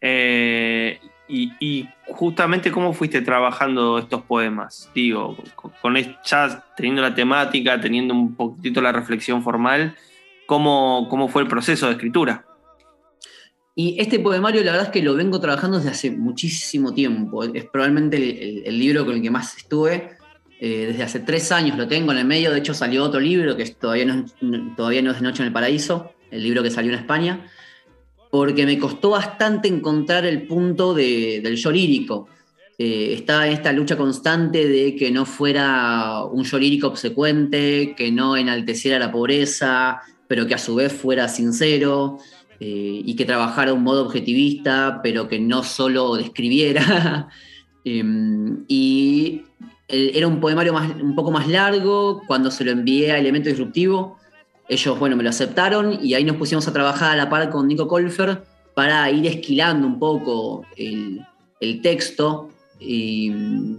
Eh, 0.00 1.00
y, 1.28 1.88
justamente 2.08 2.70
cómo 2.70 2.92
fuiste 2.92 3.20
trabajando 3.20 3.98
estos 3.98 4.22
poemas, 4.22 4.90
digo, 4.94 5.36
con, 5.82 5.96
ya 6.24 6.64
teniendo 6.76 7.02
la 7.02 7.14
temática, 7.14 7.80
teniendo 7.80 8.14
un 8.14 8.36
poquitito 8.36 8.80
la 8.80 8.92
reflexión 8.92 9.42
formal, 9.42 9.96
cómo, 10.46 11.28
fue 11.28 11.42
el 11.42 11.48
proceso 11.48 11.86
de 11.86 11.92
escritura. 11.92 12.44
Y 13.74 14.00
este 14.00 14.20
poemario, 14.20 14.62
la 14.62 14.72
verdad 14.72 14.86
es 14.86 14.92
que 14.92 15.02
lo 15.02 15.14
vengo 15.14 15.40
trabajando 15.40 15.78
desde 15.78 15.90
hace 15.90 16.10
muchísimo 16.10 16.94
tiempo. 16.94 17.44
Es 17.44 17.64
probablemente 17.64 18.16
el, 18.66 18.78
libro 18.78 19.04
con 19.04 19.16
el 19.16 19.22
que 19.22 19.30
más 19.30 19.56
estuve. 19.56 20.16
Eh, 20.58 20.86
desde 20.86 21.02
hace 21.02 21.20
tres 21.20 21.52
años 21.52 21.76
lo 21.76 21.86
tengo 21.86 22.12
en 22.12 22.18
el 22.18 22.24
medio. 22.24 22.52
De 22.52 22.60
hecho, 22.60 22.72
salió 22.72 23.04
otro 23.04 23.20
libro 23.20 23.54
que 23.56 23.66
todavía 23.66 24.06
no, 24.06 24.24
todavía 24.76 25.02
no 25.02 25.10
es 25.10 25.20
Noche 25.20 25.42
en 25.42 25.48
el 25.48 25.52
Paraíso, 25.52 26.12
el 26.30 26.42
libro 26.42 26.62
que 26.62 26.70
salió 26.70 26.90
en 26.92 26.98
España, 27.00 27.50
porque 28.30 28.66
me 28.66 28.78
costó 28.78 29.10
bastante 29.10 29.68
encontrar 29.68 30.24
el 30.26 30.46
punto 30.46 30.94
del 30.94 31.56
yo 31.56 31.70
lírico. 31.70 32.28
Eh, 32.78 33.14
está 33.14 33.48
esta 33.48 33.72
lucha 33.72 33.96
constante 33.96 34.68
de 34.68 34.94
que 34.96 35.10
no 35.10 35.24
fuera 35.24 36.24
un 36.24 36.44
yo 36.44 36.58
lírico 36.58 36.88
obsecuente, 36.88 37.94
que 37.96 38.12
no 38.12 38.36
enalteciera 38.36 38.98
la 38.98 39.10
pobreza, 39.10 40.02
pero 40.28 40.46
que 40.46 40.54
a 40.54 40.58
su 40.58 40.74
vez 40.74 40.92
fuera 40.92 41.28
sincero. 41.28 42.18
eh, 42.58 43.02
y 43.04 43.16
que 43.16 43.26
trabajara 43.26 43.74
un 43.74 43.82
modo 43.82 44.02
objetivista, 44.06 45.00
pero 45.02 45.28
que 45.28 45.38
no 45.38 45.62
solo 45.62 46.16
describiera. 46.16 47.28
Em, 47.88 48.64
y 48.66 49.42
era 49.86 50.26
un 50.26 50.40
poemario 50.40 50.72
más, 50.72 50.90
un 51.00 51.14
poco 51.14 51.30
más 51.30 51.46
largo, 51.46 52.22
cuando 52.26 52.50
se 52.50 52.64
lo 52.64 52.72
envié 52.72 53.12
a 53.12 53.18
Elemento 53.18 53.48
Disruptivo, 53.48 54.18
ellos, 54.68 54.98
bueno, 54.98 55.16
me 55.16 55.22
lo 55.22 55.30
aceptaron 55.30 55.98
y 56.02 56.14
ahí 56.14 56.24
nos 56.24 56.36
pusimos 56.36 56.66
a 56.68 56.72
trabajar 56.72 57.12
a 57.12 57.16
la 57.16 57.28
par 57.28 57.50
con 57.50 57.68
Nico 57.68 57.86
Colfer 57.88 58.42
para 58.74 59.10
ir 59.10 59.26
esquilando 59.26 59.86
un 59.86 59.98
poco 59.98 60.64
el, 60.76 61.24
el 61.60 61.80
texto. 61.82 62.50
Y 62.78 63.32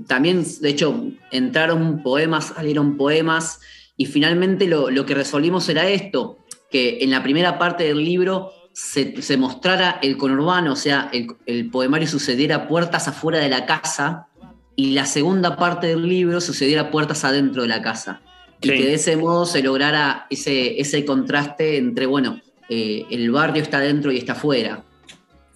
también, 0.07 0.43
de 0.61 0.69
hecho, 0.69 1.05
entraron 1.31 2.01
poemas, 2.01 2.53
salieron 2.55 2.97
poemas 2.97 3.59
y 3.95 4.05
finalmente 4.05 4.67
lo, 4.67 4.89
lo 4.89 5.05
que 5.05 5.13
resolvimos 5.13 5.69
era 5.69 5.87
esto, 5.87 6.37
que 6.71 6.99
en 7.01 7.11
la 7.11 7.21
primera 7.21 7.59
parte 7.59 7.83
del 7.83 8.03
libro 8.03 8.51
se, 8.77 9.37
mostrara 9.37 9.97
el 10.03 10.17
conurbano, 10.17 10.73
o 10.73 10.75
sea, 10.75 11.09
el, 11.11 11.69
poemario 11.71 12.07
sucediera 12.07 12.67
puertas 12.67 13.07
afuera 13.07 13.39
de 13.39 13.49
la 13.49 13.65
casa 13.65 14.27
y 14.75 14.91
la 14.91 15.07
segunda 15.07 15.57
parte 15.57 15.87
del 15.87 16.07
libro 16.07 16.39
sucediera 16.39 16.91
puertas 16.91 17.23
adentro 17.23 17.63
de 17.63 17.69
la 17.69 17.81
casa. 17.81 18.21
Y 18.61 18.69
que 18.69 18.83
de 18.83 18.93
ese 18.95 19.17
modo 19.17 19.45
se 19.45 19.61
lograra 19.61 20.25
ese, 20.29 20.79
ese 20.79 21.05
contraste 21.05 21.77
entre, 21.77 22.05
bueno, 22.05 22.41
eh, 22.69 23.05
el 23.11 23.29
barrio 23.31 23.61
está 23.61 23.77
adentro 23.77 24.11
y 24.11 24.17
está 24.17 24.33
afuera. 24.33 24.83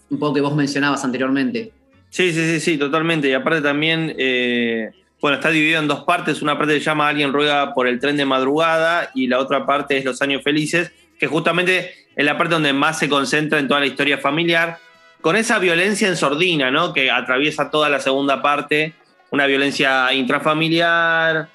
Un 0.09 0.19
poco 0.19 0.35
que 0.35 0.41
vos 0.41 0.55
mencionabas 0.55 1.03
anteriormente. 1.03 1.71
Sí, 2.09 2.31
sí, 2.33 2.45
sí, 2.45 2.59
sí, 2.59 2.77
totalmente. 2.77 3.29
Y 3.29 3.33
aparte 3.33 3.61
también, 3.61 4.13
eh, 4.17 4.91
bueno, 5.19 5.37
está 5.37 5.49
dividido 5.49 5.79
en 5.79 5.87
dos 5.87 6.03
partes. 6.03 6.41
Una 6.41 6.57
parte 6.57 6.73
se 6.73 6.81
llama 6.81 7.07
Alguien 7.07 7.33
ruega 7.33 7.73
por 7.73 7.87
el 7.87 7.99
tren 7.99 8.17
de 8.17 8.25
madrugada 8.25 9.11
y 9.15 9.27
la 9.27 9.39
otra 9.39 9.65
parte 9.65 9.97
es 9.97 10.05
Los 10.05 10.21
años 10.21 10.43
felices, 10.43 10.91
que 11.19 11.27
justamente 11.27 11.93
es 12.15 12.25
la 12.25 12.37
parte 12.37 12.53
donde 12.53 12.73
más 12.73 12.99
se 12.99 13.09
concentra 13.09 13.59
en 13.59 13.67
toda 13.67 13.79
la 13.79 13.85
historia 13.85 14.17
familiar, 14.17 14.77
con 15.21 15.35
esa 15.35 15.59
violencia 15.59 16.07
en 16.07 16.17
sordina, 16.17 16.71
¿no? 16.71 16.93
Que 16.93 17.09
atraviesa 17.09 17.71
toda 17.71 17.89
la 17.89 17.99
segunda 17.99 18.41
parte, 18.41 18.93
una 19.29 19.45
violencia 19.45 20.11
intrafamiliar, 20.13 21.49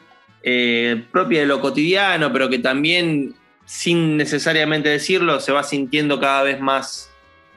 eh, 0.48 1.02
propia 1.10 1.40
de 1.40 1.46
lo 1.46 1.60
cotidiano, 1.60 2.32
pero 2.32 2.48
que 2.48 2.60
también, 2.60 3.34
sin 3.64 4.16
necesariamente 4.16 4.88
decirlo, 4.88 5.40
se 5.40 5.50
va 5.50 5.64
sintiendo 5.64 6.20
cada 6.20 6.44
vez 6.44 6.60
más, 6.60 7.10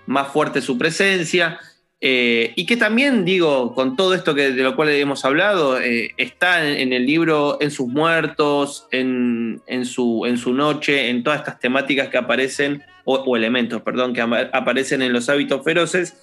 más 0.08 0.30
fuerte 0.30 0.60
su 0.60 0.76
presencia. 0.76 1.60
Eh, 2.02 2.52
y 2.56 2.66
que 2.66 2.78
también, 2.78 3.26
digo, 3.26 3.76
con 3.76 3.96
todo 3.96 4.16
esto 4.16 4.34
que, 4.34 4.54
de 4.54 4.64
lo 4.64 4.76
cual 4.76 4.90
hemos 4.90 5.24
hablado, 5.24 5.80
eh, 5.80 6.16
está 6.18 6.68
en, 6.68 6.92
el 6.92 7.06
libro, 7.06 7.60
en 7.62 7.70
sus 7.70 7.88
muertos, 7.88 8.88
en, 8.90 9.62
su, 9.84 10.26
en 10.26 10.40
su 10.40 10.56
noche, 10.56 11.10
en 11.10 11.22
todas 11.22 11.42
estas 11.42 11.60
temáticas 11.60 12.08
que 12.08 12.18
aparecen, 12.18 12.82
o, 13.06 13.38
elementos, 13.38 13.84
perdón, 13.84 14.14
que 14.16 14.22
aparecen 14.22 15.04
en 15.04 15.14
los 15.14 15.30
hábitos 15.30 15.64
feroces. 15.64 16.16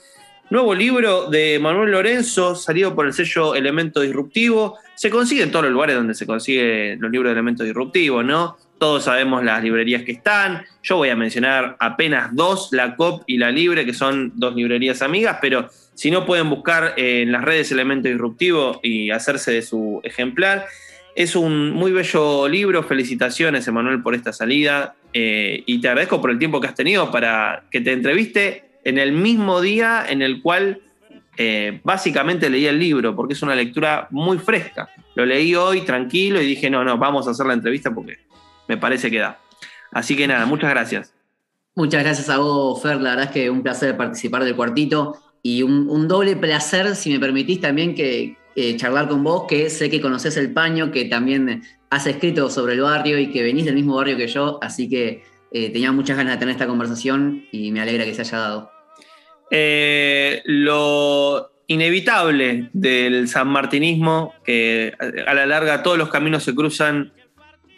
Nuevo 0.48 0.76
libro 0.76 1.28
de 1.28 1.58
Manuel 1.58 1.90
Lorenzo, 1.90 2.54
salido 2.54 2.94
por 2.94 3.04
el 3.04 3.12
sello 3.12 3.56
Elemento 3.56 4.00
Disruptivo. 4.00 4.78
Se 4.94 5.10
consigue 5.10 5.42
en 5.42 5.50
todos 5.50 5.64
los 5.64 5.72
lugares 5.72 5.96
donde 5.96 6.14
se 6.14 6.24
consigue 6.24 6.96
los 7.00 7.10
libros 7.10 7.30
de 7.30 7.32
Elemento 7.32 7.64
Disruptivo, 7.64 8.22
¿no? 8.22 8.56
Todos 8.78 9.04
sabemos 9.04 9.42
las 9.42 9.60
librerías 9.64 10.04
que 10.04 10.12
están. 10.12 10.64
Yo 10.84 10.98
voy 10.98 11.08
a 11.08 11.16
mencionar 11.16 11.76
apenas 11.80 12.30
dos, 12.32 12.68
la 12.70 12.94
COP 12.94 13.24
y 13.26 13.38
la 13.38 13.50
Libre, 13.50 13.84
que 13.84 13.92
son 13.92 14.34
dos 14.36 14.54
librerías 14.54 15.02
amigas, 15.02 15.38
pero 15.40 15.68
si 15.94 16.12
no 16.12 16.24
pueden 16.24 16.48
buscar 16.48 16.94
en 16.96 17.32
las 17.32 17.42
redes 17.42 17.72
Elemento 17.72 18.06
Disruptivo 18.08 18.78
y 18.84 19.10
hacerse 19.10 19.50
de 19.50 19.62
su 19.62 20.00
ejemplar. 20.04 20.66
Es 21.16 21.34
un 21.34 21.70
muy 21.70 21.90
bello 21.90 22.46
libro. 22.46 22.84
Felicitaciones, 22.84 23.66
Emanuel, 23.66 24.00
por 24.00 24.14
esta 24.14 24.32
salida. 24.32 24.94
Eh, 25.12 25.64
y 25.66 25.80
te 25.80 25.88
agradezco 25.88 26.20
por 26.20 26.30
el 26.30 26.38
tiempo 26.38 26.60
que 26.60 26.68
has 26.68 26.74
tenido 26.74 27.10
para 27.10 27.64
que 27.70 27.80
te 27.80 27.92
entreviste 27.92 28.65
en 28.86 28.98
el 28.98 29.10
mismo 29.10 29.60
día 29.60 30.06
en 30.08 30.22
el 30.22 30.40
cual 30.40 30.80
eh, 31.36 31.80
básicamente 31.82 32.48
leí 32.48 32.66
el 32.66 32.78
libro, 32.78 33.16
porque 33.16 33.34
es 33.34 33.42
una 33.42 33.56
lectura 33.56 34.06
muy 34.12 34.38
fresca. 34.38 34.88
Lo 35.16 35.26
leí 35.26 35.56
hoy 35.56 35.80
tranquilo 35.80 36.40
y 36.40 36.46
dije, 36.46 36.70
no, 36.70 36.84
no, 36.84 36.96
vamos 36.96 37.26
a 37.26 37.32
hacer 37.32 37.46
la 37.46 37.54
entrevista 37.54 37.92
porque 37.92 38.18
me 38.68 38.76
parece 38.76 39.10
que 39.10 39.18
da. 39.18 39.40
Así 39.90 40.16
que 40.16 40.28
nada, 40.28 40.46
muchas 40.46 40.70
gracias. 40.70 41.12
Muchas 41.74 42.04
gracias 42.04 42.30
a 42.30 42.38
vos, 42.38 42.80
Fer. 42.80 43.00
La 43.00 43.10
verdad 43.10 43.24
es 43.24 43.30
que 43.32 43.50
un 43.50 43.64
placer 43.64 43.96
participar 43.96 44.44
del 44.44 44.54
cuartito 44.54 45.16
y 45.42 45.64
un, 45.64 46.06
doble 46.06 46.36
placer, 46.36 46.94
si 46.94 47.10
me 47.10 47.18
permitís 47.18 47.60
también, 47.60 47.92
que 47.92 48.36
charlar 48.76 49.08
con 49.08 49.24
vos, 49.24 49.46
que 49.48 49.68
sé 49.68 49.90
que 49.90 50.00
conoces 50.00 50.36
el 50.36 50.52
paño, 50.52 50.92
que 50.92 51.06
también 51.06 51.64
has 51.90 52.06
escrito 52.06 52.50
sobre 52.50 52.74
el 52.74 52.82
barrio 52.82 53.18
y 53.18 53.32
que 53.32 53.42
venís 53.42 53.64
del 53.64 53.74
mismo 53.74 53.96
barrio 53.96 54.16
que 54.16 54.28
yo, 54.28 54.60
así 54.62 54.88
que 54.88 55.24
eh, 55.52 55.70
tenía 55.70 55.92
muchas 55.92 56.16
ganas 56.16 56.34
de 56.34 56.38
tener 56.38 56.52
esta 56.52 56.66
conversación 56.66 57.46
y 57.50 57.72
me 57.72 57.80
alegra 57.80 58.04
que 58.04 58.14
se 58.14 58.22
haya 58.22 58.38
dado. 58.38 58.75
Eh, 59.50 60.42
lo 60.44 61.50
inevitable 61.68 62.68
del 62.72 63.28
sanmartinismo, 63.28 64.34
que 64.44 64.94
a 65.26 65.34
la 65.34 65.46
larga 65.46 65.82
todos 65.82 65.98
los 65.98 66.08
caminos 66.08 66.44
se 66.44 66.54
cruzan 66.54 67.12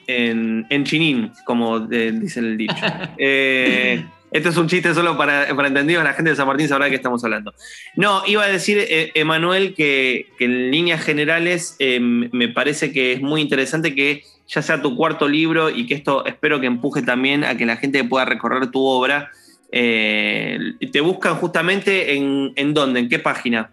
en, 0.07 0.85
chinín, 0.85 1.33
como 1.45 1.81
dice 1.81 2.41
el 2.41 2.57
dicho. 2.57 2.75
Eh, 3.19 4.05
esto 4.31 4.51
es 4.51 4.57
un 4.59 4.69
chiste 4.69 4.93
solo 4.93 5.17
para, 5.17 5.55
para 5.57 5.69
entendidos, 5.69 6.05
la 6.05 6.13
gente 6.13 6.31
de 6.31 6.37
San 6.37 6.47
Martín 6.47 6.69
sabrá 6.69 6.85
de 6.85 6.91
qué 6.91 6.97
estamos 6.97 7.25
hablando. 7.25 7.55
No, 7.97 8.23
iba 8.27 8.45
a 8.45 8.49
decir, 8.49 8.79
eh, 8.79 9.11
Emanuel, 9.15 9.75
que, 9.75 10.27
en 10.39 10.71
líneas 10.71 11.03
generales 11.03 11.77
me 11.81 12.49
parece 12.49 12.93
que 12.93 13.13
es 13.13 13.23
muy 13.23 13.41
interesante 13.41 13.95
que 13.95 14.23
ya 14.47 14.63
sea 14.63 14.83
tu 14.83 14.97
cuarto 14.97 15.29
libro 15.29 15.71
y 15.71 15.87
que 15.87 15.95
esto 15.95 16.25
espero 16.27 16.61
que 16.61 16.67
empuje 16.67 17.03
también 17.03 17.45
a 17.45 17.57
que 17.57 17.67
la 17.67 17.77
gente 17.77 18.03
pueda 18.05 18.25
recorrer 18.25 18.71
tu 18.71 18.85
obra. 18.85 19.31
¿Te 19.71 21.01
buscan 21.01 21.37
justamente 21.37 22.15
en, 22.15 22.53
en 22.57 22.75
dónde? 22.75 23.01
¿En 23.01 23.09
qué 23.09 23.19
página? 23.19 23.71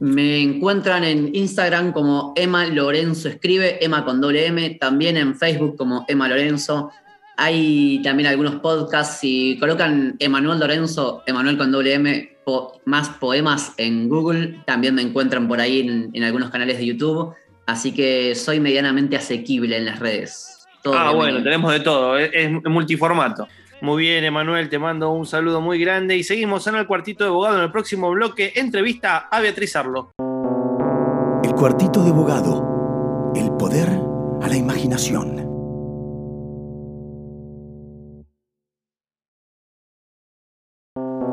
Me 0.00 0.40
encuentran 0.40 1.02
en 1.02 1.34
Instagram 1.34 1.92
como 1.92 2.32
Emma 2.36 2.66
Lorenzo 2.66 3.28
Escribe, 3.28 3.84
Emma 3.84 4.04
con 4.04 4.20
doble 4.20 4.46
M, 4.46 4.70
también 4.80 5.16
en 5.16 5.34
Facebook 5.34 5.76
como 5.76 6.04
Emma 6.06 6.28
Lorenzo. 6.28 6.92
Hay 7.36 8.00
también 8.02 8.28
algunos 8.28 8.56
podcasts, 8.56 9.18
si 9.20 9.56
colocan 9.58 10.16
Emanuel 10.18 10.60
Lorenzo, 10.60 11.22
Emanuel 11.26 11.58
con 11.58 11.72
doble 11.72 11.94
M, 11.94 12.38
más 12.84 13.08
poemas 13.10 13.74
en 13.76 14.08
Google, 14.08 14.60
también 14.64 14.94
me 14.94 15.02
encuentran 15.02 15.48
por 15.48 15.60
ahí 15.60 16.10
en, 16.12 16.24
algunos 16.24 16.50
canales 16.50 16.78
de 16.78 16.86
YouTube, 16.86 17.34
así 17.66 17.92
que 17.92 18.34
soy 18.34 18.60
medianamente 18.60 19.16
asequible 19.16 19.76
en 19.76 19.84
las 19.84 19.98
redes. 19.98 20.66
ah, 20.86 21.12
bueno, 21.14 21.42
tenemos 21.42 21.72
de 21.72 21.80
todo, 21.80 22.18
es 22.18 22.50
multiformato. 22.64 23.46
Muy 23.80 24.02
bien, 24.02 24.24
Emanuel, 24.24 24.68
te 24.68 24.78
mando 24.80 25.12
un 25.12 25.24
saludo 25.24 25.60
muy 25.60 25.78
grande 25.78 26.16
y 26.16 26.24
seguimos 26.24 26.66
en 26.66 26.74
el 26.74 26.86
cuartito 26.86 27.22
de 27.22 27.30
abogado 27.30 27.58
en 27.58 27.62
el 27.62 27.70
próximo 27.70 28.10
bloque. 28.10 28.52
Entrevista 28.56 29.28
a 29.30 29.40
Beatriz 29.40 29.76
Arlo. 29.76 30.12
El 31.44 31.52
cuartito 31.52 32.02
de 32.02 32.10
abogado. 32.10 33.32
El 33.36 33.52
poder 33.52 33.88
a 34.42 34.48
la 34.48 34.56
imaginación. 34.56 35.38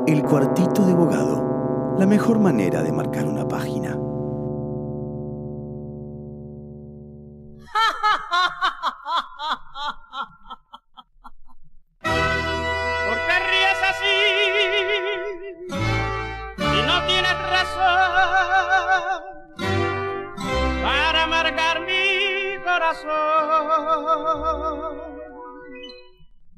El 0.05 0.21
cuartito 0.21 0.85
de 0.85 0.91
abogado. 0.91 1.95
La 1.97 2.05
mejor 2.05 2.39
manera 2.39 2.83
de 2.83 2.91
marcar 2.91 3.25
una 3.25 3.47
página. 3.47 3.97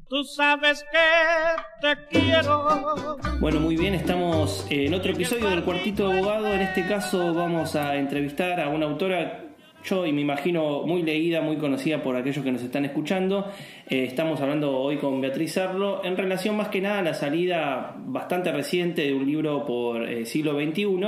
Tú 0.08 0.24
sabes 0.24 0.86
que 0.90 1.86
te 1.86 2.06
quiero. 2.08 3.18
Bueno, 3.40 3.60
muy 3.60 3.76
bien, 3.76 3.94
estamos 3.94 4.66
en 4.70 4.94
otro 4.94 5.12
episodio 5.12 5.50
del 5.50 5.62
Cuartito 5.62 6.08
de 6.08 6.14
Abogado. 6.14 6.46
En 6.50 6.62
este 6.62 6.86
caso 6.86 7.34
vamos 7.34 7.76
a 7.76 7.94
entrevistar 7.96 8.58
a 8.58 8.70
una 8.70 8.86
autora 8.86 9.44
yo 9.84 10.06
y 10.06 10.12
me 10.12 10.22
imagino 10.22 10.82
muy 10.86 11.02
leída, 11.02 11.42
muy 11.42 11.58
conocida 11.58 12.02
por 12.02 12.16
aquellos 12.16 12.42
que 12.42 12.50
nos 12.50 12.62
están 12.62 12.86
escuchando. 12.86 13.52
Eh, 13.90 14.04
estamos 14.04 14.38
hablando 14.42 14.78
hoy 14.78 14.98
con 14.98 15.18
Beatriz 15.22 15.56
Arlo 15.56 16.04
en 16.04 16.14
relación 16.14 16.54
más 16.54 16.68
que 16.68 16.82
nada 16.82 16.98
a 16.98 17.02
la 17.02 17.14
salida 17.14 17.94
bastante 17.96 18.52
reciente 18.52 19.06
de 19.06 19.14
un 19.14 19.24
libro 19.24 19.64
por 19.64 20.06
eh, 20.06 20.26
siglo 20.26 20.60
XXI 20.60 20.98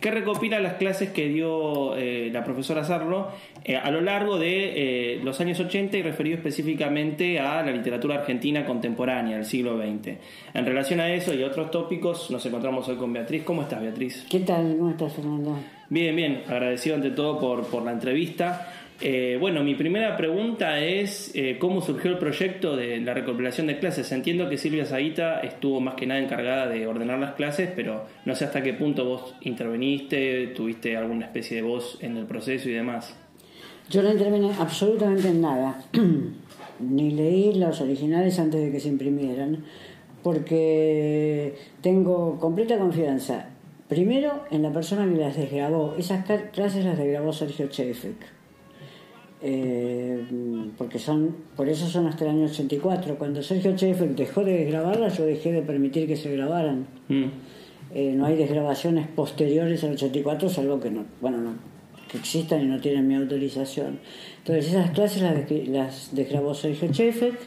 que 0.00 0.10
recopila 0.10 0.58
las 0.58 0.74
clases 0.74 1.10
que 1.10 1.28
dio 1.28 1.94
eh, 1.96 2.30
la 2.32 2.42
profesora 2.42 2.82
Sarlo 2.82 3.28
a 3.82 3.90
lo 3.90 4.00
largo 4.00 4.38
de 4.38 5.20
los 5.22 5.38
años 5.40 5.60
80 5.60 5.98
y 5.98 6.02
referido 6.02 6.38
específicamente 6.38 7.38
a 7.38 7.62
la 7.62 7.70
literatura 7.72 8.16
argentina 8.16 8.64
contemporánea 8.64 9.36
del 9.36 9.44
siglo 9.44 9.76
XX. 9.76 10.16
En 10.54 10.64
relación 10.64 10.98
a 11.00 11.12
eso 11.12 11.34
y 11.34 11.42
otros 11.42 11.70
tópicos 11.70 12.30
nos 12.30 12.44
encontramos 12.46 12.88
hoy 12.88 12.96
con 12.96 13.12
Beatriz. 13.12 13.44
¿Cómo 13.44 13.62
estás, 13.62 13.82
Beatriz? 13.82 14.26
¿Qué 14.30 14.40
tal? 14.40 14.76
¿Cómo 14.78 14.90
estás, 14.90 15.12
Fernando? 15.12 15.58
Bien, 15.90 16.16
bien, 16.16 16.42
agradecido 16.48 16.96
ante 16.96 17.10
todo 17.10 17.38
por, 17.38 17.66
por 17.66 17.82
la 17.84 17.92
entrevista. 17.92 18.79
Eh, 19.02 19.38
bueno, 19.40 19.64
mi 19.64 19.74
primera 19.74 20.14
pregunta 20.14 20.78
es 20.78 21.30
eh, 21.34 21.56
cómo 21.58 21.80
surgió 21.80 22.10
el 22.10 22.18
proyecto 22.18 22.76
de 22.76 23.00
la 23.00 23.14
recopilación 23.14 23.66
de 23.66 23.78
clases. 23.78 24.12
Entiendo 24.12 24.48
que 24.50 24.58
Silvia 24.58 24.84
Zaita 24.84 25.40
estuvo 25.40 25.80
más 25.80 25.94
que 25.94 26.06
nada 26.06 26.20
encargada 26.20 26.68
de 26.68 26.86
ordenar 26.86 27.18
las 27.18 27.32
clases, 27.32 27.70
pero 27.74 28.04
no 28.26 28.34
sé 28.34 28.44
hasta 28.44 28.62
qué 28.62 28.74
punto 28.74 29.06
vos 29.06 29.34
interveniste, 29.40 30.48
tuviste 30.48 30.98
alguna 30.98 31.26
especie 31.26 31.56
de 31.56 31.62
voz 31.62 31.96
en 32.02 32.18
el 32.18 32.26
proceso 32.26 32.68
y 32.68 32.72
demás. 32.72 33.16
Yo 33.88 34.02
no 34.02 34.12
intervine 34.12 34.52
absolutamente 34.58 35.28
en 35.28 35.40
nada, 35.40 35.82
ni 36.78 37.10
leí 37.10 37.54
los 37.54 37.80
originales 37.80 38.38
antes 38.38 38.60
de 38.60 38.70
que 38.70 38.80
se 38.80 38.88
imprimieran, 38.88 39.64
porque 40.22 41.54
tengo 41.80 42.38
completa 42.38 42.76
confianza, 42.76 43.48
primero 43.88 44.44
en 44.50 44.62
la 44.62 44.70
persona 44.70 45.10
que 45.10 45.18
las 45.18 45.36
desgrabó. 45.36 45.94
Esas 45.98 46.26
clases 46.52 46.84
las 46.84 46.98
desgrabó 46.98 47.32
Sergio 47.32 47.68
Chefek 47.68 48.39
eh, 49.42 50.22
porque 50.76 50.98
son, 50.98 51.34
por 51.56 51.68
eso 51.68 51.86
son 51.86 52.06
hasta 52.06 52.24
el 52.24 52.30
año 52.30 52.44
84. 52.44 53.16
Cuando 53.16 53.42
Sergio 53.42 53.74
Sheffield 53.74 54.16
dejó 54.16 54.44
de 54.44 54.64
grabarlas, 54.64 55.16
yo 55.16 55.24
dejé 55.24 55.52
de 55.52 55.62
permitir 55.62 56.06
que 56.06 56.16
se 56.16 56.30
grabaran. 56.34 56.86
Mm. 57.08 57.24
Eh, 57.94 58.12
no 58.14 58.26
hay 58.26 58.36
desgrabaciones 58.36 59.08
posteriores 59.08 59.82
al 59.82 59.92
84, 59.92 60.48
salvo 60.48 60.78
que 60.78 60.90
no, 60.90 61.04
bueno, 61.20 61.38
no, 61.38 61.54
que 62.08 62.18
existan 62.18 62.62
y 62.62 62.66
no 62.66 62.80
tienen 62.80 63.08
mi 63.08 63.16
autorización. 63.16 63.98
Entonces 64.38 64.68
esas 64.68 64.90
clases 64.90 65.22
las, 65.22 65.50
las 65.68 66.14
desgrabó 66.14 66.54
Sergio 66.54 66.92
Sheffield 66.92 67.38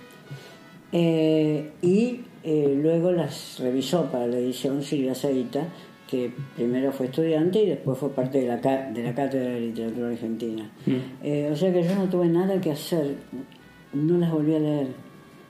eh, 0.92 1.72
y 1.82 2.22
luego 2.44 3.14
las 3.14 3.60
revisó 3.60 4.12
para 4.12 4.28
la 4.28 4.38
edición 4.38 4.84
Silvia 4.84 5.16
Saita 5.16 5.68
que 6.14 6.30
primero 6.56 6.92
fue 6.92 7.08
estudiante 7.08 7.64
y 7.64 7.70
después 7.70 7.98
fue 7.98 8.14
parte 8.14 8.40
de 8.40 8.48
la, 8.48 8.58
de 8.58 9.04
la 9.04 9.16
Cátedra 9.16 9.50
de 9.50 9.62
Literatura 9.62 10.10
Argentina. 10.10 10.70
Mm. 10.86 10.96
Eh, 11.24 11.50
o 11.52 11.56
sea 11.56 11.74
que 11.74 11.82
yo 11.82 11.96
no 11.96 12.08
tuve 12.08 12.28
nada 12.28 12.62
que 12.62 12.70
hacer, 12.70 13.16
no 13.94 14.20
las 14.20 14.32
volví 14.32 14.54
a 14.54 14.60
leer. 14.60 14.88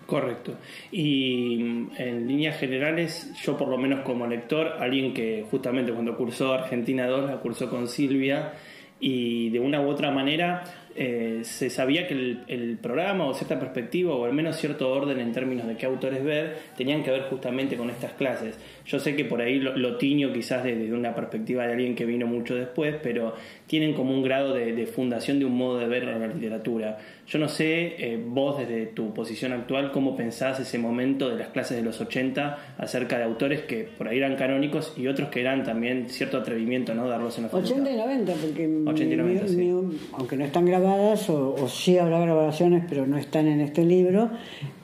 Correcto. 0.06 0.54
Y 0.90 1.64
mm, 1.64 1.92
en 1.98 2.28
líneas 2.30 2.58
generales, 2.58 3.34
yo 3.44 3.58
por 3.58 3.68
lo 3.68 3.78
menos 3.78 4.06
como 4.06 4.26
lector, 4.26 4.78
alguien 4.80 5.14
que 5.14 5.46
justamente 5.52 5.92
cuando 5.92 6.16
cursó 6.16 6.54
Argentina 6.54 7.08
2, 7.08 7.30
la 7.30 7.42
cursó 7.42 7.70
con 7.70 7.90
Silvia, 7.90 8.54
y 9.02 9.50
de 9.50 9.60
una 9.60 9.82
u 9.82 9.90
otra 9.90 10.12
manera 10.12 10.64
eh, 10.96 11.42
se 11.44 11.70
sabía 11.70 12.08
que 12.08 12.14
el, 12.14 12.78
programa 12.82 13.26
o 13.26 13.34
cierta 13.34 13.60
perspectiva 13.60 14.14
o 14.14 14.26
al 14.26 14.34
menos 14.34 14.58
cierto 14.58 14.92
orden 14.92 15.20
en 15.20 15.32
términos 15.32 15.68
de 15.68 15.76
qué 15.76 15.86
autores 15.86 16.24
ver 16.24 16.58
tenían 16.78 17.04
que 17.04 17.12
ver 17.12 17.24
justamente 17.24 17.76
con 17.78 17.90
estas 17.90 18.14
clases. 18.14 18.58
Yo 18.86 19.00
sé 19.00 19.16
que 19.16 19.26
por 19.26 19.42
ahí 19.42 19.60
lo, 19.60 19.98
tiño 19.98 20.34
quizás 20.34 20.64
desde 20.64 20.92
una 20.94 21.16
perspectiva 21.16 21.66
de 21.66 21.74
alguien 21.74 21.96
que 21.96 22.06
vino 22.06 22.28
mucho 22.28 22.56
después, 22.56 22.96
pero 23.02 23.34
tienen 23.68 23.94
como 23.94 24.14
un 24.14 24.24
grado 24.24 24.54
de, 24.54 24.86
fundación 24.86 25.40
de 25.40 25.46
un 25.46 25.56
modo 25.56 25.80
de 25.80 25.88
ver 25.88 26.04
la 26.04 26.28
literatura. 26.28 27.00
Yo 27.26 27.40
no 27.40 27.48
sé, 27.48 27.96
eh, 27.98 28.22
vos 28.24 28.58
desde 28.58 28.88
tu 28.88 29.14
posición 29.14 29.54
actual, 29.54 29.92
cómo 29.92 30.16
pensás 30.16 30.60
ese 30.60 30.78
momento 30.78 31.30
de 31.30 31.38
las 31.38 31.48
clases 31.50 31.78
de 31.78 31.84
los 31.84 32.02
80 32.02 32.76
acerca 32.78 33.18
de 33.18 33.24
autores 33.24 33.62
que 33.62 33.84
por 33.98 34.10
ahí 34.10 34.18
eran 34.18 34.36
canónicos 34.36 34.94
y 34.98 35.08
otros 35.08 35.30
que 35.30 35.40
eran 35.40 35.64
también 35.64 36.10
cierto 36.10 36.38
atrevimiento, 36.38 36.94
¿no? 36.94 37.08
Darlos 37.08 37.38
en 37.38 37.46
la 37.46 37.50
80 37.50 37.92
y 37.92 37.96
90, 37.96 38.34
porque 38.34 38.82
80 38.86 39.14
y 39.14 39.18
90, 39.18 39.48
sí. 39.48 39.72
aunque 40.14 40.36
no 40.36 40.44
están 40.44 40.66
grabadas, 40.84 41.30
o, 41.30 41.56
o, 41.56 41.68
sí 41.68 41.98
habrá 41.98 42.20
grabaciones, 42.20 42.84
pero 42.88 43.08
no 43.08 43.18
están 43.18 43.48
en 43.48 43.62
este 43.62 43.86
libro, 43.86 44.30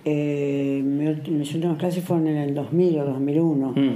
eh, 0.05 0.81
mis 0.83 1.53
últimas 1.53 1.77
clases 1.77 2.03
fueron 2.03 2.27
en 2.27 2.37
el 2.37 2.55
2000 2.55 2.99
o 2.99 3.05
2001. 3.05 3.73
Mm. 3.75 3.89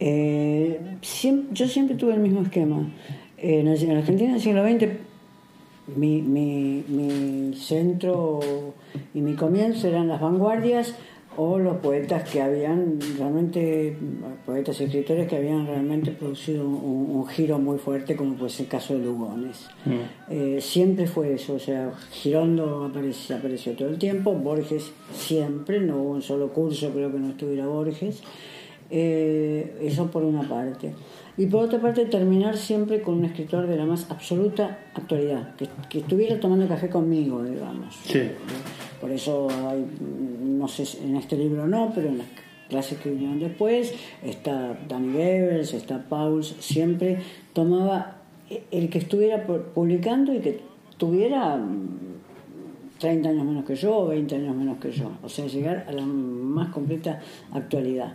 Eh, 0.00 0.80
yo 1.52 1.68
siempre 1.68 1.96
tuve 1.96 2.14
el 2.14 2.20
mismo 2.20 2.42
esquema. 2.42 2.88
en, 3.38 3.68
en 3.68 3.96
Argentina 3.96 4.32
del 4.32 4.40
siglo 4.40 4.62
XX 4.66 4.88
mi, 5.86 6.22
mi, 6.22 6.84
mi 6.88 7.54
centro 7.54 8.40
y 9.12 9.20
mi 9.20 9.34
comienzo 9.34 9.88
eran 9.88 10.08
las 10.08 10.20
vanguardias 10.20 10.94
o 11.36 11.58
los 11.58 11.76
poetas 11.78 12.28
que 12.28 12.40
habían 12.40 12.98
realmente, 13.18 13.96
poetas 14.46 14.80
y 14.80 14.84
escritores 14.84 15.28
que 15.28 15.36
habían 15.36 15.66
realmente 15.66 16.10
producido 16.12 16.66
un, 16.66 17.26
giro 17.26 17.58
muy 17.58 17.78
fuerte, 17.78 18.14
como 18.16 18.34
pues 18.34 18.60
el 18.60 18.68
caso 18.68 18.94
de 18.94 19.04
Lugones. 19.04 19.68
Mm. 19.84 20.30
Eh, 20.30 20.58
siempre 20.60 21.06
fue 21.06 21.34
eso, 21.34 21.54
o 21.54 21.58
sea, 21.58 21.92
Girondo 22.12 22.84
apareció, 22.84 23.36
apareció 23.36 23.72
todo 23.72 23.88
el 23.88 23.98
tiempo, 23.98 24.32
Borges 24.32 24.92
siempre, 25.12 25.80
no 25.80 25.96
hubo 25.96 26.10
un 26.12 26.22
solo 26.22 26.52
curso, 26.52 26.90
creo 26.90 27.10
que 27.10 27.18
no 27.18 27.30
estuviera 27.30 27.66
Borges. 27.66 28.22
Eh, 28.90 29.78
eso 29.80 30.10
por 30.10 30.22
una 30.22 30.46
parte. 30.48 30.92
Y 31.36 31.46
por 31.46 31.64
otra 31.64 31.80
parte, 31.80 32.04
terminar 32.06 32.56
siempre 32.56 33.02
con 33.02 33.14
un 33.14 33.24
escritor 33.24 33.66
de 33.66 33.76
la 33.76 33.84
más 33.84 34.08
absoluta 34.10 34.78
actualidad, 34.94 35.56
que, 35.88 35.98
estuviera 35.98 36.38
tomando 36.38 36.68
café 36.68 36.88
conmigo, 36.88 37.42
digamos. 37.42 37.96
Por 39.00 39.10
eso, 39.10 39.48
hay, 39.50 39.84
en 41.02 41.16
este 41.16 41.36
libro 41.36 41.66
no, 41.66 41.92
pero 41.94 42.08
en 42.08 42.18
las 42.18 42.26
clases 42.68 42.98
que 42.98 43.10
vinieron 43.10 43.38
después, 43.38 43.94
está 44.22 44.78
Danny 44.88 45.12
Goebbels, 45.12 45.74
está 45.74 46.08
Pauls, 46.08 46.56
siempre 46.60 47.18
tomaba 47.52 48.18
el 48.70 48.90
que 48.90 48.98
estuviera 48.98 49.46
publicando 49.46 50.34
y 50.34 50.40
que 50.40 50.60
tuviera 50.96 51.58
30 52.98 53.28
años 53.28 53.44
menos 53.44 53.64
que 53.64 53.74
yo 53.74 53.96
o 53.96 54.06
20 54.08 54.34
años 54.34 54.56
menos 54.56 54.78
que 54.78 54.90
yo. 54.90 55.12
O 55.22 55.28
sea, 55.28 55.46
llegar 55.46 55.84
a 55.88 55.92
la 55.92 56.04
más 56.04 56.70
completa 56.70 57.20
actualidad 57.52 58.14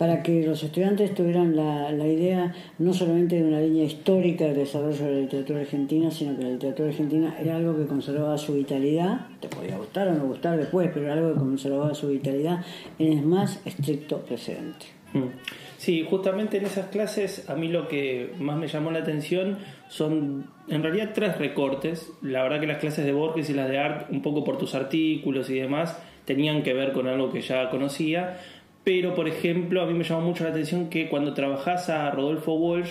para 0.00 0.22
que 0.22 0.46
los 0.46 0.62
estudiantes 0.62 1.14
tuvieran 1.14 1.54
la, 1.54 2.08
idea 2.08 2.54
no 2.78 2.94
solamente 2.94 3.36
de 3.36 3.44
una 3.44 3.60
línea 3.60 3.84
histórica 3.84 4.46
de 4.46 4.54
desarrollo 4.54 5.04
de 5.04 5.12
la 5.12 5.20
literatura 5.20 5.60
argentina, 5.60 6.10
sino 6.10 6.34
que 6.38 6.42
la 6.42 6.48
literatura 6.48 6.88
argentina 6.88 7.36
era 7.38 7.56
algo 7.56 7.76
que 7.76 7.84
conservaba 7.84 8.38
su 8.38 8.54
vitalidad, 8.54 9.26
te 9.40 9.48
podía 9.48 9.76
gustar 9.76 10.08
o 10.08 10.14
no 10.14 10.24
gustar 10.24 10.56
después, 10.56 10.88
pero 10.94 11.04
era 11.04 11.12
algo 11.12 11.34
que 11.34 11.40
conservaba 11.40 11.92
su 11.92 12.08
vitalidad 12.08 12.64
en 12.98 13.18
el 13.18 13.26
más 13.26 13.60
estricto 13.66 14.20
presente. 14.20 14.86
Mm. 15.12 15.36
Sí, 15.76 16.06
justamente 16.08 16.56
en 16.56 16.64
esas 16.64 16.86
clases 16.86 17.50
a 17.50 17.54
mí 17.54 17.68
lo 17.68 17.86
que 17.86 18.32
más 18.38 18.56
me 18.56 18.68
llamó 18.68 18.92
la 18.92 19.00
atención 19.00 19.58
son 19.88 20.46
en 20.68 20.82
realidad 20.82 21.10
tres 21.14 21.36
recortes. 21.36 22.10
La 22.22 22.42
verdad 22.42 22.58
que 22.58 22.66
las 22.66 22.78
clases 22.78 23.04
de 23.04 23.12
Borges 23.12 23.50
y 23.50 23.52
las 23.52 23.68
de 23.68 23.78
Art, 23.78 24.10
un 24.10 24.22
poco 24.22 24.44
por 24.44 24.56
tus 24.56 24.74
artículos 24.74 25.50
y 25.50 25.56
demás, 25.56 26.00
tenían 26.24 26.62
que 26.62 26.74
ver 26.74 26.92
con 26.92 27.06
algo 27.08 27.32
que 27.32 27.40
ya 27.40 27.68
conocía, 27.70 28.38
pero, 28.84 29.14
por 29.14 29.28
ejemplo, 29.28 29.82
a 29.82 29.86
mí 29.86 29.94
me 29.94 30.04
llamó 30.04 30.22
mucho 30.22 30.44
la 30.44 30.50
atención 30.50 30.88
que 30.88 31.08
cuando 31.08 31.34
trabajás 31.34 31.90
a 31.90 32.10
Rodolfo 32.10 32.54
Walsh, 32.54 32.90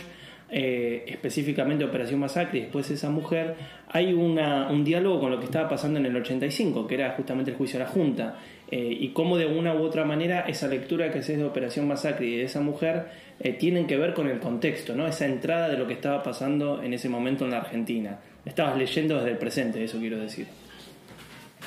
eh, 0.51 1.03
específicamente 1.07 1.83
Operación 1.83 2.19
Masacre 2.19 2.59
y 2.59 2.61
después 2.63 2.89
esa 2.89 3.09
mujer, 3.09 3.55
hay 3.87 4.13
una, 4.13 4.69
un 4.69 4.83
diálogo 4.83 5.19
con 5.19 5.31
lo 5.31 5.39
que 5.39 5.45
estaba 5.45 5.69
pasando 5.69 5.99
en 5.99 6.05
el 6.05 6.15
85, 6.15 6.87
que 6.87 6.95
era 6.95 7.11
justamente 7.11 7.51
el 7.51 7.57
juicio 7.57 7.79
a 7.79 7.83
la 7.83 7.89
Junta, 7.89 8.37
eh, 8.71 8.97
y 8.99 9.09
cómo 9.09 9.37
de 9.37 9.47
una 9.47 9.73
u 9.73 9.81
otra 9.81 10.05
manera 10.05 10.41
esa 10.41 10.67
lectura 10.67 11.11
que 11.11 11.19
haces 11.19 11.37
de 11.37 11.43
Operación 11.43 11.87
Masacre 11.87 12.27
y 12.27 12.37
de 12.37 12.43
esa 12.43 12.61
mujer 12.61 13.07
eh, 13.39 13.53
tienen 13.53 13.87
que 13.87 13.97
ver 13.97 14.13
con 14.13 14.27
el 14.27 14.39
contexto, 14.39 14.95
¿no? 14.95 15.07
esa 15.07 15.25
entrada 15.25 15.69
de 15.69 15.77
lo 15.77 15.87
que 15.87 15.93
estaba 15.93 16.21
pasando 16.21 16.83
en 16.83 16.93
ese 16.93 17.09
momento 17.09 17.45
en 17.45 17.51
la 17.51 17.57
Argentina. 17.57 18.19
Estabas 18.45 18.77
leyendo 18.77 19.17
desde 19.17 19.31
el 19.31 19.37
presente, 19.37 19.83
eso 19.83 19.99
quiero 19.99 20.19
decir. 20.19 20.47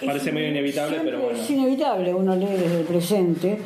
Parece 0.04 0.32
medio 0.32 0.48
inevitable, 0.48 1.00
pero 1.04 1.20
bueno. 1.20 1.38
Es 1.38 1.50
inevitable, 1.50 2.14
uno 2.14 2.34
lee 2.34 2.46
desde 2.46 2.80
el 2.80 2.86
presente 2.86 3.58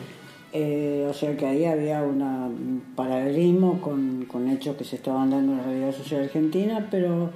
eh, 0.53 1.07
o 1.09 1.13
sea 1.13 1.37
que 1.37 1.47
ahí 1.47 1.65
había 1.65 2.03
un 2.03 2.83
paralelismo 2.95 3.81
con, 3.81 4.27
con, 4.27 4.49
hechos 4.49 4.77
que 4.77 4.85
se 4.85 4.97
estaban 4.97 5.31
dando 5.31 5.53
en 5.53 5.59
la 5.59 5.65
realidad 5.65 5.93
social 5.93 6.23
argentina, 6.23 6.89
pero 6.91 7.31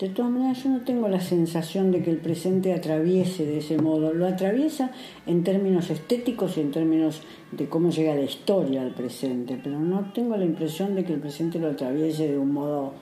de 0.00 0.08
todas 0.08 0.30
maneras 0.30 0.64
yo 0.64 0.70
no 0.70 0.80
tengo 0.80 1.08
la 1.08 1.20
sensación 1.20 1.90
de 1.90 2.02
que 2.02 2.10
el 2.10 2.16
presente 2.16 2.72
atraviese 2.72 3.44
de 3.44 3.58
ese 3.58 3.76
modo. 3.76 4.14
Lo 4.14 4.26
atraviesa 4.26 4.92
en 5.26 5.44
términos 5.44 5.90
estéticos 5.90 6.56
y 6.56 6.62
en 6.62 6.70
términos 6.70 7.20
de 7.52 7.68
cómo 7.68 7.90
llega 7.90 8.14
la 8.14 8.22
historia 8.22 8.80
al 8.80 8.94
presente, 8.94 9.60
pero 9.62 9.78
no 9.78 10.10
tengo 10.14 10.38
la 10.38 10.46
impresión 10.46 10.94
de 10.94 11.04
que 11.04 11.12
el 11.12 11.20
presente 11.20 11.58
lo 11.58 11.68
atraviese 11.68 12.28
de 12.28 12.38
un 12.38 12.52
modo 12.52 12.94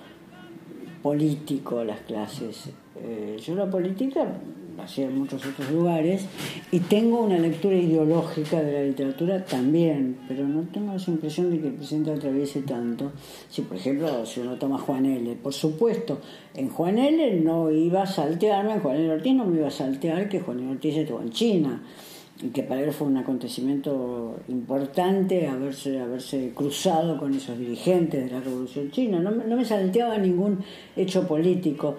político 1.03 1.85
las 1.85 2.01
clases. 2.01 2.71
Eh, 3.05 3.37
yo 3.41 3.55
la 3.55 3.71
política 3.71 4.27
así 4.83 5.03
en 5.03 5.19
muchos 5.19 5.45
otros 5.45 5.71
lugares, 5.71 6.27
y 6.71 6.81
tengo 6.81 7.21
una 7.23 7.39
lectura 7.39 7.77
ideológica 7.77 8.63
de 8.63 8.73
la 8.73 8.83
literatura 8.83 9.45
también, 9.45 10.19
pero 10.29 10.47
no 10.47 10.63
tengo 10.73 10.95
esa 10.95 11.11
impresión 11.11 11.51
de 11.51 11.61
que 11.61 11.69
el 11.69 11.75
presidente 11.75 12.13
atraviese 12.13 12.63
tanto. 12.63 13.13
Si, 13.49 13.63
por 13.63 13.77
ejemplo, 13.77 14.25
si 14.25 14.41
uno 14.41 14.57
toma 14.57 14.79
Juan 14.79 15.07
L., 15.07 15.37
por 15.43 15.53
supuesto, 15.53 16.21
en 16.55 16.69
Juan 16.69 16.99
L. 16.99 17.41
no 17.41 17.71
iba 17.71 18.03
a 18.03 18.07
saltearme, 18.07 18.75
en 18.75 18.81
Juan 18.81 18.97
L. 18.97 19.11
Ortiz 19.11 19.35
no 19.35 19.45
me 19.45 19.59
iba 19.59 19.69
a 19.69 19.73
saltear 19.73 20.29
que 20.29 20.41
Juan 20.41 20.61
L. 20.61 20.71
Ortiz 20.71 20.97
estuvo 20.97 21.21
en 21.21 21.31
China 21.31 21.83
y 22.41 22.51
que 22.51 22.63
para 22.63 22.81
él 22.83 22.93
fue 22.93 23.09
un 23.09 23.17
acontecimiento 23.17 24.37
importante 24.47 25.49
haberse, 25.49 25.99
haberse 25.99 26.53
cruzado 26.55 27.19
con 27.19 27.35
esos 27.35 27.59
dirigentes 27.59 28.25
de 28.25 28.31
la 28.31 28.41
Revolución 28.41 28.93
China. 28.93 29.19
No, 29.19 29.33
no 29.33 29.57
me 29.57 29.65
salteaba 29.65 30.17
ningún 30.19 30.61
hecho 30.95 31.27
político, 31.27 31.97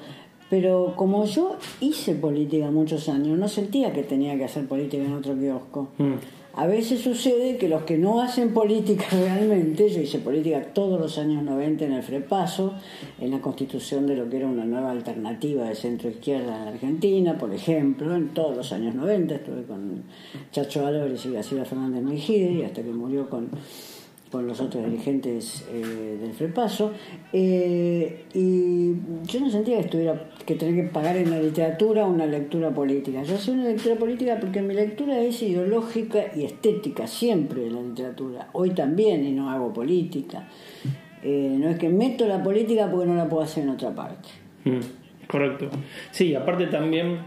pero 0.50 0.94
como 0.96 1.26
yo 1.26 1.58
hice 1.80 2.16
política 2.16 2.72
muchos 2.72 3.08
años, 3.10 3.38
no 3.38 3.48
sentía 3.48 3.94
que 3.94 4.04
tenía 4.04 4.38
que 4.38 4.46
hacer 4.46 4.68
política 4.68 5.04
en 5.04 5.14
otro 5.14 5.38
kiosco. 5.38 5.90
Mm. 5.98 6.14
a 6.56 6.66
veces 6.66 7.02
sucede 7.02 7.58
que 7.58 7.70
los 7.70 7.84
que 7.84 7.98
no 7.98 8.22
hacen 8.22 8.54
política 8.54 9.06
realmente, 9.12 9.90
yo 9.90 10.02
hice 10.02 10.20
política 10.20 10.62
todos 10.74 11.00
los 11.00 11.18
años 11.18 11.44
90 11.44 11.86
en 11.86 11.94
el 11.94 12.04
Frepaso, 12.04 12.74
en 13.20 13.32
la 13.32 13.40
constitución 13.40 14.08
de 14.08 14.16
lo 14.16 14.30
que 14.30 14.38
era 14.38 14.48
una 14.48 14.66
nueva 14.66 14.92
alternativa 14.92 15.66
de 15.66 15.76
centro 15.76 16.10
izquierda 16.10 16.64
en 16.64 16.68
Argentina, 16.68 17.38
por 17.38 17.54
ejemplo, 17.54 18.16
en 18.16 18.30
todos 18.30 18.58
los 18.58 18.74
años 18.74 18.96
90 18.96 19.36
estuve 19.36 19.64
con 19.64 20.04
Chacho 20.52 20.86
Álvarez 20.86 21.26
y 21.26 21.32
García 21.32 21.64
Fernández 21.64 22.04
Mejide 22.04 22.52
y 22.52 22.64
hasta 22.64 22.82
que 22.82 22.92
murió 22.92 23.30
con 23.30 23.50
con 24.32 24.46
los 24.46 24.62
otros 24.62 24.86
dirigentes 24.86 25.66
eh, 25.72 26.18
del 26.22 26.34
FREPASO, 26.34 26.92
eh, 27.34 28.26
y 28.34 28.94
yo 29.26 29.40
no 29.40 29.50
sentía 29.50 29.78
que 29.78 29.86
estuviera 29.86 30.30
que 30.46 30.56
tener 30.56 30.76
que 30.76 30.92
pagar 30.92 31.18
en 31.18 31.32
la 31.32 31.42
literatura 31.42 32.06
una 32.06 32.26
lectura 32.26 32.70
política. 32.70 33.24
Yo 33.24 33.36
hacía 33.36 33.54
una 33.54 33.66
lectura 33.66 33.96
política 33.96 34.38
porque 34.40 34.62
mi 34.62 34.74
lectura 34.74 35.20
es 35.20 35.42
ideológica 35.42 36.26
y 36.36 36.46
estética, 36.46 37.08
siempre 37.08 37.68
en 37.68 37.76
la 37.76 37.82
literatura. 37.82 38.50
Hoy 38.54 38.72
también, 38.72 39.26
y 39.26 39.32
no 39.32 39.50
hago 39.50 39.74
política. 39.74 40.48
Eh, 41.24 41.58
no 41.60 41.70
es 41.70 41.78
que 41.78 41.90
meto 41.90 42.28
la 42.28 42.42
política 42.44 42.90
porque 42.90 43.08
no 43.08 43.16
la 43.16 43.28
puedo 43.28 43.44
hacer 43.44 43.64
en 43.64 43.70
otra 43.72 43.94
parte. 43.94 44.30
Mm, 44.66 45.28
correcto. 45.28 45.70
Sí, 46.12 46.36
aparte 46.36 46.68
también 46.68 47.20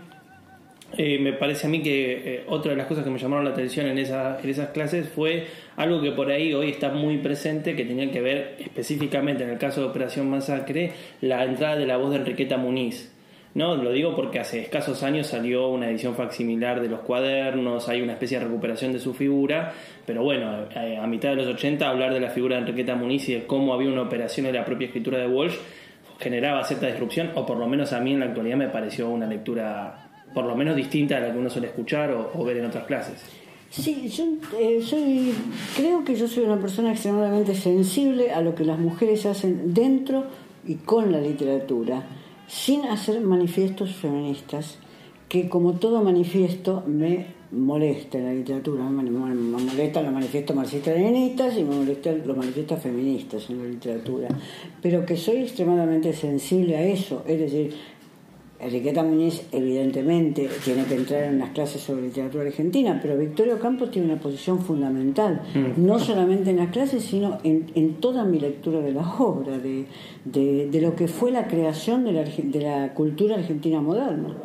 eh, 0.96 1.18
me 1.18 1.32
parece 1.32 1.66
a 1.66 1.70
mí 1.70 1.82
que 1.82 2.34
eh, 2.34 2.44
otra 2.48 2.72
de 2.72 2.76
las 2.76 2.86
cosas 2.86 3.04
que 3.04 3.10
me 3.10 3.18
llamaron 3.18 3.44
la 3.44 3.52
atención 3.52 3.86
en, 3.86 3.98
esa, 3.98 4.38
en 4.42 4.48
esas 4.48 4.70
clases 4.70 5.08
fue 5.08 5.46
algo 5.76 6.02
que 6.02 6.12
por 6.12 6.30
ahí 6.30 6.52
hoy 6.52 6.70
está 6.70 6.90
muy 6.90 7.18
presente, 7.18 7.74
que 7.74 7.84
tenía 7.84 8.10
que 8.10 8.20
ver 8.20 8.56
específicamente 8.58 9.44
en 9.44 9.50
el 9.50 9.58
caso 9.58 9.80
de 9.80 9.86
Operación 9.86 10.28
Masacre, 10.28 10.92
la 11.20 11.44
entrada 11.44 11.76
de 11.76 11.86
la 11.86 11.96
voz 11.96 12.10
de 12.10 12.16
Enriqueta 12.18 12.56
Muniz. 12.58 13.10
No, 13.54 13.76
lo 13.76 13.92
digo 13.92 14.16
porque 14.16 14.38
hace 14.38 14.60
escasos 14.60 15.02
años 15.02 15.26
salió 15.26 15.68
una 15.68 15.90
edición 15.90 16.14
facsimilar 16.14 16.80
de 16.80 16.88
los 16.88 17.00
cuadernos, 17.00 17.88
hay 17.88 18.00
una 18.00 18.12
especie 18.12 18.38
de 18.38 18.46
recuperación 18.46 18.92
de 18.92 18.98
su 18.98 19.12
figura, 19.12 19.74
pero 20.06 20.22
bueno, 20.22 20.68
eh, 20.74 20.96
a 20.96 21.06
mitad 21.06 21.30
de 21.30 21.36
los 21.36 21.46
80 21.46 21.86
hablar 21.86 22.14
de 22.14 22.20
la 22.20 22.30
figura 22.30 22.56
de 22.56 22.62
Enriqueta 22.62 22.94
Muniz 22.94 23.28
y 23.28 23.34
de 23.34 23.46
cómo 23.46 23.74
había 23.74 23.90
una 23.90 24.02
operación 24.02 24.46
en 24.46 24.54
la 24.54 24.64
propia 24.64 24.86
escritura 24.86 25.18
de 25.18 25.26
Walsh 25.26 25.54
generaba 26.18 26.64
cierta 26.64 26.86
disrupción, 26.86 27.32
o 27.34 27.44
por 27.44 27.58
lo 27.58 27.66
menos 27.66 27.92
a 27.92 28.00
mí 28.00 28.12
en 28.12 28.20
la 28.20 28.26
actualidad 28.26 28.56
me 28.56 28.68
pareció 28.68 29.08
una 29.08 29.26
lectura 29.26 30.01
por 30.34 30.44
lo 30.44 30.56
menos 30.56 30.76
distinta 30.76 31.16
a 31.16 31.20
la 31.20 31.32
que 31.32 31.38
uno 31.38 31.50
suele 31.50 31.68
escuchar 31.68 32.10
o, 32.10 32.44
ver 32.44 32.58
en 32.58 32.66
otras 32.66 32.84
clases. 32.84 33.22
Sí, 33.70 34.08
yo 34.08 34.24
eh, 34.58 35.32
creo 35.76 36.04
que 36.04 36.14
yo 36.14 36.28
soy 36.28 36.44
una 36.44 36.60
persona 36.60 36.92
extremadamente 36.92 37.54
sensible 37.54 38.30
a 38.30 38.42
lo 38.42 38.54
que 38.54 38.64
las 38.64 38.78
mujeres 38.78 39.24
hacen 39.24 39.72
dentro 39.72 40.24
y 40.66 40.74
con 40.76 41.10
la 41.10 41.20
literatura, 41.20 42.04
sin 42.46 42.84
hacer 42.84 43.20
manifiestos 43.22 43.94
feministas, 43.94 44.78
que 45.28 45.48
como 45.48 45.72
todo 45.74 46.02
manifiesto 46.02 46.82
me 46.86 47.26
molesta 47.52 48.18
la 48.18 48.32
literatura, 48.32 48.84
me, 48.84 49.10
molestan 49.10 50.04
los 50.04 50.12
manifiestos 50.12 50.56
marxistas-leninistas 50.56 51.58
y 51.58 51.64
me 51.64 51.76
molestan 51.76 52.22
los 52.26 52.36
manifiestos 52.36 52.80
feministas 52.80 53.50
en 53.50 53.58
la 53.58 53.64
literatura, 53.64 54.28
pero 54.80 55.04
que 55.04 55.16
soy 55.16 55.38
extremadamente 55.38 56.12
sensible 56.14 56.76
a 56.76 56.82
eso, 56.82 57.22
es 57.26 57.38
decir, 57.38 57.74
Enriqueta 58.62 59.02
Muñiz 59.02 59.42
evidentemente 59.50 60.48
tiene 60.64 60.84
que 60.84 60.94
entrar 60.94 61.24
en 61.24 61.40
las 61.40 61.50
clases 61.50 61.82
sobre 61.82 62.02
literatura 62.02 62.44
argentina, 62.44 62.98
pero 63.02 63.18
Victorio 63.18 63.58
Campos 63.58 63.90
tiene 63.90 64.12
una 64.12 64.20
posición 64.20 64.60
fundamental, 64.60 65.42
mm. 65.52 65.84
no 65.84 65.98
solamente 65.98 66.50
en 66.50 66.58
las 66.58 66.70
clases, 66.70 67.02
sino 67.02 67.38
en, 67.42 67.94
toda 67.94 68.24
mi 68.24 68.38
lectura 68.38 68.80
de 68.80 68.92
la 68.92 69.00
obra, 69.18 69.58
de, 69.58 69.86
de, 70.24 70.80
lo 70.80 70.94
que 70.94 71.08
fue 71.08 71.32
la 71.32 71.48
creación 71.48 72.04
de 72.04 72.12
la, 72.12 72.22
de 72.24 72.60
la 72.60 72.94
cultura 72.94 73.34
argentina 73.34 73.80
moderna. 73.80 74.36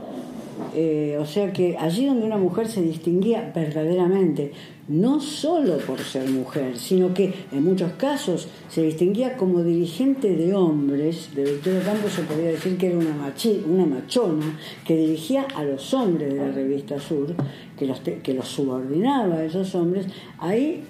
Eh, 0.73 1.17
o 1.19 1.25
sea 1.25 1.53
que 1.53 1.77
allí 1.77 2.05
donde 2.05 2.25
una 2.25 2.37
mujer 2.37 2.67
se 2.67 2.81
distinguía 2.81 3.51
verdaderamente, 3.53 4.51
no 4.87 5.19
solo 5.19 5.77
por 5.79 5.99
ser 5.99 6.29
mujer, 6.29 6.77
sino 6.77 7.13
que 7.13 7.33
en 7.51 7.63
muchos 7.63 7.93
casos 7.93 8.47
se 8.69 8.83
distinguía 8.83 9.35
como 9.35 9.63
dirigente 9.63 10.35
de 10.35 10.53
hombres, 10.53 11.35
de 11.35 11.43
Victoria 11.43 11.81
Campos 11.81 12.13
se 12.13 12.21
podría 12.23 12.51
decir 12.51 12.77
que 12.77 12.87
era 12.87 12.97
una, 12.97 13.13
machi, 13.13 13.63
una 13.67 13.85
machona 13.85 14.57
que 14.85 14.95
dirigía 14.95 15.45
a 15.55 15.63
los 15.63 15.93
hombres 15.93 16.33
de 16.33 16.39
la 16.39 16.51
revista 16.51 16.99
Sur, 16.99 17.35
que 17.77 17.85
los, 17.85 17.99
que 17.99 18.33
los 18.33 18.47
subordinaba 18.47 19.35
a 19.35 19.43
esos 19.43 19.75
hombres, 19.75 20.07
ahí 20.37 20.83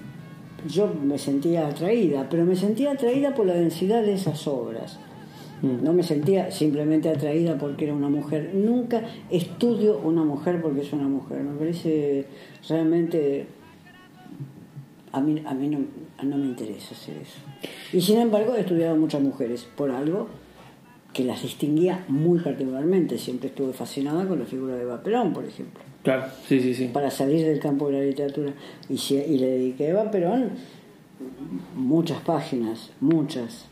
yo 0.67 0.91
me 1.03 1.17
sentía 1.17 1.67
atraída, 1.67 2.27
pero 2.29 2.45
me 2.45 2.55
sentía 2.55 2.91
atraída 2.91 3.33
por 3.33 3.45
la 3.45 3.53
densidad 3.53 4.03
de 4.03 4.13
esas 4.13 4.47
obras. 4.47 4.99
Mm. 5.61 5.83
No 5.83 5.93
me 5.93 6.03
sentía 6.03 6.51
simplemente 6.51 7.09
atraída 7.09 7.57
porque 7.57 7.85
era 7.85 7.93
una 7.93 8.09
mujer. 8.09 8.51
Nunca 8.53 9.03
estudio 9.29 9.99
una 9.99 10.23
mujer 10.23 10.61
porque 10.61 10.81
es 10.81 10.93
una 10.93 11.07
mujer. 11.07 11.41
Me 11.41 11.57
parece 11.57 12.25
realmente 12.67 13.47
a 15.11 15.21
mí, 15.21 15.41
a 15.45 15.53
mí 15.53 15.67
no, 15.67 15.79
no 16.23 16.37
me 16.37 16.45
interesa 16.45 16.93
hacer 16.93 17.17
eso. 17.17 17.39
Y 17.93 18.01
sin 18.01 18.19
embargo 18.19 18.55
he 18.55 18.61
estudiado 18.61 18.95
muchas 18.95 19.21
mujeres 19.21 19.67
por 19.75 19.91
algo 19.91 20.27
que 21.13 21.23
las 21.23 21.41
distinguía 21.41 22.05
muy 22.07 22.39
particularmente. 22.39 23.17
Siempre 23.17 23.49
estuve 23.49 23.73
fascinada 23.73 24.27
con 24.27 24.39
la 24.39 24.45
figura 24.45 24.75
de 24.75 24.83
Eva 24.83 25.01
Perón, 25.01 25.33
por 25.33 25.45
ejemplo. 25.45 25.81
Claro, 26.03 26.25
sí, 26.47 26.61
sí, 26.61 26.73
sí. 26.73 26.89
Para 26.93 27.09
salir 27.09 27.45
del 27.45 27.59
campo 27.59 27.87
de 27.87 27.93
la 27.93 28.05
literatura. 28.05 28.53
Y, 28.87 28.93
y 29.13 29.37
le 29.39 29.47
dediqué 29.47 29.87
a 29.87 29.89
Eva 29.89 30.11
Perón 30.11 30.51
muchas 31.75 32.21
páginas, 32.21 32.91
muchas. 32.99 33.65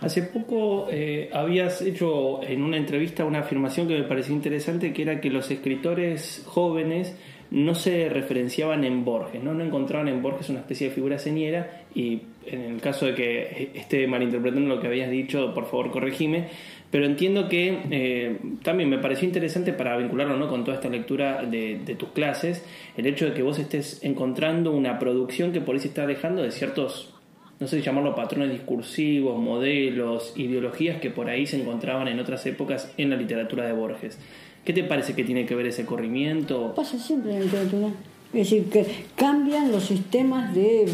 Hace 0.00 0.22
poco 0.22 0.88
eh, 0.90 1.30
habías 1.32 1.82
hecho 1.82 2.42
en 2.42 2.62
una 2.62 2.76
entrevista 2.76 3.24
una 3.24 3.40
afirmación 3.40 3.88
que 3.88 3.98
me 3.98 4.04
pareció 4.04 4.34
interesante, 4.34 4.92
que 4.92 5.02
era 5.02 5.20
que 5.20 5.30
los 5.30 5.50
escritores 5.50 6.42
jóvenes 6.46 7.16
no 7.50 7.74
se 7.74 8.08
referenciaban 8.08 8.84
en 8.84 9.04
Borges, 9.04 9.42
¿no? 9.42 9.54
no 9.54 9.64
encontraban 9.64 10.08
en 10.08 10.22
Borges 10.22 10.50
una 10.50 10.60
especie 10.60 10.88
de 10.88 10.94
figura 10.94 11.18
señera 11.18 11.82
y 11.94 12.20
en 12.46 12.74
el 12.74 12.80
caso 12.80 13.06
de 13.06 13.14
que 13.14 13.70
esté 13.74 14.06
malinterpretando 14.06 14.74
lo 14.74 14.80
que 14.80 14.86
habías 14.86 15.10
dicho, 15.10 15.52
por 15.54 15.64
favor 15.64 15.90
corregime, 15.90 16.48
pero 16.90 17.04
entiendo 17.04 17.48
que 17.48 17.80
eh, 17.90 18.38
también 18.62 18.88
me 18.88 18.98
pareció 18.98 19.26
interesante 19.26 19.72
para 19.72 19.96
vincularlo 19.96 20.36
¿no? 20.36 20.48
con 20.48 20.64
toda 20.64 20.76
esta 20.76 20.88
lectura 20.88 21.42
de, 21.42 21.96
tus 21.98 22.10
clases, 22.10 22.64
el 22.96 23.06
hecho 23.06 23.26
de 23.26 23.34
que 23.34 23.42
vos 23.42 23.58
estés 23.58 24.02
encontrando 24.02 24.72
una 24.72 24.98
producción 24.98 25.52
que 25.52 25.60
por 25.60 25.74
ahí 25.74 25.80
se 25.80 25.88
está 25.88 26.06
dejando 26.06 26.42
de 26.42 26.50
ciertos, 26.50 27.14
no 27.60 27.66
sé 27.66 27.78
si 27.78 27.82
llamarlo 27.82 28.14
patrones 28.14 28.52
discursivos, 28.52 29.38
modelos, 29.38 30.32
ideologías 30.36 31.00
que 31.00 31.10
por 31.10 31.28
ahí 31.28 31.46
se 31.46 31.60
encontraban 31.60 32.06
en 32.06 32.20
otras 32.20 32.46
épocas 32.46 32.92
en 32.96 33.10
la 33.10 33.16
literatura 33.16 33.66
de 33.66 33.72
Borges. 33.72 34.18
¿Qué 34.64 34.72
te 34.72 34.84
parece 34.84 35.14
que 35.14 35.24
tiene 35.24 35.44
que 35.46 35.54
ver 35.54 35.66
ese 35.66 35.84
corrimiento? 35.84 36.74
Pasa 36.74 36.98
siempre 36.98 37.32
en 37.32 37.38
la 37.38 37.44
literatura. 37.44 37.88
Es 38.32 38.50
decir, 38.50 38.68
que 38.68 38.84
cambian 39.16 39.72
los 39.72 39.84
sistemas 39.84 40.54
de. 40.54 40.86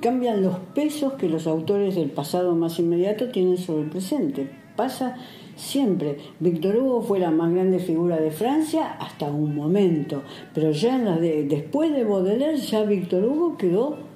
cambian 0.00 0.42
los 0.42 0.58
pesos 0.74 1.12
que 1.12 1.28
los 1.28 1.46
autores 1.46 1.94
del 1.94 2.10
pasado 2.10 2.56
más 2.56 2.78
inmediato 2.78 3.28
tienen 3.28 3.58
sobre 3.58 3.82
el 3.82 3.90
presente. 3.90 4.48
Pasa 4.76 5.16
siempre. 5.56 6.16
Víctor 6.40 6.76
Hugo 6.76 7.02
fue 7.02 7.18
la 7.18 7.30
más 7.30 7.52
grande 7.52 7.78
figura 7.78 8.18
de 8.18 8.30
Francia 8.30 8.96
hasta 8.98 9.26
un 9.26 9.54
momento, 9.54 10.22
pero 10.54 10.70
ya 10.70 10.98
después 10.98 11.92
de 11.92 12.04
Baudelaire, 12.04 12.56
ya 12.56 12.82
Víctor 12.84 13.24
Hugo 13.24 13.58
quedó 13.58 14.09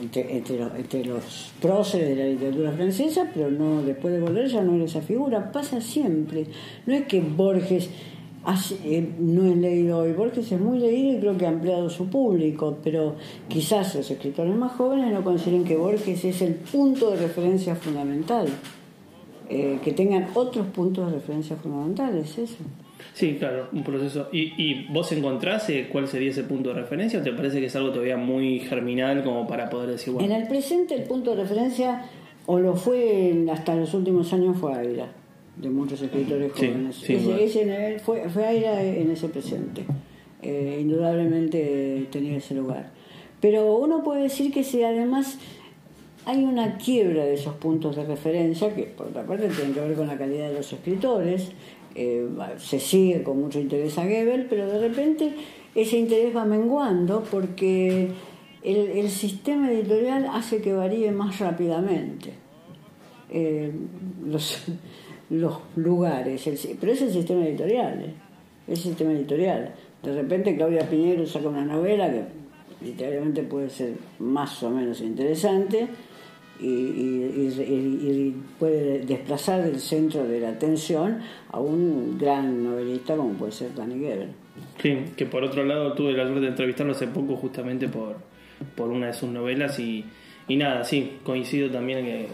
entre, 0.00 1.04
los, 1.04 1.52
próceres 1.60 2.08
de 2.08 2.16
la 2.16 2.28
literatura 2.30 2.72
francesa, 2.72 3.30
pero 3.32 3.50
no 3.50 3.82
después 3.82 4.14
de 4.14 4.20
volver 4.20 4.48
ya 4.48 4.62
no 4.62 4.74
era 4.74 4.84
esa 4.84 5.00
figura. 5.00 5.52
Pasa 5.52 5.80
siempre. 5.80 6.46
No 6.86 6.94
es 6.94 7.06
que 7.06 7.20
Borges 7.20 7.90
eh, 8.84 9.08
no 9.18 9.46
es 9.46 9.56
leído 9.56 9.98
hoy. 9.98 10.12
Borges 10.12 10.50
es 10.52 10.60
muy 10.60 10.78
leído 10.78 11.16
y 11.16 11.20
creo 11.20 11.36
que 11.36 11.46
ha 11.46 11.50
ampliado 11.50 11.90
su 11.90 12.08
público, 12.08 12.78
pero 12.82 13.16
quizás 13.48 13.94
los 13.94 14.10
escritores 14.10 14.54
más 14.54 14.72
jóvenes 14.72 15.12
no 15.12 15.22
consideren 15.22 15.64
que 15.64 15.76
Borges 15.76 16.24
es 16.24 16.42
el 16.42 16.54
punto 16.54 17.10
de 17.10 17.16
referencia 17.16 17.74
fundamental. 17.74 18.48
Eh, 19.50 19.78
que 19.82 19.92
tengan 19.92 20.28
otros 20.34 20.66
puntos 20.66 21.06
de 21.06 21.14
referencia 21.14 21.56
fundamentales, 21.56 22.36
eso. 22.36 22.56
Sí, 23.14 23.36
claro, 23.38 23.68
un 23.72 23.82
proceso. 23.82 24.28
¿Y, 24.32 24.52
y 24.56 24.86
vos 24.90 25.10
encontrás 25.12 25.68
eh, 25.70 25.88
cuál 25.90 26.08
sería 26.08 26.30
ese 26.30 26.44
punto 26.44 26.70
de 26.70 26.76
referencia 26.76 27.20
o 27.20 27.22
te 27.22 27.32
parece 27.32 27.60
que 27.60 27.66
es 27.66 27.76
algo 27.76 27.90
todavía 27.90 28.16
muy 28.16 28.60
germinal 28.60 29.24
como 29.24 29.46
para 29.46 29.68
poder 29.70 29.90
decir, 29.90 30.12
bueno? 30.12 30.26
En 30.32 30.40
el 30.40 30.48
presente 30.48 30.94
el 30.94 31.04
punto 31.04 31.34
de 31.34 31.42
referencia, 31.42 32.04
o 32.46 32.58
lo 32.58 32.74
fue 32.74 33.44
hasta 33.50 33.74
los 33.74 33.92
últimos 33.94 34.32
años, 34.32 34.56
fue 34.58 34.74
Aira, 34.74 35.08
de 35.56 35.70
muchos 35.70 36.00
escritores 36.02 36.52
jóvenes. 36.52 36.96
Sí, 36.96 37.14
ese, 37.40 37.98
fue, 37.98 38.28
fue 38.28 38.46
Aira 38.46 38.82
en 38.82 39.10
ese 39.10 39.28
presente. 39.28 39.84
Eh, 40.40 40.78
indudablemente 40.80 42.06
tenía 42.10 42.36
ese 42.36 42.54
lugar. 42.54 42.90
Pero 43.40 43.76
uno 43.76 44.02
puede 44.02 44.22
decir 44.22 44.52
que 44.52 44.62
si 44.62 44.82
además 44.82 45.38
hay 46.26 46.44
una 46.44 46.76
quiebra 46.76 47.24
de 47.24 47.34
esos 47.34 47.54
puntos 47.54 47.96
de 47.96 48.04
referencia, 48.04 48.74
que 48.74 48.82
por 48.82 49.06
otra 49.06 49.24
parte 49.24 49.48
tienen 49.48 49.72
que 49.72 49.80
ver 49.80 49.94
con 49.94 50.06
la 50.06 50.18
calidad 50.18 50.48
de 50.48 50.54
los 50.54 50.72
escritores, 50.72 51.52
eh, 52.00 52.28
se 52.58 52.78
sigue 52.78 53.24
con 53.24 53.40
mucho 53.40 53.58
interés 53.58 53.98
a 53.98 54.04
Goebbels, 54.04 54.46
pero 54.48 54.68
de 54.68 54.78
repente 54.78 55.32
ese 55.74 55.98
interés 55.98 56.34
va 56.34 56.44
menguando 56.44 57.24
porque 57.28 58.08
el, 58.62 59.10
sistema 59.10 59.72
editorial 59.72 60.28
hace 60.32 60.62
que 60.62 60.72
varíe 60.72 61.10
más 61.10 61.40
rápidamente. 61.40 62.34
Eh, 63.30 63.72
los, 64.24 64.64
lugares, 65.74 66.48
pero 66.80 66.92
es 66.92 67.02
el 67.02 67.12
sistema 67.12 67.44
editorial. 67.44 68.14
es 68.68 68.86
el 68.86 68.94
tema 68.94 69.10
editorial. 69.10 69.74
De 70.00 70.14
repente 70.14 70.54
Claudia 70.54 70.88
Piñero 70.88 71.26
saca 71.26 71.48
una 71.48 71.64
novela 71.64 72.08
que 72.12 72.22
literalmente 72.80 73.42
puede 73.42 73.70
ser 73.70 73.94
más 74.20 74.62
o 74.62 74.70
menos 74.70 75.00
interesante 75.00 75.88
y, 76.60 78.34
puede 78.58 79.00
desplazar 79.00 79.62
del 79.62 79.78
centro 79.78 80.24
de 80.24 80.40
la 80.40 80.50
atención 80.50 81.18
a 81.50 81.60
un 81.60 82.18
gran 82.18 82.64
novelista 82.64 83.16
como 83.16 83.34
puede 83.34 83.52
ser 83.52 83.74
Danny 83.74 83.98
Gebel. 84.00 84.30
Sí, 84.82 84.96
que 85.16 85.26
por 85.26 85.44
otro 85.44 85.64
lado 85.64 85.92
tuve 85.92 86.12
la 86.12 86.24
suerte 86.24 86.42
de 86.42 86.48
entrevistarlo 86.48 86.92
hace 86.92 87.06
poco 87.06 87.36
justamente 87.36 87.88
por, 87.88 88.16
por 88.74 88.88
una 88.90 89.08
de 89.08 89.12
sus 89.12 89.30
novelas 89.30 89.78
y, 89.78 90.04
y 90.48 90.56
nada, 90.56 90.84
sí, 90.84 91.18
coincido 91.22 91.70
también 91.70 92.28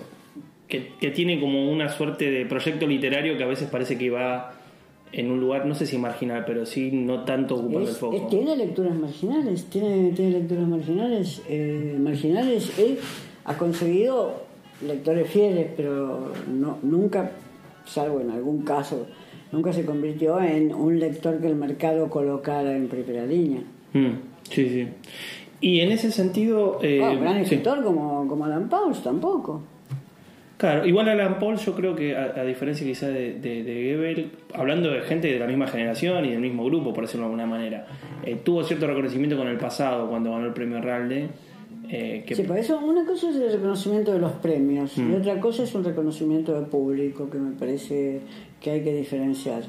que, 0.68 0.92
que, 1.00 1.10
tiene 1.10 1.40
como 1.40 1.70
una 1.70 1.88
suerte 1.88 2.30
de 2.30 2.46
proyecto 2.46 2.86
literario 2.86 3.36
que 3.36 3.44
a 3.44 3.46
veces 3.46 3.68
parece 3.68 3.98
que 3.98 4.10
va 4.10 4.54
en 5.12 5.30
un 5.30 5.38
lugar, 5.40 5.64
no 5.64 5.74
sé 5.74 5.86
si 5.86 5.96
marginal, 5.96 6.44
pero 6.44 6.66
sí 6.66 6.90
no 6.92 7.24
tanto 7.24 7.56
ocupando 7.56 7.88
el 7.88 7.94
foco. 7.94 8.26
tiene 8.28 8.56
lecturas 8.56 8.96
marginales, 8.96 9.66
tiene, 9.66 10.10
tiene 10.10 10.32
lecturas 10.40 10.66
marginales, 10.66 11.42
eh, 11.48 11.96
marginales, 11.98 12.76
él 12.78 12.98
ha 13.44 13.56
conseguido 13.56 14.42
lectores 14.86 15.28
fieles, 15.30 15.68
pero 15.76 16.32
no, 16.48 16.78
nunca, 16.82 17.30
salvo 17.84 18.20
en 18.20 18.30
algún 18.30 18.62
caso, 18.62 19.06
nunca 19.52 19.72
se 19.72 19.84
convirtió 19.84 20.40
en 20.40 20.74
un 20.74 20.98
lector 20.98 21.40
que 21.40 21.46
el 21.46 21.56
mercado 21.56 22.08
colocara 22.08 22.74
en 22.74 22.88
primera 22.88 23.24
línea. 23.26 23.62
Mm, 23.92 24.12
sí, 24.48 24.68
sí. 24.68 24.88
Y 25.60 25.80
en 25.80 25.92
ese 25.92 26.10
sentido... 26.10 26.78
Eh, 26.82 27.00
un 27.00 27.20
gran 27.20 27.38
escritor 27.38 27.82
como, 27.82 28.26
como 28.28 28.44
Alan 28.44 28.68
Pauls 28.68 29.02
tampoco. 29.02 29.62
Claro, 30.56 30.86
igual 30.86 31.08
Alan 31.08 31.38
Paul 31.38 31.56
yo 31.56 31.74
creo 31.74 31.96
que 31.96 32.16
a, 32.16 32.44
diferencia 32.44 32.86
quizá 32.86 33.08
de, 33.08 33.40
de, 33.40 34.30
hablando 34.54 34.90
de 34.90 35.00
gente 35.02 35.32
de 35.32 35.38
la 35.38 35.46
misma 35.46 35.66
generación 35.66 36.24
y 36.24 36.30
del 36.30 36.40
mismo 36.40 36.64
grupo, 36.64 36.94
por 36.94 37.04
decirlo 37.04 37.26
de 37.26 37.32
alguna 37.32 37.46
manera, 37.46 37.86
eh, 38.24 38.36
tuvo 38.42 38.62
cierto 38.62 38.86
reconocimiento 38.86 39.36
con 39.36 39.48
el 39.48 39.58
pasado 39.58 40.08
cuando 40.08 40.30
ganó 40.30 40.46
el 40.46 40.52
premio 40.52 40.80
Ralde. 40.80 41.28
Eh, 41.90 42.24
Sí, 42.34 42.42
por 42.42 42.58
eso 42.58 42.78
una 42.78 43.04
cosa 43.04 43.30
es 43.30 43.36
el 43.36 43.52
reconocimiento 43.52 44.12
de 44.12 44.18
los 44.18 44.32
premios 44.32 44.96
y 44.96 45.02
mm. 45.02 45.14
otra 45.16 45.38
cosa 45.38 45.64
es 45.64 45.74
un 45.74 45.84
reconocimiento 45.84 46.54
del 46.54 46.66
público 46.66 47.28
que 47.28 47.38
me 47.38 47.52
parece 47.52 48.20
que 48.60 48.70
hay 48.70 48.82
que 48.82 48.94
diferenciar. 48.94 49.62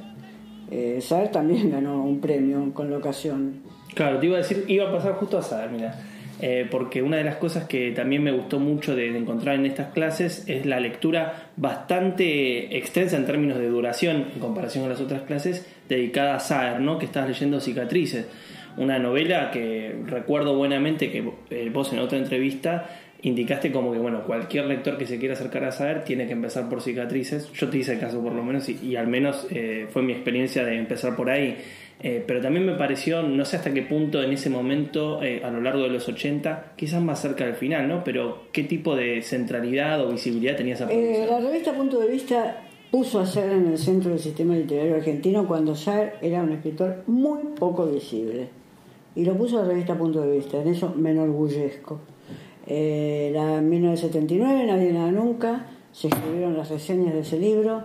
Eh, 0.72 0.99
Saer 1.01 1.32
también 1.32 1.70
ganó 1.72 2.03
un 2.03 2.20
premio 2.20 2.74
con 2.74 2.89
la 2.89 2.97
ocasión. 2.97 3.61
Claro, 3.93 4.20
te 4.20 4.28
iba 4.28 4.36
a 4.36 4.39
decir, 4.39 4.66
iba 4.68 4.89
a 4.89 4.91
pasar 4.91 5.13
justo 5.13 5.38
a 5.38 5.41
Saer, 5.41 5.70
mira. 5.72 5.95
Eh, 6.41 6.68
porque 6.70 7.01
una 7.01 7.16
de 7.16 7.24
las 7.24 7.38
cosas 7.38 7.66
que 7.66 7.91
también 7.91 8.22
me 8.22 8.32
gustó 8.32 8.59
mucho 8.59 8.93
de, 8.93 9.18
encontrar 9.18 9.55
en 9.55 9.66
estas 9.66 9.93
clases 9.93 10.43
es 10.47 10.66
la 10.66 10.82
lectura 10.82 11.49
bastante 11.55 12.78
extensa 12.78 13.16
en 13.16 13.26
términos 13.26 13.57
de 13.57 13.70
duración 13.70 14.26
en 14.34 14.39
comparación 14.41 14.84
con 14.84 14.91
las 14.91 14.99
otras 14.99 15.22
clases 15.22 15.66
dedicada 15.88 16.36
a 16.36 16.39
Saer, 16.41 16.82
¿no? 16.82 16.99
que 16.99 17.05
estás 17.05 17.28
leyendo 17.28 17.61
Cicatrices, 17.61 18.28
una 18.78 19.00
novela 19.00 19.52
que 19.52 19.96
recuerdo 20.06 20.56
buenamente 20.56 21.12
que 21.12 21.24
eh, 21.50 21.70
vos 21.74 21.92
en 21.94 22.00
otra 22.00 22.18
entrevista 22.18 22.90
indicaste 23.22 23.72
como 23.72 23.92
que 23.92 24.00
bueno 24.00 24.24
cualquier 24.24 24.66
lector 24.66 24.98
que 24.98 25.08
se 25.08 25.18
quiera 25.18 25.34
acercar 25.34 25.64
a 25.64 25.72
Saer 25.72 26.04
tiene 26.04 26.28
que 26.28 26.34
empezar 26.34 26.70
por 26.70 26.82
Cicatrices, 26.82 27.52
yo 27.54 27.70
te 27.70 27.80
hice 27.80 27.94
el 27.94 28.00
caso 28.00 28.22
por 28.22 28.34
lo 28.34 28.44
menos 28.44 28.70
y, 28.70 28.96
al 28.96 29.08
menos 29.08 29.48
eh, 29.50 29.88
fue 29.90 30.02
mi 30.02 30.14
experiencia 30.14 30.64
de 30.64 30.78
empezar 30.78 31.16
por 31.16 31.30
ahí 31.30 31.58
eh, 32.02 32.24
pero 32.26 32.42
también 32.42 32.66
me 32.66 32.74
pareció, 32.74 33.24
no 33.24 33.46
sé 33.46 33.58
hasta 33.58 33.74
qué 33.74 33.82
punto 33.82 34.22
en 34.22 34.34
ese 34.34 34.50
momento, 34.50 35.24
eh, 35.24 35.42
a 35.44 35.50
lo 35.50 35.62
largo 35.62 35.84
de 35.84 35.90
los 35.90 36.08
80, 36.08 36.74
quizás 36.76 37.02
más 37.02 37.22
cerca 37.22 37.46
del 37.46 37.56
final, 37.56 37.88
¿no? 37.88 38.04
Pero 38.04 38.44
¿qué 38.52 38.64
tipo 38.64 38.96
de 38.96 39.22
centralidad 39.22 40.06
o 40.06 40.12
visibilidad 40.12 40.58
tenía 40.58 40.74
esa 40.74 40.92
eh, 40.92 41.26
La 41.30 41.40
revista 41.40 41.74
Punto 41.74 42.00
de 42.00 42.08
Vista 42.08 42.64
puso 42.92 43.20
a 43.20 43.26
ser 43.26 43.52
en 43.52 43.68
el 43.68 43.78
centro 43.78 44.12
del 44.12 44.20
sistema 44.20 44.56
literario 44.56 44.96
argentino 44.96 45.48
cuando 45.48 45.74
Saer 45.74 46.16
era 46.22 46.44
un 46.44 46.52
escritor 46.52 47.04
muy 47.08 47.40
poco 47.58 47.88
visible. 47.88 48.50
Y 49.16 49.26
lo 49.26 49.38
puso 49.38 49.61
la 49.61 49.68
revista 49.68 49.97
Punto 49.97 50.22
de 50.22 50.38
Vista, 50.38 50.61
en 50.61 50.68
eso 50.68 50.93
me 50.95 51.11
enorgullezco. 51.11 51.99
Eh, 52.68 53.32
la 53.34 53.61
1979, 53.61 54.66
Nadie 54.66 54.91
Nada 54.91 55.11
Nunca, 55.11 55.68
se 55.91 56.07
escribieron 56.07 56.57
las 56.57 56.70
reseñas 56.70 57.13
de 57.13 57.22
ese 57.22 57.39
libro 57.39 57.84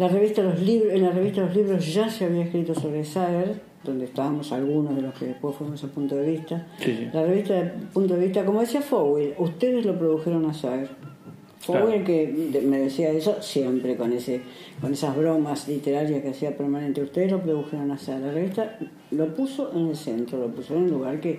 la 0.00 0.08
revista 0.08 0.40
Los 0.40 0.58
Libros, 0.62 0.94
en 0.94 1.02
la 1.02 1.10
revista 1.10 1.42
Los 1.42 1.54
Libros 1.54 1.92
ya 1.92 2.08
se 2.08 2.24
había 2.24 2.44
escrito 2.44 2.74
sobre 2.74 3.04
Sager, 3.04 3.60
donde 3.84 4.06
estábamos 4.06 4.50
algunos 4.50 4.96
de 4.96 5.02
los 5.02 5.12
que 5.12 5.26
después 5.26 5.54
fuimos 5.54 5.84
a 5.84 5.88
punto 5.88 6.16
de 6.16 6.30
vista. 6.30 6.68
La 7.12 7.22
revista 7.22 7.52
de 7.52 7.64
punto 7.92 8.14
de 8.14 8.24
vista, 8.24 8.42
como 8.46 8.62
decía 8.62 8.80
Fowell, 8.80 9.34
ustedes 9.36 9.84
lo 9.84 9.98
produjeron 9.98 10.46
a 10.46 10.54
Sager. 10.54 10.88
Fowell 11.60 12.02
que 12.04 12.60
me 12.64 12.78
decía 12.78 13.10
eso 13.10 13.40
siempre 13.42 13.94
con 13.96 14.12
ese 14.12 14.40
con 14.80 14.92
esas 14.92 15.14
bromas 15.14 15.68
literarias 15.68 16.22
que 16.22 16.30
hacía 16.30 16.56
permanente. 16.56 17.02
Ustedes 17.02 17.30
lo 17.30 17.42
produjeron 17.42 17.90
a 17.90 17.98
Sager. 17.98 18.22
La 18.22 18.32
revista 18.32 18.78
lo 19.10 19.34
puso 19.34 19.70
en 19.74 19.88
el 19.88 19.96
centro, 19.96 20.38
lo 20.38 20.48
puso 20.48 20.74
en 20.74 20.84
un 20.84 20.90
lugar 20.90 21.20
que 21.20 21.38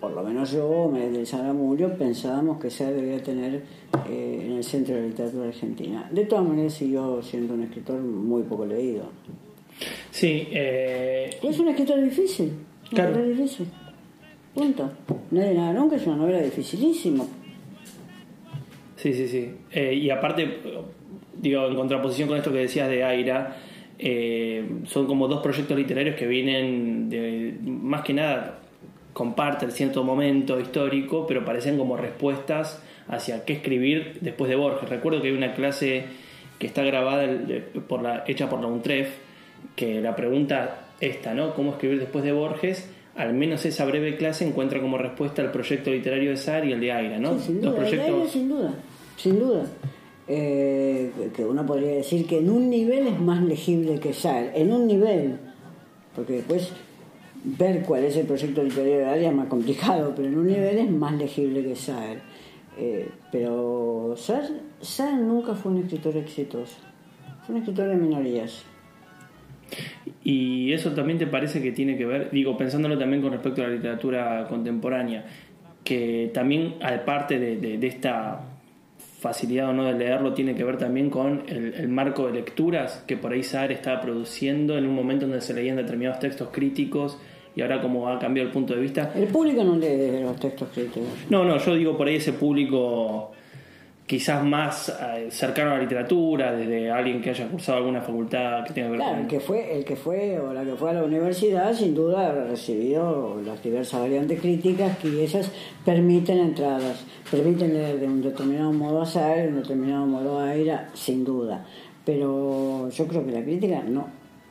por 0.00 0.12
lo 0.12 0.22
menos 0.22 0.52
yo, 0.52 0.92
del 0.92 1.26
Saramullo, 1.26 1.92
pensábamos 1.94 2.60
que 2.60 2.70
se 2.70 2.92
debía 2.92 3.20
tener 3.20 3.62
eh, 4.08 4.42
en 4.46 4.52
el 4.52 4.62
centro 4.62 4.94
de 4.94 5.00
la 5.00 5.06
literatura 5.08 5.48
argentina. 5.48 6.08
De 6.12 6.24
todas 6.24 6.46
maneras, 6.46 6.74
siguió 6.74 7.20
siendo 7.20 7.54
un 7.54 7.64
escritor 7.64 8.00
muy 8.00 8.42
poco 8.42 8.64
leído. 8.64 9.10
Sí. 10.12 10.46
Eh... 10.52 11.30
Es 11.42 11.58
un 11.58 11.68
escritor 11.68 12.00
difícil. 12.02 12.52
Claro. 12.90 13.26
difícil. 13.26 13.66
Punto. 14.54 14.88
Nadie 15.32 15.54
nada 15.54 15.72
nunca 15.72 15.96
es 15.96 16.06
una 16.06 16.16
novela 16.16 16.40
dificilísima. 16.40 17.24
Sí, 18.98 19.14
sí, 19.14 19.28
sí. 19.28 19.50
Eh, 19.70 19.94
y 19.94 20.10
aparte, 20.10 20.58
digo, 21.34 21.66
en 21.66 21.74
contraposición 21.76 22.28
con 22.28 22.36
esto 22.36 22.52
que 22.52 22.58
decías 22.58 22.88
de 22.88 23.04
Aira, 23.04 23.56
eh, 23.98 24.64
son 24.84 25.06
como 25.06 25.28
dos 25.28 25.40
proyectos 25.40 25.76
literarios 25.76 26.16
que 26.16 26.26
vienen 26.26 27.08
de, 27.08 27.56
más 27.64 28.02
que 28.02 28.14
nada 28.14 28.60
comparten 29.12 29.72
cierto 29.72 30.04
momento 30.04 30.60
histórico, 30.60 31.26
pero 31.26 31.44
parecen 31.44 31.76
como 31.76 31.96
respuestas 31.96 32.82
hacia 33.08 33.44
qué 33.44 33.54
escribir 33.54 34.18
después 34.20 34.48
de 34.48 34.56
Borges. 34.56 34.88
Recuerdo 34.88 35.20
que 35.20 35.28
hay 35.28 35.34
una 35.34 35.54
clase 35.54 36.04
que 36.58 36.66
está 36.66 36.82
grabada 36.82 37.26
por 37.88 38.02
la, 38.02 38.24
hecha 38.26 38.48
por 38.48 38.60
la 38.60 38.66
UNTREF, 38.66 39.16
que 39.74 40.00
la 40.00 40.14
pregunta 40.14 40.88
esta, 41.00 41.34
¿no? 41.34 41.54
¿Cómo 41.54 41.72
escribir 41.72 41.98
después 41.98 42.24
de 42.24 42.32
Borges? 42.32 42.88
Al 43.16 43.34
menos 43.34 43.64
esa 43.64 43.84
breve 43.84 44.16
clase 44.16 44.46
encuentra 44.46 44.80
como 44.80 44.98
respuesta 44.98 45.42
el 45.42 45.50
proyecto 45.50 45.90
literario 45.90 46.30
de 46.30 46.36
SAR 46.36 46.64
y 46.66 46.72
el 46.72 46.80
de 46.80 46.92
Aira, 46.92 47.18
¿no? 47.18 47.38
sin 47.40 47.60
duda, 47.60 47.84
sin 48.28 48.48
duda, 48.48 48.74
sin 49.18 49.38
duda. 49.38 49.66
Eh, 50.30 51.10
que 51.34 51.44
uno 51.44 51.64
podría 51.64 51.96
decir 51.96 52.26
que 52.26 52.38
en 52.38 52.50
un 52.50 52.68
nivel 52.70 53.06
es 53.06 53.20
más 53.20 53.42
legible 53.42 53.98
que 53.98 54.12
SAR, 54.12 54.52
en 54.54 54.72
un 54.72 54.86
nivel, 54.86 55.38
porque 56.14 56.34
después 56.34 56.72
ver 57.44 57.82
cuál 57.82 58.04
es 58.04 58.16
el 58.16 58.26
proyecto 58.26 58.62
literario 58.62 58.98
de 58.98 59.04
área 59.06 59.30
es 59.30 59.34
más 59.34 59.46
complicado, 59.46 60.12
pero 60.14 60.28
en 60.28 60.38
un 60.38 60.46
nivel 60.46 60.78
es 60.78 60.90
más 60.90 61.12
legible 61.14 61.62
que 61.62 61.76
Saer. 61.76 62.20
Eh, 62.78 63.08
pero 63.32 64.14
Saer, 64.16 65.14
nunca 65.14 65.54
fue 65.54 65.72
un 65.72 65.78
escritor 65.78 66.16
exitoso, 66.16 66.76
fue 67.44 67.54
un 67.54 67.62
escritor 67.62 67.88
de 67.88 67.96
minorías. 67.96 68.64
Y 70.24 70.72
eso 70.72 70.92
también 70.92 71.18
te 71.18 71.26
parece 71.26 71.62
que 71.62 71.72
tiene 71.72 71.96
que 71.96 72.06
ver, 72.06 72.30
digo, 72.30 72.56
pensándolo 72.56 72.98
también 72.98 73.22
con 73.22 73.32
respecto 73.32 73.62
a 73.62 73.68
la 73.68 73.74
literatura 73.74 74.46
contemporánea, 74.48 75.24
que 75.84 76.30
también, 76.32 76.74
aparte 76.82 77.38
de, 77.38 77.56
de, 77.56 77.86
esta 77.86 78.40
facilidad 79.18 79.70
o 79.70 79.72
no 79.72 79.84
de 79.84 79.94
leerlo, 79.94 80.32
tiene 80.32 80.54
que 80.54 80.62
ver 80.64 80.78
también 80.78 81.10
con 81.10 81.42
el, 81.48 81.74
el, 81.74 81.88
marco 81.88 82.26
de 82.26 82.34
lecturas 82.34 83.02
que 83.06 83.16
por 83.16 83.32
ahí 83.32 83.42
Saer 83.42 83.72
estaba 83.72 84.00
produciendo 84.00 84.78
en 84.78 84.86
un 84.86 84.94
momento 84.94 85.26
donde 85.26 85.40
se 85.40 85.54
leían 85.54 85.76
determinados 85.76 86.20
textos 86.20 86.48
críticos 86.52 87.18
y 87.56 87.62
ahora 87.62 87.82
como 87.82 88.08
ha 88.08 88.18
cambiado 88.20 88.46
el 88.46 88.52
punto 88.52 88.74
de 88.74 88.80
vista. 88.80 89.12
El 89.16 89.26
público 89.26 89.64
no 89.64 89.76
lee 89.76 90.20
los 90.22 90.38
textos 90.38 90.68
críticos. 90.72 91.08
No, 91.28 91.44
no, 91.44 91.58
yo 91.58 91.74
digo 91.74 91.96
por 91.96 92.06
ahí 92.06 92.16
ese 92.16 92.32
público 92.32 93.32
quizás 94.08 94.42
más 94.42 94.88
eh, 94.88 95.28
cercano 95.30 95.72
a 95.72 95.74
la 95.74 95.82
literatura, 95.82 96.50
desde 96.52 96.90
alguien 96.90 97.20
que 97.20 97.28
haya 97.28 97.46
cursado 97.46 97.78
alguna 97.78 98.00
facultad 98.00 98.64
que 98.64 98.72
tenga 98.72 98.86
que 98.86 98.92
ver 98.92 99.00
claro, 99.00 99.20
el 99.20 99.26
que 99.28 99.38
fue, 99.38 99.76
el 99.76 99.84
que 99.84 99.96
fue 99.96 100.40
o 100.40 100.54
la 100.54 100.64
que 100.64 100.74
fue 100.76 100.90
a 100.90 100.94
la 100.94 101.04
universidad 101.04 101.74
sin 101.74 101.94
duda 101.94 102.28
ha 102.28 102.44
recibido 102.46 103.38
las 103.44 103.62
diversas 103.62 104.00
variantes 104.00 104.40
críticas 104.40 104.96
que 104.96 105.22
ellas 105.22 105.52
permiten 105.84 106.38
entradas, 106.38 107.04
permiten 107.30 107.74
leer 107.74 108.00
de 108.00 108.06
un 108.06 108.22
determinado 108.22 108.72
modo 108.72 109.02
a 109.02 109.34
de 109.36 109.48
un 109.48 109.56
determinado 109.56 110.06
modo 110.06 110.38
a 110.38 110.48
Aira, 110.48 110.88
sin 110.94 111.22
duda. 111.22 111.66
Pero 112.06 112.88
yo 112.88 113.06
creo 113.06 113.26
que 113.26 113.32
la 113.32 113.42
crítica 113.42 113.82
no, 113.86 114.08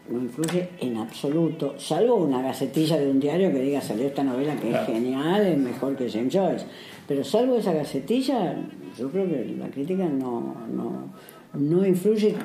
no 0.07 0.19
influye 0.19 0.69
en 0.79 0.97
absoluto, 0.97 1.73
salvo 1.79 2.17
una 2.17 2.43
gacetilla 2.43 2.97
de 2.97 3.09
un 3.09 3.19
diario 3.19 3.51
que 3.51 3.59
diga 3.59 3.81
salió 3.81 4.05
esta 4.05 4.23
novela 4.23 4.55
que 4.55 4.69
es 4.69 4.85
genial, 4.85 5.47
es 5.47 5.57
mejor 5.57 5.95
que 5.95 6.07
James 6.07 6.31
Joyce. 6.31 6.65
Pero 7.07 7.23
salvo 7.23 7.55
esa 7.55 7.73
gacetilla, 7.73 8.55
yo 8.97 9.09
creo 9.09 9.27
que 9.27 9.55
la 9.57 9.69
crítica 9.69 10.05
no, 10.07 10.55
no, 10.73 11.13
no 11.53 11.85
influye 11.85 12.35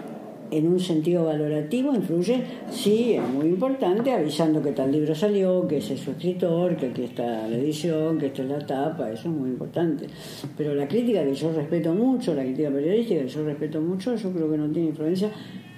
en 0.53 0.68
un 0.68 0.78
sentido 0.78 1.24
valorativo, 1.24 1.94
influye, 1.94 2.42
sí, 2.70 3.14
es 3.14 3.26
muy 3.26 3.46
importante, 3.46 4.12
avisando 4.12 4.62
que 4.62 4.72
tal 4.72 4.92
libro 4.92 5.14
salió, 5.14 5.66
que 5.66 5.78
ese 5.78 5.94
es 5.94 6.00
su 6.00 6.11
escritor, 6.11 6.76
que 6.76 6.88
aquí 6.88 7.05
está 7.05 7.48
la 7.48 7.57
edición, 7.57 8.18
que 8.18 8.26
esta 8.26 8.42
es 8.42 8.48
la 8.50 8.59
tapa, 8.59 9.11
eso 9.11 9.30
es 9.30 9.34
muy 9.34 9.48
importante. 9.48 10.07
Pero 10.55 10.74
la 10.74 10.86
crítica 10.86 11.24
que 11.24 11.34
yo 11.34 11.53
respeto 11.55 11.94
mucho, 11.94 12.34
la 12.34 12.42
crítica 12.42 12.70
periodística 12.70 13.22
que 13.22 13.28
yo 13.28 13.44
respeto 13.44 13.80
mucho, 13.80 14.14
yo 14.14 14.30
creo 14.30 14.50
que 14.50 14.59
no 14.59 14.68
tiene 14.68 14.88
influencia 14.90 15.30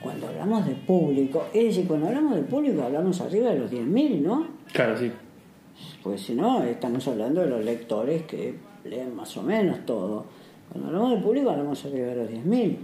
cuando 0.02 0.26
hablamos 0.26 0.66
de 0.66 0.74
público, 0.74 1.44
es 1.54 1.64
decir, 1.66 1.86
cuando 1.86 2.08
hablamos 2.08 2.34
de 2.34 2.42
público 2.42 2.82
hablamos 2.82 3.20
arriba 3.20 3.50
de 3.50 3.60
los 3.60 3.70
10.000, 3.70 4.20
¿no? 4.22 4.48
Claro, 4.72 4.98
sí. 4.98 5.10
Pues 6.02 6.20
si 6.20 6.34
no, 6.34 6.64
estamos 6.64 7.06
hablando 7.06 7.42
de 7.42 7.46
los 7.46 7.64
lectores 7.64 8.24
que 8.24 8.54
leen 8.84 9.14
más 9.14 9.36
o 9.36 9.42
menos 9.42 9.86
todo. 9.86 10.26
Cuando 10.74 10.88
hablamos 10.88 11.10
de 11.18 11.24
público 11.24 11.50
hablamos 11.50 11.82
de 11.84 12.16
los 12.16 12.28
10.000. 12.28 12.76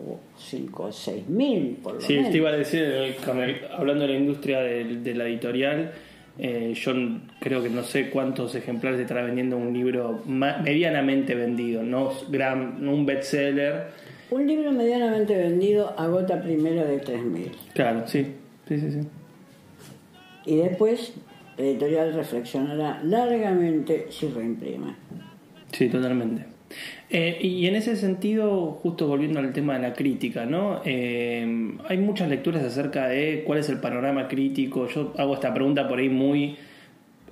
O 0.00 0.20
5 0.38 0.84
o 0.84 0.88
6.000, 0.92 1.76
por 1.82 1.94
lo 1.94 2.00
Sí, 2.00 2.14
menos. 2.14 2.30
te 2.30 2.36
iba 2.36 2.50
a 2.50 2.52
decir, 2.56 2.82
el- 2.84 3.16
con 3.16 3.40
el- 3.40 3.56
hablando 3.76 4.06
de 4.06 4.12
la 4.12 4.18
industria 4.18 4.60
del- 4.60 5.02
de, 5.02 5.14
la 5.16 5.24
editorial, 5.26 5.90
eh, 6.38 6.72
yo 6.76 6.92
creo 7.40 7.60
que 7.64 7.68
no 7.68 7.82
sé 7.82 8.08
cuántos 8.10 8.54
ejemplares 8.54 9.00
estará 9.00 9.22
vendiendo 9.24 9.56
un 9.56 9.72
libro 9.74 10.22
medianamente 10.24 11.34
vendido, 11.34 11.82
no, 11.82 12.12
gran, 12.30 12.76
no 12.84 12.94
un 12.94 13.04
bestseller. 13.06 13.86
Un 14.30 14.46
libro 14.46 14.70
medianamente 14.70 15.36
vendido 15.36 15.92
agota 15.98 16.40
primero 16.40 16.86
de 16.86 16.98
3.000. 17.00 17.50
Claro, 17.74 18.06
sí, 18.06 18.24
sí, 18.68 18.78
sí. 18.78 18.92
sí. 18.92 19.00
Y 20.46 20.56
después 20.58 21.12
la 21.56 21.64
editorial 21.64 22.14
reflexionará 22.14 23.00
largamente 23.02 24.06
si 24.10 24.28
reimprime. 24.28 24.94
Sí, 25.72 25.88
totalmente. 25.88 26.44
Eh, 27.10 27.38
y 27.40 27.66
en 27.66 27.74
ese 27.74 27.96
sentido, 27.96 28.72
justo 28.82 29.06
volviendo 29.06 29.40
al 29.40 29.52
tema 29.52 29.74
de 29.74 29.88
la 29.88 29.94
crítica, 29.94 30.44
¿no? 30.44 30.82
Eh, 30.84 31.72
hay 31.88 31.98
muchas 31.98 32.28
lecturas 32.28 32.62
acerca 32.62 33.08
de 33.08 33.44
cuál 33.46 33.60
es 33.60 33.68
el 33.68 33.78
panorama 33.78 34.28
crítico. 34.28 34.86
Yo 34.88 35.14
hago 35.16 35.34
esta 35.34 35.54
pregunta 35.54 35.88
por 35.88 35.98
ahí 35.98 36.08
muy, 36.08 36.56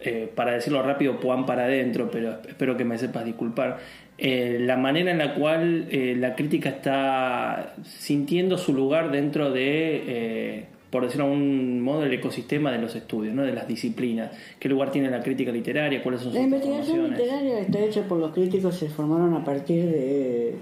eh, 0.01 0.31
para 0.35 0.53
decirlo 0.53 0.83
rápido, 0.83 1.21
puan 1.21 1.45
para 1.45 1.65
adentro, 1.65 2.11
pero 2.11 2.39
espero 2.49 2.77
que 2.77 2.85
me 2.85 2.99
sepas 2.99 3.25
disculpar. 3.25 3.79
La 4.19 4.79
manera 4.79 5.11
en 5.11 5.19
la 5.19 5.35
cual 5.35 5.89
la 5.91 6.35
crítica 6.35 6.71
está 6.71 7.75
sintiendo 7.85 8.57
su 8.57 8.73
lugar 8.73 9.11
dentro 9.11 9.51
de, 9.51 10.65
por 10.91 11.05
decirlo 11.05 11.27
de 11.27 11.33
algún 11.33 11.81
modo, 11.81 12.05
el 12.05 12.13
ecosistema 12.13 12.73
de 12.73 12.79
los 12.79 12.95
estudios, 12.95 13.35
¿no? 13.35 13.43
de 13.43 13.53
las 13.53 13.67
disciplinas. 13.67 14.33
¿Qué 14.59 14.69
lugar 14.69 14.91
tiene 14.91 15.11
la 15.11 15.23
crítica 15.23 15.53
literaria? 15.53 16.03
¿Cuáles 16.03 16.21
son 16.21 16.33
La 16.33 16.41
sus 16.41 16.45
investigación 16.45 16.85
transformaciones? 16.85 17.19
literaria 17.19 17.61
está 17.61 17.79
hecha 17.81 18.09
por 18.09 18.19
los 18.19 18.33
críticos 18.33 18.79
que 18.79 18.87
se 18.87 18.93
formaron 18.93 19.35
a 19.35 19.45
partir 19.45 19.85
de 19.87 20.55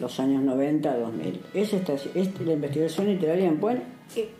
los 0.00 0.20
años 0.20 0.42
90 0.42 0.90
a 0.92 0.96
2000. 0.98 1.40
Es 1.54 1.72
esta, 1.72 1.94
es 1.94 2.40
la 2.40 2.52
investigación 2.52 3.06
literaria 3.06 3.48
en 3.48 3.58
Puebla 3.58 3.82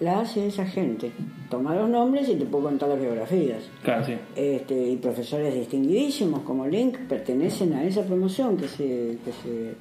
la 0.01 0.21
hace 0.21 0.47
esa 0.47 0.67
gente. 0.67 1.13
Toma 1.51 1.75
los 1.75 1.89
nombres 1.89 2.29
y 2.29 2.35
te 2.35 2.45
puedo 2.45 2.65
contar 2.65 2.89
las 2.89 3.01
biografías. 3.01 3.63
Claro, 3.83 4.05
sí. 4.05 4.15
Este, 4.37 4.91
y 4.91 4.97
profesores 4.97 5.55
distinguidísimos 5.55 6.41
como 6.41 6.67
Link 6.67 6.99
pertenecen 7.09 7.73
a 7.75 7.85
esa 7.85 8.03
promoción 8.03 8.57
que 8.57 8.69
se, 8.69 9.19
que 9.25 9.33
se, 9.43 9.75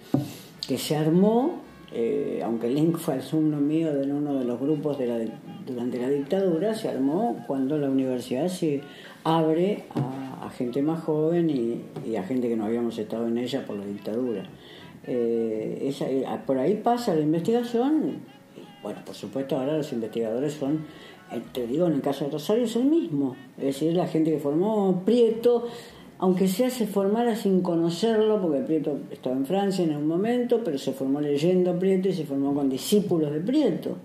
que 0.67 0.77
se 0.77 0.95
armó, 0.95 1.61
eh, 1.93 2.41
aunque 2.43 2.69
Link 2.69 2.97
fue 2.97 3.15
alumno 3.15 3.57
mío 3.57 3.93
de 3.93 4.11
uno 4.11 4.35
de 4.35 4.45
los 4.45 4.59
grupos 4.59 4.97
de 4.97 5.07
la, 5.07 5.19
durante 5.65 5.99
la 5.99 6.09
dictadura, 6.09 6.73
se 6.73 6.87
armó 6.87 7.43
cuando 7.47 7.77
la 7.77 7.89
universidad 7.89 8.47
se 8.47 8.81
abre 9.23 9.85
a, 9.95 10.49
gente 10.57 10.81
más 10.81 11.01
joven 11.03 11.49
y, 11.49 12.15
a 12.15 12.23
gente 12.23 12.49
que 12.49 12.57
no 12.57 12.65
habíamos 12.65 12.97
estado 12.97 13.27
en 13.27 13.37
ella 13.37 13.65
por 13.65 13.77
la 13.77 13.85
dictadura. 13.85 14.43
Eh, 15.07 15.93
eh, 16.01 16.25
por 16.45 16.57
ahí 16.57 16.75
pasa 16.75 17.15
la 17.15 17.21
investigación. 17.21 18.21
y, 18.57 18.61
Bueno, 18.83 18.99
por 19.05 19.15
supuesto 19.15 19.57
ahora 19.57 19.77
los 19.77 19.91
investigadores 19.93 20.53
son, 20.53 20.85
eh, 21.31 21.41
te 21.53 21.67
digo, 21.67 21.87
en 21.87 21.93
el 21.93 22.01
caso 22.01 22.25
de 22.25 22.31
Rosario 22.31 22.65
es 22.65 22.75
el 22.75 22.85
mismo. 22.85 23.35
Es 23.57 23.65
decir, 23.65 23.93
la 23.93 24.07
gente 24.07 24.31
que 24.31 24.39
formó 24.39 25.03
Prieto, 25.05 25.67
aunque 26.21 26.47
sea 26.47 26.69
se 26.69 26.85
formara 26.85 27.35
sin 27.35 27.61
conocerlo, 27.61 28.39
porque 28.39 28.59
Prieto 28.59 28.99
estaba 29.11 29.35
en 29.35 29.45
Francia 29.45 29.83
en 29.83 29.95
un 29.95 30.07
momento, 30.07 30.61
pero 30.63 30.77
se 30.77 30.93
formó 30.93 31.19
leyendo 31.19 31.77
Prieto 31.77 32.09
y 32.09 32.13
se 32.13 32.25
formó 32.25 32.53
con 32.53 32.69
discípulos 32.69 33.33
de 33.33 33.39
Prieto. 33.39 33.97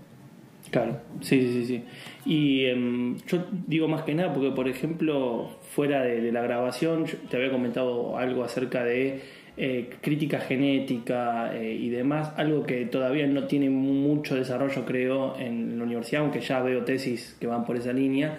Claro, 0.71 0.97
sí, 1.21 1.47
sí, 1.47 1.65
sí. 1.65 1.83
Y 2.25 2.65
em, 2.65 3.17
yo 3.27 3.45
digo 3.67 3.87
más 3.87 4.01
que 4.01 4.15
nada 4.15 4.33
porque, 4.33 4.49
por 4.51 4.67
ejemplo, 4.67 5.47
fuera 5.61 6.01
de, 6.01 6.19
de 6.19 6.31
la 6.31 6.41
grabación, 6.41 7.05
yo 7.05 7.17
te 7.29 7.37
había 7.37 7.51
comentado 7.51 8.17
algo 8.17 8.43
acerca 8.43 8.83
de 8.83 9.21
eh, 9.59 9.89
crítica 10.01 10.39
genética 10.39 11.51
eh, 11.55 11.73
y 11.73 11.89
demás, 11.89 12.31
algo 12.37 12.63
que 12.63 12.85
todavía 12.85 13.25
no 13.25 13.45
tiene 13.45 13.71
mucho 13.71 14.35
desarrollo, 14.35 14.85
creo, 14.85 15.35
en 15.39 15.79
la 15.79 15.83
universidad, 15.83 16.21
aunque 16.21 16.41
ya 16.41 16.61
veo 16.61 16.83
tesis 16.83 17.35
que 17.39 17.47
van 17.47 17.65
por 17.65 17.75
esa 17.75 17.91
línea. 17.91 18.37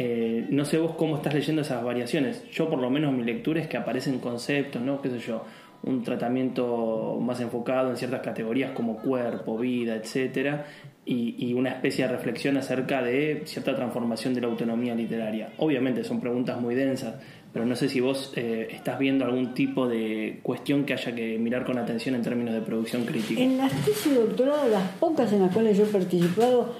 Eh, 0.00 0.46
no 0.50 0.64
sé 0.64 0.78
vos 0.78 0.94
cómo 0.94 1.16
estás 1.16 1.34
leyendo 1.34 1.62
esas 1.62 1.82
variaciones. 1.82 2.48
Yo, 2.52 2.70
por 2.70 2.78
lo 2.78 2.88
menos, 2.88 3.12
mi 3.12 3.24
lectura 3.24 3.60
es 3.60 3.66
que 3.66 3.76
aparecen 3.76 4.20
conceptos, 4.20 4.80
¿no? 4.80 5.02
¿Qué 5.02 5.10
sé 5.10 5.18
yo? 5.18 5.44
un 5.82 6.02
tratamiento 6.02 7.18
más 7.20 7.40
enfocado 7.40 7.90
en 7.90 7.96
ciertas 7.96 8.20
categorías 8.20 8.72
como 8.72 8.96
cuerpo, 8.96 9.56
vida, 9.56 9.94
etcétera, 9.94 10.66
y, 11.04 11.54
una 11.54 11.70
especie 11.70 12.06
de 12.06 12.12
reflexión 12.12 12.58
acerca 12.58 13.00
de 13.02 13.42
cierta 13.46 13.74
transformación 13.74 14.34
de 14.34 14.42
la 14.42 14.48
autonomía 14.48 14.94
literaria. 14.94 15.52
Obviamente 15.56 16.04
son 16.04 16.20
preguntas 16.20 16.60
muy 16.60 16.74
densas, 16.74 17.14
pero 17.52 17.64
no 17.64 17.74
sé 17.76 17.88
si 17.88 18.00
vos 18.00 18.32
eh, 18.36 18.68
estás 18.70 18.98
viendo 18.98 19.24
algún 19.24 19.54
tipo 19.54 19.88
de 19.88 20.40
cuestión 20.42 20.84
que 20.84 20.92
haya 20.92 21.14
que 21.14 21.38
mirar 21.38 21.64
con 21.64 21.78
atención 21.78 22.14
en 22.14 22.22
términos 22.22 22.54
de 22.54 22.60
producción 22.60 23.04
crítica. 23.04 23.40
En 23.40 23.56
las 23.56 23.72
tesis 23.84 24.12
de 24.12 24.20
doctorado, 24.20 24.68
las 24.68 24.90
pocas 25.00 25.32
en 25.32 25.40
las 25.40 25.52
cuales 25.52 25.78
yo 25.78 25.84
he 25.84 25.88
participado, 25.88 26.74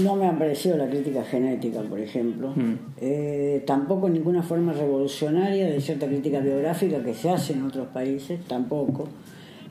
no 0.00 0.16
me 0.16 0.26
ha 0.26 0.38
parecido 0.38 0.76
la 0.76 0.88
crítica 0.88 1.24
genética, 1.24 1.80
por 1.82 2.00
ejemplo. 2.00 2.52
Mm. 2.54 2.74
Eh, 3.00 3.62
tampoco 3.66 4.08
ninguna 4.08 4.42
forma 4.42 4.72
revolucionaria 4.72 5.66
de 5.66 5.80
cierta 5.80 6.06
crítica 6.06 6.40
biográfica 6.40 7.02
que 7.02 7.14
se 7.14 7.30
hace 7.30 7.52
en 7.52 7.64
otros 7.64 7.88
países, 7.88 8.40
tampoco. 8.46 9.08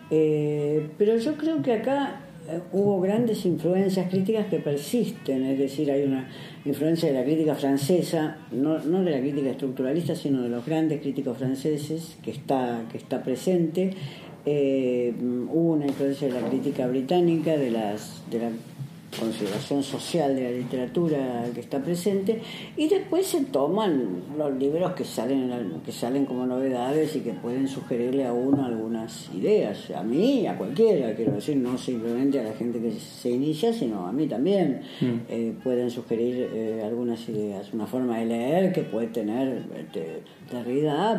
Eh, 0.10 0.90
pero 0.98 1.18
yo 1.18 1.36
creo 1.36 1.62
que 1.62 1.74
acá 1.74 2.22
eh, 2.50 2.60
hubo 2.74 3.00
grandes 3.00 3.46
influencias 3.46 4.10
críticas 4.10 4.48
que 4.48 4.60
persisten, 4.60 5.46
es 5.46 5.58
decir, 5.58 5.92
hay 5.92 6.04
una 6.04 6.28
influencia 6.66 7.10
de 7.10 7.16
la 7.16 7.24
crítica 7.24 7.56
francesa, 7.56 8.38
no, 8.52 8.80
no 8.80 9.04
de 9.04 9.12
la 9.12 9.20
crítica 9.20 9.52
estructuralista, 9.52 10.16
sino 10.16 10.42
de 10.42 10.50
los 10.50 10.66
grandes 10.66 11.02
críticos 11.02 11.38
franceses 11.38 12.18
que 12.22 12.32
está, 12.32 12.84
que 12.92 12.98
está 12.98 13.24
presente. 13.24 13.92
Eh, 14.46 15.14
hubo 15.20 15.74
una 15.74 15.86
influencia 15.86 16.28
de 16.28 16.42
la 16.42 16.48
crítica 16.48 16.88
británica, 16.88 17.56
de, 17.58 17.70
las, 17.70 18.24
de 18.32 18.40
la 18.40 18.50
consideración 19.20 19.84
social 19.84 20.36
de 20.36 20.44
la 20.44 20.52
literatura 20.52 21.46
que 21.54 21.60
está 21.60 21.80
presente 21.80 22.42
y 22.78 22.88
después 22.88 23.28
se 23.28 23.42
toman 23.46 24.24
los 24.38 24.54
libros 24.58 24.94
que 24.94 25.04
salen 25.04 25.52
que 25.86 25.92
salen 25.92 26.26
como 26.26 26.46
novedades 26.46 27.16
y 27.16 27.20
que 27.20 27.34
pueden 27.34 27.68
sugerirle 27.68 28.26
a 28.26 28.34
uno 28.34 28.66
algunas 28.66 29.30
ideas 29.34 29.92
a 29.92 30.04
mí 30.04 30.48
a 30.48 30.58
cualquiera 30.58 31.14
quiero 31.16 31.34
decir 31.34 31.58
no 31.58 31.78
simplemente 31.78 32.40
a 32.40 32.44
la 32.44 32.54
gente 32.54 32.80
que 32.80 32.92
se 32.92 33.30
inicia 33.30 33.74
sino 33.74 34.08
a 34.08 34.12
mí 34.12 34.28
también 34.28 34.82
Eh, 35.30 35.54
pueden 35.64 35.90
sugerir 35.90 36.50
eh, 36.54 36.82
algunas 36.84 37.28
ideas 37.30 37.74
una 37.74 37.86
forma 37.86 38.20
de 38.20 38.26
leer 38.26 38.74
que 38.74 38.82
puede 38.82 39.08
tener 39.08 39.64
este, 39.78 40.24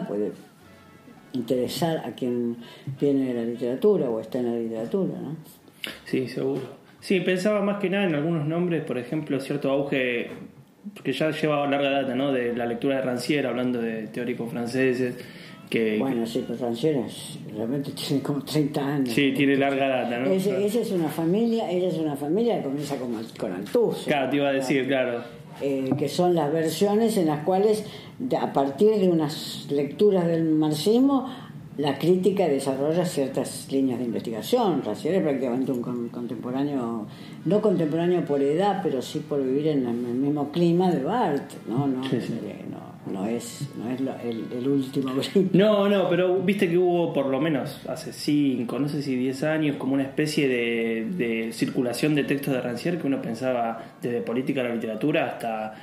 puede 0.09 0.33
interesar 1.33 1.99
a 2.05 2.13
quien 2.15 2.57
viene 3.01 3.29
de 3.29 3.35
la 3.35 3.45
literatura 3.45 4.11
o 4.11 4.21
está 4.21 4.39
en 4.39 4.47
la 4.47 4.57
literatura 4.57 5.21
¿no? 5.21 5.37
Sí, 6.05 6.29
seguro. 6.29 6.82
Sí, 7.03 7.19
pensaba 7.19 7.61
más 7.63 7.81
que 7.81 7.91
nada 7.91 8.05
en 8.05 8.15
algunos 8.15 8.47
nombres, 8.47 8.85
por 8.85 8.97
ejemplo, 8.97 9.41
cierto 9.41 9.73
auge 9.73 10.31
que 11.03 11.13
ya 11.13 11.33
lleva 11.33 11.67
larga 11.67 11.91
data, 11.91 12.15
¿no? 12.15 12.31
De 12.31 12.55
la 12.55 12.65
lectura 12.65 12.97
de 12.97 13.03
Rancière, 13.03 13.47
hablando 13.47 13.81
de 13.83 14.07
teóricos 14.07 14.49
franceses, 14.49 15.17
que, 15.69 15.99
Bueno, 15.99 16.25
sí, 16.25 16.45
pero 16.47 16.61
Rancière 16.61 17.05
realmente 17.57 17.91
tiene 18.09 18.23
como 18.23 18.45
30 18.45 18.87
años. 18.87 19.09
Sí, 19.09 19.33
tiene 19.37 19.57
larga 19.57 19.89
data, 19.89 20.17
¿no? 20.19 20.31
Esa 20.31 20.61
es 20.61 20.93
una 20.93 21.09
familia, 21.09 21.69
ella 21.69 21.89
es 21.89 21.99
una 21.99 22.15
familia 22.15 22.59
que 22.59 22.65
comienza 22.65 22.97
con, 22.97 23.13
con 23.37 23.53
Althusser. 23.53 24.07
Claro, 24.07 24.31
te 24.31 24.37
iba 24.37 24.49
a 24.49 24.53
decir, 24.53 24.87
claro. 24.87 25.25
Eh, 25.61 25.91
que 25.99 26.09
son 26.09 26.37
las 26.37 26.53
versiones 26.53 27.17
en 27.17 27.27
las 27.27 27.45
cuales, 27.45 27.85
a 28.41 28.53
partir 28.53 28.93
de 29.01 29.09
unas 29.09 29.67
lecturas 29.71 30.29
del 30.29 30.45
marxismo, 30.45 31.29
la 31.79 31.99
crítica 31.99 32.47
desarrolla 32.49 33.05
ciertas 33.05 33.69
líneas 33.73 33.99
de 33.99 34.05
investigación. 34.05 34.83
Rancière 34.83 35.17
es 35.17 35.23
prácticamente 35.23 35.73
un 35.73 35.81
con- 35.83 36.09
contemporáneo, 36.11 37.07
no 37.45 37.61
contemporáneo 37.63 38.25
por 38.25 38.43
edad, 38.43 38.81
pero 38.83 39.01
sí 39.01 39.21
por 39.27 39.43
vivir 39.43 39.69
en 39.69 39.87
el 39.87 39.95
mismo 39.95 40.51
clima 40.53 40.91
de 40.91 41.03
Barthes. 41.03 41.57
No, 41.67 41.87
no, 41.87 42.03
Sí, 42.05 42.21
sí. 42.21 42.39
eh, 42.45 42.65
no, 42.71 43.13
no 43.13 43.27
es, 43.27 43.69
no 43.83 43.91
es 43.91 44.01
lo- 44.01 44.15
el, 44.21 44.45
el 44.53 44.69
último. 44.69 45.13
No, 45.53 45.89
no, 45.89 46.09
pero 46.11 46.39
viste 46.41 46.69
que 46.69 46.77
hubo 46.77 47.13
por 47.15 47.27
lo 47.27 47.41
menos 47.41 47.81
hace 47.89 48.13
5, 48.13 48.79
no 48.79 48.89
sé 48.89 49.01
si 49.03 49.17
10 49.17 49.43
años, 49.45 49.77
como 49.77 49.95
una 49.95 50.03
especie 50.03 50.49
de, 50.49 51.07
de 51.17 51.53
circulación 51.53 52.15
de 52.15 52.25
textos 52.25 52.53
de 52.53 52.61
Rancière 52.61 52.99
que 53.01 53.07
uno 53.07 53.23
pensaba 53.23 53.83
desde 54.03 54.21
política 54.21 54.61
a 54.61 54.65
la 54.65 54.75
literatura 54.75 55.27
hasta, 55.27 55.75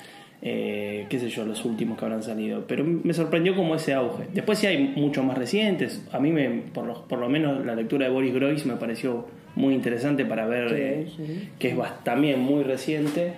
eh, 0.41 1.05
qué 1.09 1.19
sé 1.19 1.29
yo, 1.29 1.45
los 1.45 1.65
últimos 1.65 1.97
que 1.97 2.05
habrán 2.05 2.23
salido. 2.23 2.65
Pero 2.67 2.83
me 2.85 3.13
sorprendió 3.13 3.55
como 3.55 3.75
ese 3.75 3.93
auge. 3.93 4.25
Después 4.33 4.59
sí 4.59 4.67
hay 4.67 4.93
muchos 4.95 5.23
más 5.25 5.37
recientes. 5.37 6.05
A 6.11 6.19
mí, 6.19 6.31
me, 6.31 6.49
por, 6.73 6.85
lo, 6.85 7.07
por 7.07 7.19
lo 7.19 7.29
menos, 7.29 7.65
la 7.65 7.75
lectura 7.75 8.05
de 8.05 8.11
Boris 8.13 8.33
Groys 8.33 8.65
me 8.65 8.75
pareció 8.75 9.27
muy 9.55 9.73
interesante 9.73 10.25
para 10.25 10.45
ver 10.45 10.69
Sí, 10.69 10.75
eh, 10.77 11.07
sí. 11.15 11.49
que 11.59 11.69
es 11.69 11.75
también 12.03 12.39
muy 12.39 12.63
reciente. 12.63 13.33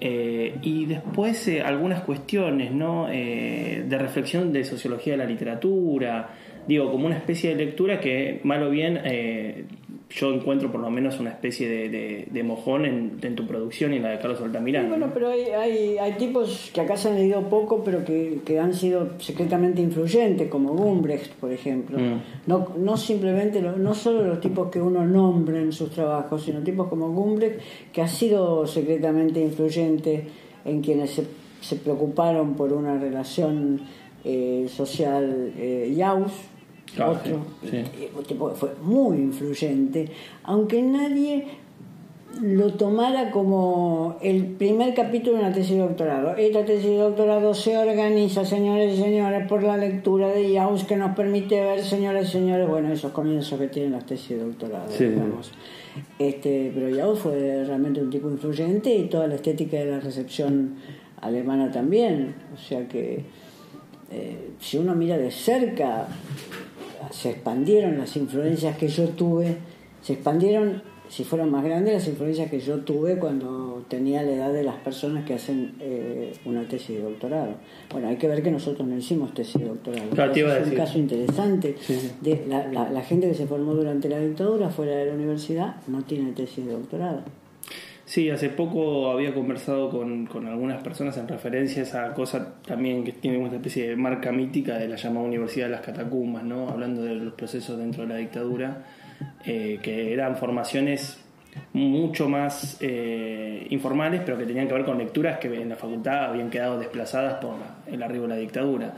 Eh, 0.00 0.54
y 0.62 0.86
después 0.86 1.50
algunas 1.64 2.02
cuestiones 2.02 2.70
¿no? 2.70 3.08
De 3.08 3.98
reflexión 3.98 4.52
de 4.52 4.64
sociología 4.64 5.14
de 5.14 5.16
la 5.16 5.24
literatura, 5.24 6.28
digo, 6.68 6.92
como 6.92 7.06
una 7.06 7.16
especie 7.16 7.56
de 7.56 7.64
lectura 7.64 7.98
que, 7.98 8.40
mal 8.44 8.62
o 8.62 8.70
bien, 8.70 9.00
yo 10.10 10.32
encuentro 10.32 10.72
por 10.72 10.80
lo 10.80 10.90
menos 10.90 11.20
una 11.20 11.30
especie 11.30 11.68
de, 11.68 12.26
de, 12.30 12.42
mojón 12.42 12.86
en, 12.86 13.18
en, 13.20 13.36
tu 13.36 13.46
producción 13.46 13.92
y 13.92 13.96
en 13.96 14.04
la 14.04 14.10
de 14.10 14.18
Carlos 14.18 14.40
Altamirano. 14.40 14.88
bueno, 14.88 15.10
pero 15.12 15.28
hay, 15.28 15.42
hay, 15.42 15.98
hay, 15.98 16.12
tipos 16.12 16.70
que 16.72 16.80
acá 16.80 16.96
se 16.96 17.08
han 17.08 17.16
leído 17.16 17.42
poco, 17.50 17.84
pero 17.84 18.04
que, 18.04 18.40
que 18.44 18.58
han 18.58 18.72
sido 18.72 19.18
secretamente 19.18 19.82
influyentes, 19.82 20.48
como 20.48 20.72
Gumbrecht, 20.72 21.34
por 21.34 21.52
ejemplo. 21.52 21.98
Mm. 21.98 22.20
No, 22.46 22.68
no 22.78 22.96
simplemente, 22.96 23.60
no 23.60 23.94
solo 23.94 24.24
los 24.24 24.40
tipos 24.40 24.70
que 24.70 24.80
uno 24.80 25.04
nombra 25.04 25.60
en 25.60 25.72
sus 25.72 25.90
trabajos, 25.90 26.42
sino 26.42 26.60
tipos 26.60 26.88
como 26.88 27.10
Gumbrecht, 27.10 27.60
que 27.92 28.00
ha 28.00 28.08
sido 28.08 28.66
secretamente 28.66 29.40
influyente 29.40 30.24
en 30.64 30.80
quienes 30.80 31.10
se, 31.10 31.26
se 31.60 31.76
preocuparon 31.76 32.54
por 32.54 32.72
una 32.72 32.98
relación 32.98 33.82
eh, 34.24 34.66
social 34.68 35.52
eh, 35.56 35.92
Yaus 35.94 36.32
otro 36.96 38.24
tipo 38.26 38.50
fue 38.50 38.74
muy 38.82 39.18
influyente, 39.18 40.10
aunque 40.44 40.82
nadie 40.82 41.46
lo 42.40 42.72
tomara 42.74 43.30
como 43.30 44.16
el 44.20 44.44
primer 44.46 44.94
capítulo 44.94 45.38
de 45.38 45.44
una 45.44 45.52
tesis 45.52 45.72
de 45.72 45.78
doctorado. 45.78 46.36
Esta 46.36 46.64
tesis 46.64 46.90
de 46.90 46.96
doctorado 46.96 47.54
se 47.54 47.76
organiza, 47.76 48.44
señores 48.44 48.98
y 48.98 49.02
señores, 49.02 49.48
por 49.48 49.62
la 49.62 49.76
lectura 49.76 50.28
de 50.28 50.52
Yaus 50.52 50.84
que 50.84 50.96
nos 50.96 51.16
permite 51.16 51.60
ver, 51.60 51.82
señores 51.82 52.28
y 52.28 52.32
señores, 52.32 52.68
bueno, 52.68 52.92
esos 52.92 53.12
comienzos 53.12 53.58
que 53.58 53.68
tienen 53.68 53.92
las 53.92 54.06
tesis 54.06 54.30
de 54.30 54.44
doctorado. 54.44 54.86
Este, 56.18 56.70
pero 56.74 56.88
Yaus 56.90 57.18
fue 57.18 57.64
realmente 57.64 58.00
un 58.00 58.10
tipo 58.10 58.30
influyente 58.30 58.94
y 58.94 59.04
toda 59.06 59.26
la 59.26 59.34
estética 59.34 59.78
de 59.78 59.86
la 59.86 60.00
recepción 60.00 60.76
alemana 61.20 61.70
también. 61.70 62.34
O 62.54 62.58
sea 62.58 62.86
que 62.86 63.24
eh, 64.10 64.50
si 64.60 64.78
uno 64.78 64.94
mira 64.94 65.18
de 65.18 65.30
cerca 65.30 66.06
se 67.10 67.30
expandieron 67.30 67.98
las 67.98 68.16
influencias 68.16 68.76
que 68.76 68.88
yo 68.88 69.08
tuve, 69.10 69.56
se 70.02 70.14
expandieron, 70.14 70.82
si 71.08 71.24
fueron 71.24 71.50
más 71.50 71.64
grandes, 71.64 71.94
las 71.94 72.08
influencias 72.08 72.50
que 72.50 72.60
yo 72.60 72.78
tuve 72.80 73.18
cuando 73.18 73.84
tenía 73.88 74.22
la 74.22 74.32
edad 74.32 74.52
de 74.52 74.62
las 74.62 74.76
personas 74.76 75.24
que 75.24 75.34
hacen 75.34 75.74
eh, 75.80 76.32
una 76.44 76.68
tesis 76.68 76.96
de 76.96 77.02
doctorado. 77.02 77.54
Bueno, 77.90 78.08
hay 78.08 78.16
que 78.16 78.28
ver 78.28 78.42
que 78.42 78.50
nosotros 78.50 78.86
no 78.86 78.96
hicimos 78.96 79.32
tesis 79.34 79.60
de 79.60 79.68
doctorado. 79.68 80.32
es 80.32 80.68
un 80.68 80.74
caso 80.74 80.98
interesante. 80.98 81.76
De 82.20 82.44
la, 82.46 82.90
la 82.90 83.02
gente 83.02 83.28
que 83.28 83.34
se 83.34 83.46
formó 83.46 83.74
durante 83.74 84.08
la 84.08 84.18
dictadura 84.20 84.68
fuera 84.68 84.96
de 84.96 85.06
la 85.06 85.14
universidad 85.14 85.76
no 85.86 86.02
tiene 86.02 86.32
tesis 86.32 86.66
de 86.66 86.72
doctorado. 86.72 87.22
Sí, 88.08 88.30
hace 88.30 88.48
poco 88.48 89.10
había 89.10 89.34
conversado 89.34 89.90
con, 89.90 90.24
con, 90.24 90.46
algunas 90.46 90.82
personas 90.82 91.18
en 91.18 91.28
referencia 91.28 91.82
a 91.82 91.84
esa 91.84 92.14
cosa 92.14 92.54
también 92.66 93.04
que 93.04 93.12
tiene 93.12 93.36
una 93.36 93.54
especie 93.54 93.90
de 93.90 93.96
marca 93.96 94.32
mítica 94.32 94.78
de 94.78 94.88
la 94.88 94.96
llamada 94.96 95.26
Universidad 95.26 95.66
de 95.66 95.72
las 95.72 95.82
Catacumbas, 95.82 96.42
¿no? 96.42 96.70
hablando 96.70 97.02
de 97.02 97.16
los 97.16 97.34
procesos 97.34 97.76
dentro 97.76 98.04
de 98.04 98.08
la 98.08 98.16
dictadura, 98.16 98.86
eh, 99.44 99.78
que 99.82 100.14
eran 100.14 100.38
formaciones 100.38 101.22
mucho 101.74 102.30
más 102.30 102.78
eh, 102.80 103.66
informales, 103.68 104.22
pero 104.24 104.38
que 104.38 104.46
tenían 104.46 104.68
que 104.68 104.72
ver 104.72 104.86
con 104.86 104.96
lecturas 104.96 105.38
que 105.38 105.60
en 105.60 105.68
la 105.68 105.76
facultad 105.76 106.30
habían 106.30 106.48
quedado 106.48 106.78
desplazadas 106.78 107.44
por 107.44 107.56
el 107.86 108.02
arribo 108.02 108.22
de 108.22 108.28
la 108.30 108.36
dictadura. 108.36 108.94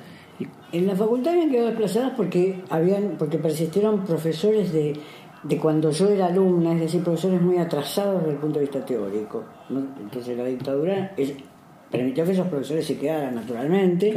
En 0.72 0.86
la 0.86 0.94
facultad 0.94 1.32
habían 1.32 1.50
quedado 1.50 1.66
desplazadas 1.66 2.12
porque 2.16 2.60
habían 2.70 3.16
porque 3.18 3.38
persistieron 3.38 4.04
profesores 4.04 4.72
de 4.72 4.94
de 5.42 5.58
cuando 5.58 5.90
yo 5.90 6.08
era 6.08 6.26
alumna, 6.26 6.74
es 6.74 6.80
decir, 6.80 7.02
profesores 7.02 7.40
muy 7.40 7.56
atrasados 7.56 8.20
desde 8.20 8.32
el 8.32 8.38
punto 8.38 8.58
de 8.58 8.66
vista 8.66 8.84
teórico. 8.84 9.44
Entonces 9.70 10.36
la 10.36 10.44
dictadura 10.44 11.14
permitió 11.90 12.24
que 12.24 12.32
esos 12.32 12.48
profesores 12.48 12.86
se 12.86 12.98
quedaran 12.98 13.34
naturalmente. 13.34 14.14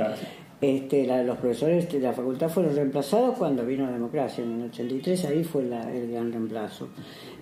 Este, 0.60 1.06
los 1.26 1.38
profesores 1.38 1.92
de 1.92 2.00
la 2.00 2.14
facultad 2.14 2.48
fueron 2.48 2.74
reemplazados 2.74 3.38
cuando 3.38 3.66
vino 3.66 3.86
la 3.86 3.92
democracia, 3.92 4.46
en 4.46 4.62
el 4.62 4.70
83, 4.70 5.26
ahí 5.26 5.44
fue 5.44 5.64
el 5.64 6.12
gran 6.12 6.32
reemplazo. 6.32 6.88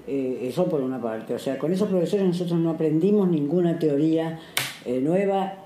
Eh, 0.08 0.40
eso 0.42 0.66
por 0.66 0.82
una 0.82 1.00
parte, 1.00 1.36
o 1.36 1.40
sea, 1.40 1.60
con 1.60 1.72
esos 1.72 1.88
profesores 1.88 2.26
nosotros 2.26 2.60
no 2.60 2.72
aprendimos 2.72 3.30
ninguna 3.30 3.78
teoría 3.78 4.40
eh, 4.84 5.00
nueva 5.00 5.61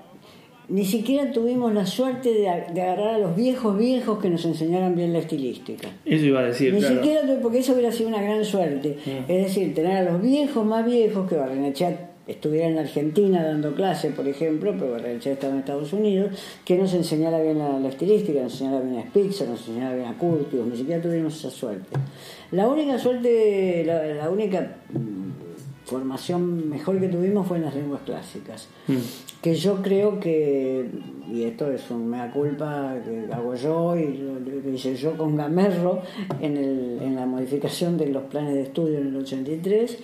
ni 0.68 0.84
siquiera 0.84 1.30
tuvimos 1.30 1.72
la 1.72 1.86
suerte 1.86 2.32
de, 2.32 2.48
agarrar 2.48 3.14
a 3.14 3.18
los 3.18 3.36
viejos 3.36 3.78
viejos 3.78 4.18
que 4.18 4.28
nos 4.28 4.44
enseñaran 4.44 4.96
bien 4.96 5.12
la 5.12 5.20
estilística. 5.20 5.88
Eso 6.04 6.24
iba 6.24 6.40
a 6.40 6.44
decir. 6.44 6.74
Ni 6.74 6.82
siquiera, 6.82 7.20
porque 7.40 7.58
eso 7.58 7.72
hubiera 7.72 7.92
sido 7.92 8.08
una 8.08 8.22
gran 8.22 8.44
suerte. 8.44 8.96
Mm. 9.04 9.30
Es 9.30 9.44
decir, 9.44 9.74
tener 9.74 9.96
a 9.96 10.10
los 10.10 10.20
viejos 10.20 10.64
más 10.66 10.84
viejos 10.84 11.28
que 11.28 11.36
Barrenechea 11.36 12.10
estuviera 12.26 12.66
en 12.66 12.78
Argentina 12.78 13.44
dando 13.44 13.74
clase, 13.74 14.10
por 14.10 14.26
ejemplo, 14.26 14.74
pero 14.76 14.92
Barrenechea 14.92 15.34
estaba 15.34 15.52
en 15.52 15.60
Estados 15.60 15.92
Unidos, 15.92 16.32
que 16.64 16.76
nos 16.76 16.92
enseñara 16.94 17.40
bien 17.40 17.58
la, 17.58 17.88
estilística, 17.88 18.40
nos 18.42 18.52
enseñara 18.54 18.80
bien 18.80 18.98
a 18.98 19.02
Spitzer, 19.02 19.48
nos 19.48 19.60
enseñara 19.60 19.94
bien 19.94 20.08
a 20.08 20.18
Curtius, 20.18 20.66
ni 20.66 20.76
siquiera 20.76 21.00
tuvimos 21.00 21.36
esa 21.38 21.50
suerte. 21.50 21.96
La 22.50 22.68
única 22.68 22.98
suerte, 22.98 23.84
la 23.84 24.28
única 24.30 24.78
formación 25.86 26.68
mejor 26.68 27.00
que 27.00 27.08
tuvimos 27.08 27.46
fue 27.46 27.58
en 27.58 27.64
las 27.64 27.74
lenguas 27.74 28.02
clásicas. 28.04 28.68
Mm. 28.88 28.96
Que 29.40 29.54
yo 29.54 29.80
creo 29.82 30.18
que, 30.18 30.90
y 31.32 31.44
esto 31.44 31.70
es 31.70 31.90
un 31.90 32.08
mea 32.08 32.30
culpa 32.32 32.96
que 33.04 33.32
hago 33.32 33.54
yo 33.54 33.96
y 33.96 34.18
lo, 34.18 34.70
hice 34.70 34.96
yo 34.96 35.16
con 35.16 35.36
Gamerro 35.36 36.02
en, 36.40 36.56
el, 36.56 36.98
en 37.00 37.14
la 37.14 37.24
modificación 37.24 37.96
de 37.96 38.08
los 38.08 38.24
planes 38.24 38.54
de 38.54 38.62
estudio 38.62 38.98
en 38.98 39.08
el 39.08 39.16
83, 39.16 39.98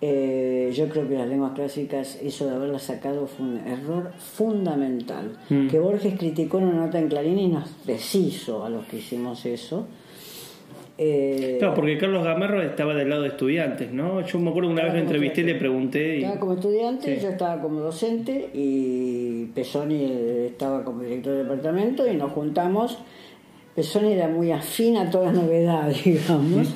eh, 0.00 0.72
yo 0.74 0.88
creo 0.88 1.08
que 1.08 1.16
las 1.16 1.28
lenguas 1.28 1.52
clásicas, 1.52 2.18
eso 2.22 2.46
de 2.46 2.54
haberlas 2.54 2.82
sacado 2.82 3.26
fue 3.26 3.46
un 3.46 3.58
error 3.58 4.12
fundamental. 4.18 5.38
Mm. 5.48 5.68
Que 5.68 5.78
Borges 5.78 6.18
criticó 6.18 6.58
en 6.58 6.64
una 6.64 6.86
nota 6.86 6.98
en 6.98 7.08
Clarín 7.08 7.38
y 7.38 7.48
nos 7.48 7.86
deshizo 7.86 8.64
a 8.64 8.70
los 8.70 8.86
que 8.86 8.98
hicimos 8.98 9.46
eso. 9.46 9.86
Eh, 11.00 11.58
claro, 11.60 11.74
porque 11.74 11.96
Carlos 11.96 12.24
Gamarro 12.24 12.60
estaba 12.60 12.92
del 12.92 13.08
lado 13.08 13.22
de 13.22 13.28
estudiantes, 13.28 13.92
¿no? 13.92 14.20
Yo 14.26 14.40
me 14.40 14.50
acuerdo 14.50 14.68
una 14.68 14.82
vez 14.82 14.94
lo 14.94 14.98
entrevisté 14.98 15.42
y 15.42 15.44
le 15.44 15.54
pregunté. 15.54 16.16
Estaba 16.18 16.40
como 16.40 16.52
estudiante, 16.54 17.20
yo 17.20 17.28
estaba 17.28 17.62
como 17.62 17.80
docente 17.80 18.50
y 18.52 19.44
Pesoni 19.54 20.46
estaba 20.46 20.84
como 20.84 21.02
director 21.02 21.34
de 21.34 21.44
departamento 21.44 22.04
y 22.04 22.16
nos 22.16 22.32
juntamos. 22.32 22.98
Pesoni 23.76 24.14
era 24.14 24.26
muy 24.26 24.50
afín 24.50 24.96
a 24.96 25.08
toda 25.08 25.30
novedad, 25.30 25.88
digamos. 26.04 26.74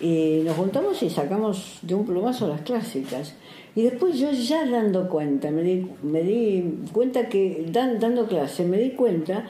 Y 0.00 0.42
nos 0.44 0.54
juntamos 0.54 1.02
y 1.02 1.10
sacamos 1.10 1.80
de 1.82 1.96
un 1.96 2.06
plumazo 2.06 2.46
las 2.46 2.60
clásicas. 2.60 3.34
Y 3.74 3.82
después 3.82 4.18
yo 4.18 4.30
ya 4.30 4.64
dando 4.64 5.08
cuenta, 5.08 5.50
me 5.50 5.62
di, 5.62 5.86
me 6.02 6.22
di 6.22 6.84
cuenta 6.92 7.28
que, 7.28 7.66
dando 7.68 8.26
clase, 8.28 8.64
me 8.64 8.78
di 8.78 8.90
cuenta 8.90 9.44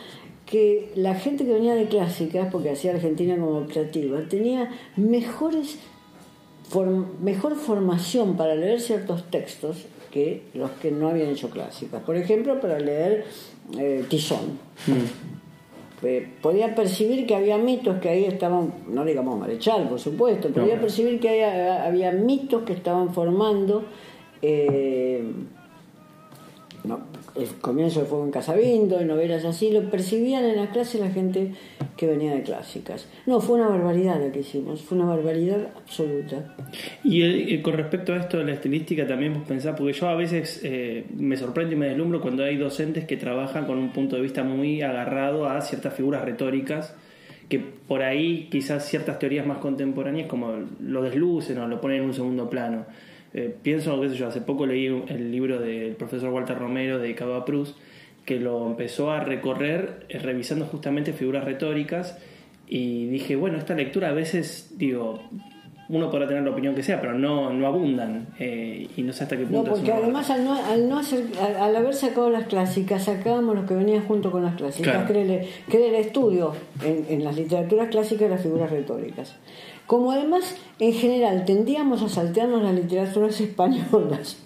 que 0.46 0.92
la 0.94 1.14
gente 1.16 1.44
que 1.44 1.52
venía 1.52 1.74
de 1.74 1.86
clásicas, 1.86 2.48
porque 2.50 2.70
hacía 2.70 2.92
Argentina 2.92 3.36
como 3.36 3.58
optativa, 3.58 4.20
tenía 4.28 4.70
mejores 4.96 5.78
mejor 7.22 7.54
formación 7.54 8.36
para 8.36 8.54
leer 8.54 8.80
ciertos 8.80 9.30
textos 9.30 9.86
que 10.10 10.42
los 10.54 10.70
que 10.72 10.90
no 10.90 11.08
habían 11.08 11.28
hecho 11.28 11.50
clásicas. 11.50 12.02
Por 12.02 12.16
ejemplo, 12.16 12.60
para 12.60 12.78
leer 12.78 13.24
eh, 13.78 14.04
Tizón. 14.08 14.58
Mm. 14.86 15.26
Eh, 16.02 16.28
podía 16.42 16.74
percibir 16.74 17.26
que 17.26 17.34
había 17.34 17.56
mitos 17.56 17.98
que 18.00 18.08
ahí 18.08 18.24
estaban, 18.24 18.72
no 18.86 19.04
digamos 19.04 19.38
Marechal, 19.40 19.88
por 19.88 19.98
supuesto, 19.98 20.50
podía 20.50 20.78
percibir 20.78 21.18
que 21.18 21.42
había, 21.42 22.12
mitos 22.12 22.62
que 22.64 22.74
estaban 22.74 23.12
formando. 23.14 23.84
Eh, 24.42 25.24
el 27.34 27.46
comienzo 27.60 28.00
de 28.00 28.06
Fuego 28.06 28.24
en 28.24 28.30
Casabindo 28.30 29.00
y 29.00 29.04
novelas 29.04 29.44
así, 29.44 29.70
lo 29.70 29.90
percibían 29.90 30.44
en 30.44 30.56
las 30.56 30.70
clases 30.70 31.00
la 31.00 31.10
gente 31.10 31.52
que 31.96 32.06
venía 32.06 32.34
de 32.34 32.42
clásicas. 32.42 33.08
No, 33.26 33.40
fue 33.40 33.56
una 33.56 33.68
barbaridad 33.68 34.20
lo 34.24 34.32
que 34.32 34.40
hicimos, 34.40 34.82
fue 34.82 34.98
una 34.98 35.06
barbaridad 35.06 35.68
absoluta. 35.76 36.56
Y 37.04 37.60
con 37.62 37.74
respecto 37.74 38.12
a 38.12 38.18
esto 38.18 38.38
de 38.38 38.44
la 38.44 38.52
estilística 38.52 39.06
también 39.06 39.34
vos 39.34 39.42
pensás, 39.46 39.74
porque 39.76 39.92
yo 39.92 40.08
a 40.08 40.14
veces 40.14 40.60
eh, 40.64 41.04
me 41.16 41.36
sorprende 41.36 41.74
y 41.74 41.78
me 41.78 41.88
deslumbro 41.88 42.20
cuando 42.20 42.44
hay 42.44 42.56
docentes 42.56 43.04
que 43.04 43.16
trabajan 43.16 43.66
con 43.66 43.78
un 43.78 43.92
punto 43.92 44.16
de 44.16 44.22
vista 44.22 44.44
muy 44.44 44.82
agarrado 44.82 45.48
a 45.48 45.60
ciertas 45.60 45.94
figuras 45.94 46.24
retóricas 46.24 46.94
que 47.48 47.60
por 47.60 48.02
ahí 48.02 48.48
quizás 48.50 48.88
ciertas 48.88 49.18
teorías 49.18 49.46
más 49.46 49.58
contemporáneas 49.58 50.26
como 50.26 50.52
lo 50.80 51.02
deslucen 51.02 51.58
o 51.58 51.68
lo 51.68 51.80
ponen 51.80 51.98
en 51.98 52.04
un 52.04 52.14
segundo 52.14 52.50
plano. 52.50 52.86
Eh, 53.36 53.54
pienso, 53.62 54.00
qué 54.00 54.08
sé 54.08 54.16
yo, 54.16 54.28
hace 54.28 54.40
poco 54.40 54.64
leí 54.64 54.86
el 54.86 55.30
libro 55.30 55.60
del 55.60 55.94
profesor 55.94 56.30
Walter 56.30 56.58
Romero 56.58 56.98
dedicado 56.98 57.34
a 57.34 57.44
Proust, 57.44 57.76
que 58.24 58.40
lo 58.40 58.66
empezó 58.66 59.10
a 59.10 59.20
recorrer 59.20 60.06
eh, 60.08 60.18
revisando 60.18 60.64
justamente 60.64 61.12
figuras 61.12 61.44
retóricas 61.44 62.16
y 62.66 63.08
dije, 63.08 63.36
bueno, 63.36 63.58
esta 63.58 63.74
lectura 63.74 64.08
a 64.08 64.12
veces, 64.12 64.72
digo, 64.78 65.20
uno 65.90 66.10
podrá 66.10 66.26
tener 66.26 66.44
la 66.44 66.50
opinión 66.52 66.74
que 66.74 66.82
sea, 66.82 66.98
pero 66.98 67.12
no, 67.12 67.52
no 67.52 67.66
abundan 67.66 68.28
eh, 68.38 68.88
y 68.96 69.02
no 69.02 69.12
sé 69.12 69.24
hasta 69.24 69.36
qué 69.36 69.44
punto. 69.44 69.64
No, 69.64 69.74
porque 69.76 69.92
además 69.92 70.30
al 70.30 70.42
no, 70.42 70.54
al, 70.54 70.88
no 70.88 70.98
hacer, 70.98 71.24
al, 71.60 71.76
haber 71.76 71.92
sacado 71.92 72.30
las 72.30 72.46
clásicas, 72.46 73.04
sacábamos 73.04 73.54
lo 73.54 73.66
que 73.66 73.74
venía 73.74 74.00
junto 74.00 74.30
con 74.30 74.44
las 74.44 74.56
clásicas, 74.56 75.06
que, 75.06 75.20
era 75.20 75.86
el, 75.86 75.94
estudio 75.94 76.54
en, 76.82 77.04
en, 77.10 77.22
las 77.22 77.36
literaturas 77.36 77.88
clásicas 77.88 78.30
de 78.30 78.34
las 78.34 78.40
figuras 78.40 78.70
retóricas. 78.70 79.36
Como 79.86 80.12
además, 80.12 80.56
en 80.80 80.92
general, 80.92 81.44
tendíamos 81.44 82.02
a 82.02 82.08
saltearnos 82.08 82.62
las 82.62 82.74
literaturas 82.74 83.40
españolas. 83.40 84.38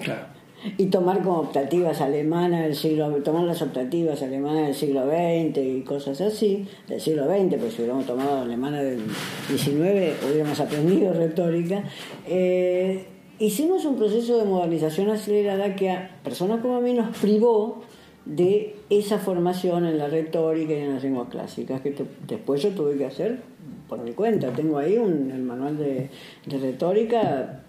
Y 0.76 0.86
tomar 0.86 1.22
como 1.22 1.40
optativas 1.40 2.02
alemanas 2.02 2.64
del 2.64 2.76
siglo 2.76 3.08
tomar 3.22 3.44
las 3.44 3.62
optativas 3.62 4.22
alemanas 4.22 4.66
del 4.66 4.74
siglo 4.74 5.06
XX 5.06 5.56
y 5.56 5.80
cosas 5.86 6.20
así, 6.20 6.66
del 6.86 7.00
siglo 7.00 7.24
XX, 7.24 7.56
pues 7.58 7.72
si 7.72 7.80
hubiéramos 7.80 8.04
tomado 8.04 8.42
alemana 8.42 8.82
del 8.82 9.00
XIX 9.48 10.22
hubiéramos 10.22 10.60
aprendido 10.60 11.12
retórica. 11.14 11.84
Eh, 12.26 13.06
hicimos 13.38 13.86
un 13.86 13.96
proceso 13.96 14.36
de 14.36 14.44
modernización 14.44 15.08
acelerada 15.08 15.74
que 15.74 15.90
a 15.90 16.10
personas 16.22 16.60
como 16.60 16.76
a 16.76 16.80
mí 16.82 16.92
nos 16.92 17.16
privó 17.16 17.80
de 18.24 18.76
esa 18.90 19.18
formación 19.18 19.86
en 19.86 19.98
la 19.98 20.08
retórica 20.08 20.72
y 20.72 20.78
en 20.78 20.94
las 20.94 21.02
lenguas 21.02 21.28
clásicas 21.28 21.80
que 21.80 21.94
después 22.26 22.62
yo 22.62 22.70
tuve 22.70 22.96
que 22.96 23.06
hacer 23.06 23.40
por 23.88 23.98
mi 24.00 24.12
cuenta. 24.12 24.52
Tengo 24.52 24.78
ahí 24.78 24.96
un, 24.96 25.30
el 25.30 25.42
manual 25.42 25.76
de, 25.76 26.10
retórica 26.46 27.62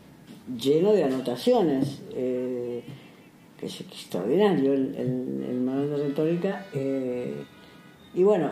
lleno 0.58 0.94
de 0.94 1.04
anotaciones, 1.04 2.02
eh, 2.14 2.84
que 3.58 3.66
es 3.66 3.82
extraordinario 3.82 4.74
el, 4.74 5.62
manual 5.64 5.90
de 5.90 5.98
retórica. 6.08 6.66
Eh, 6.74 7.44
y 8.14 8.24
bueno, 8.24 8.52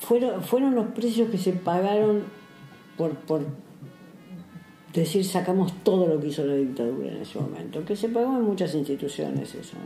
fueron, 0.00 0.42
fueron 0.42 0.74
los 0.74 0.86
precios 0.88 1.30
que 1.30 1.38
se 1.38 1.52
pagaron 1.52 2.24
por, 2.96 3.10
por 3.10 3.42
decir, 4.92 5.24
sacamos 5.24 5.72
todo 5.82 6.06
lo 6.06 6.20
que 6.20 6.28
hizo 6.28 6.44
la 6.44 6.54
dictadura 6.54 7.10
en 7.10 7.18
ese 7.18 7.38
momento, 7.38 7.84
que 7.84 7.94
se 7.94 8.08
pagó 8.08 8.36
en 8.36 8.42
muchas 8.42 8.74
instituciones 8.74 9.54
eso. 9.54 9.76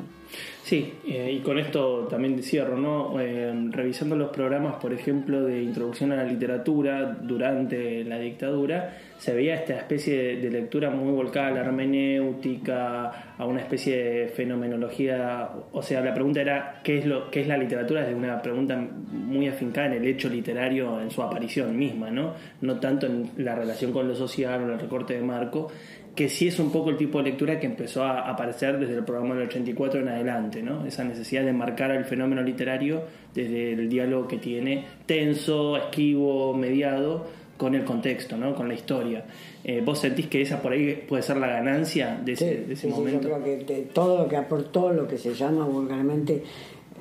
Sí, 0.62 0.94
eh, 1.06 1.32
y 1.38 1.40
con 1.40 1.58
esto 1.58 2.06
también 2.08 2.40
cierro, 2.42 2.76
¿no? 2.76 3.20
Eh, 3.20 3.52
revisando 3.70 4.16
los 4.16 4.30
programas, 4.30 4.76
por 4.76 4.92
ejemplo, 4.92 5.42
de 5.42 5.62
introducción 5.62 6.12
a 6.12 6.16
la 6.16 6.24
literatura 6.24 7.18
durante 7.20 8.04
la 8.04 8.18
dictadura, 8.18 8.96
se 9.18 9.34
veía 9.34 9.56
esta 9.56 9.74
especie 9.74 10.36
de 10.36 10.50
lectura 10.50 10.90
muy 10.90 11.12
volcada 11.12 11.48
a 11.48 11.50
la 11.50 11.60
hermenéutica, 11.60 13.34
a 13.36 13.44
una 13.44 13.60
especie 13.60 13.96
de 13.96 14.28
fenomenología. 14.28 15.50
O 15.72 15.82
sea, 15.82 16.00
la 16.00 16.14
pregunta 16.14 16.40
era: 16.40 16.80
¿qué 16.82 16.98
es, 16.98 17.06
lo, 17.06 17.30
qué 17.30 17.42
es 17.42 17.48
la 17.48 17.56
literatura? 17.56 18.08
Es 18.08 18.14
una 18.14 18.40
pregunta 18.40 18.76
muy 18.76 19.48
afincada 19.48 19.88
en 19.88 19.92
el 19.94 20.06
hecho 20.06 20.28
literario, 20.28 21.00
en 21.00 21.10
su 21.10 21.22
aparición 21.22 21.76
misma, 21.76 22.10
¿no? 22.10 22.34
No 22.60 22.80
tanto 22.80 23.06
en 23.06 23.30
la 23.36 23.54
relación 23.54 23.92
con 23.92 24.08
lo 24.08 24.14
social 24.14 24.62
o 24.62 24.66
el 24.66 24.74
recorte 24.92 25.14
de 25.14 25.22
marco 25.22 25.68
que 26.14 26.28
sí 26.28 26.48
es 26.48 26.58
un 26.58 26.70
poco 26.70 26.90
el 26.90 26.98
tipo 26.98 27.18
de 27.18 27.30
lectura 27.30 27.58
que 27.58 27.66
empezó 27.66 28.04
a 28.04 28.28
aparecer 28.28 28.78
desde 28.78 28.96
el 28.96 29.04
programa 29.04 29.34
del 29.34 29.48
84 29.48 30.00
en 30.00 30.08
adelante, 30.08 30.62
¿no? 30.62 30.84
Esa 30.84 31.04
necesidad 31.04 31.42
de 31.42 31.54
marcar 31.54 31.90
el 31.90 32.04
fenómeno 32.04 32.42
literario 32.42 33.04
desde 33.34 33.72
el 33.72 33.88
diálogo 33.88 34.28
que 34.28 34.36
tiene 34.36 34.84
tenso, 35.06 35.78
esquivo, 35.78 36.52
mediado 36.52 37.26
con 37.56 37.74
el 37.74 37.84
contexto, 37.84 38.36
¿no? 38.36 38.54
Con 38.54 38.68
la 38.68 38.74
historia. 38.74 39.24
Eh, 39.64 39.80
¿Vos 39.82 40.00
sentís 40.00 40.26
que 40.26 40.42
esa 40.42 40.60
por 40.60 40.72
ahí 40.72 41.02
puede 41.08 41.22
ser 41.22 41.38
la 41.38 41.46
ganancia 41.46 42.20
de 42.22 42.32
ese, 42.32 42.88
momento? 42.88 43.28
yo 43.28 43.42
creo 43.42 43.66
que 43.66 43.88
todo 43.94 44.18
lo 44.18 44.28
que 44.28 44.36
aportó 44.36 44.92
lo 44.92 45.08
que 45.08 45.16
se 45.16 45.32
llama 45.32 45.64
vulgarmente 45.64 46.42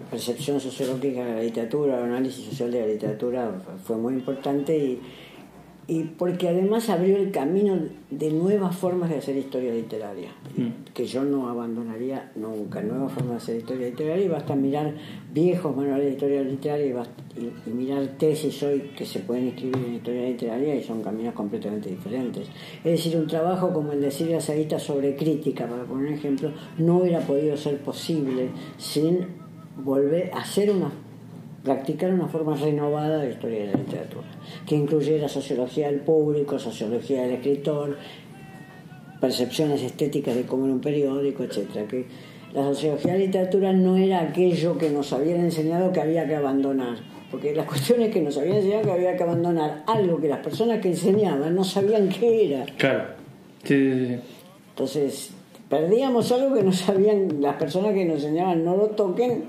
percepción 0.10 0.60
sociológica 0.60 1.24
de 1.26 1.36
la 1.36 1.42
literatura, 1.42 1.98
el 1.98 2.06
análisis 2.06 2.46
social 2.46 2.72
de 2.72 2.80
la 2.80 2.88
literatura 2.88 3.52
fue 3.84 3.98
muy 3.98 4.14
importante 4.14 4.78
y 4.78 5.00
y 5.88 6.04
porque 6.04 6.48
además 6.48 6.90
abrió 6.90 7.18
el 7.18 7.32
camino 7.32 7.78
de 8.10 8.32
nuevas 8.32 8.76
formas 8.76 9.10
de 9.10 9.18
hacer 9.18 9.36
historia 9.36 9.74
literaria, 9.74 10.30
mm. 10.56 10.94
que 10.94 11.06
yo 11.06 11.24
no 11.24 11.50
abandonaría 11.50 12.32
nunca, 12.36 12.82
nuevas 12.82 13.12
formas 13.14 13.32
de 13.32 13.38
hacer 13.38 13.58
historia 13.58 13.88
literaria, 13.90 14.26
y 14.26 14.28
basta 14.28 14.56
mirar 14.56 14.94
viejos 15.34 15.76
manuales 15.76 16.06
de 16.06 16.12
historia 16.14 16.42
literaria 16.44 17.06
y, 17.36 17.70
mirar 17.70 18.08
tesis 18.18 18.62
hoy 18.64 18.92
que 18.96 19.06
se 19.06 19.20
pueden 19.20 19.48
escribir 19.50 19.84
en 19.86 19.96
historia 19.96 20.30
literaria 20.30 20.76
y 20.76 20.84
son 20.84 21.02
caminos 21.02 21.34
completamente 21.34 21.90
diferentes. 21.90 22.48
Es 22.84 22.92
decir, 22.92 23.18
un 23.18 23.28
trabajo 23.28 23.74
como 23.74 23.92
el 23.92 24.02
de 24.02 24.12
Silvia 24.12 24.40
Sarita 24.40 24.78
sobre 24.80 25.16
crítica, 25.16 25.68
para 25.68 25.84
poner 25.84 26.10
un 26.10 26.14
ejemplo, 26.14 26.52
no 26.78 27.00
hubiera 27.00 27.22
podido 27.22 27.58
ser 27.58 27.80
posible 27.80 28.50
sin 28.78 29.42
volver 29.84 30.32
a 30.34 30.42
hacer 30.42 30.70
una 30.70 30.92
practicar 31.64 32.14
una 32.14 32.28
forma 32.28 32.56
renovada 32.56 33.20
de 33.20 33.32
historia 33.32 33.60
de 33.60 33.66
la 33.68 33.74
literatura, 33.74 34.28
que 34.66 34.76
incluyera 34.76 35.30
sociología 35.30 35.88
del 35.88 36.00
público, 36.00 36.58
sociología 36.58 37.24
del 37.24 37.34
escritor, 37.34 37.98
percepciones 39.20 39.82
estéticas 39.84 40.36
de 40.36 40.44
cómo 40.44 40.66
era 40.66 40.74
un 40.74 40.82
periódico, 40.82 41.44
etc. 41.44 41.88
Que 41.88 42.06
la 42.54 42.64
sociología 42.64 43.14
de 43.14 43.20
la 43.20 43.26
literatura 43.26 43.74
no 43.74 43.96
era 43.96 44.22
aquello 44.22 44.78
que 44.78 44.90
nos 44.90 45.14
habían 45.14 45.42
enseñado 45.42 45.92
que 45.92 46.02
había 46.02 46.28
que 46.28 46.36
abandonar, 46.36 46.98
porque 47.30 47.56
la 47.56 47.66
cuestión 47.66 48.02
es 48.02 48.12
que 48.12 48.22
nos 48.22 48.38
habían 48.38 48.58
enseñado 48.58 48.84
que 48.84 48.92
había 48.92 49.16
que 49.16 49.24
abandonar 49.24 49.84
algo 49.86 50.20
que 50.20 50.28
las 50.28 50.40
personas 50.40 50.82
que 50.82 50.90
enseñaban 50.90 51.56
no 51.56 51.64
sabían 51.64 52.10
qué 52.10 52.48
era. 52.48 52.66
Claro. 52.78 53.04
Entonces, 53.70 55.30
perdíamos 55.70 56.32
algo 56.32 56.56
que 56.56 56.64
no 56.64 56.74
sabían, 56.74 57.40
las 57.40 57.56
personas 57.58 57.94
que 57.94 58.04
nos 58.04 58.16
enseñaban 58.16 58.66
no 58.66 58.76
lo 58.76 58.88
toquen 58.88 59.44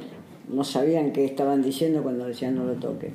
no 0.48 0.64
sabían 0.64 1.12
qué 1.12 1.24
estaban 1.24 1.62
diciendo 1.62 2.02
cuando 2.02 2.26
decían 2.26 2.54
no 2.54 2.64
lo 2.64 2.74
toque. 2.74 3.12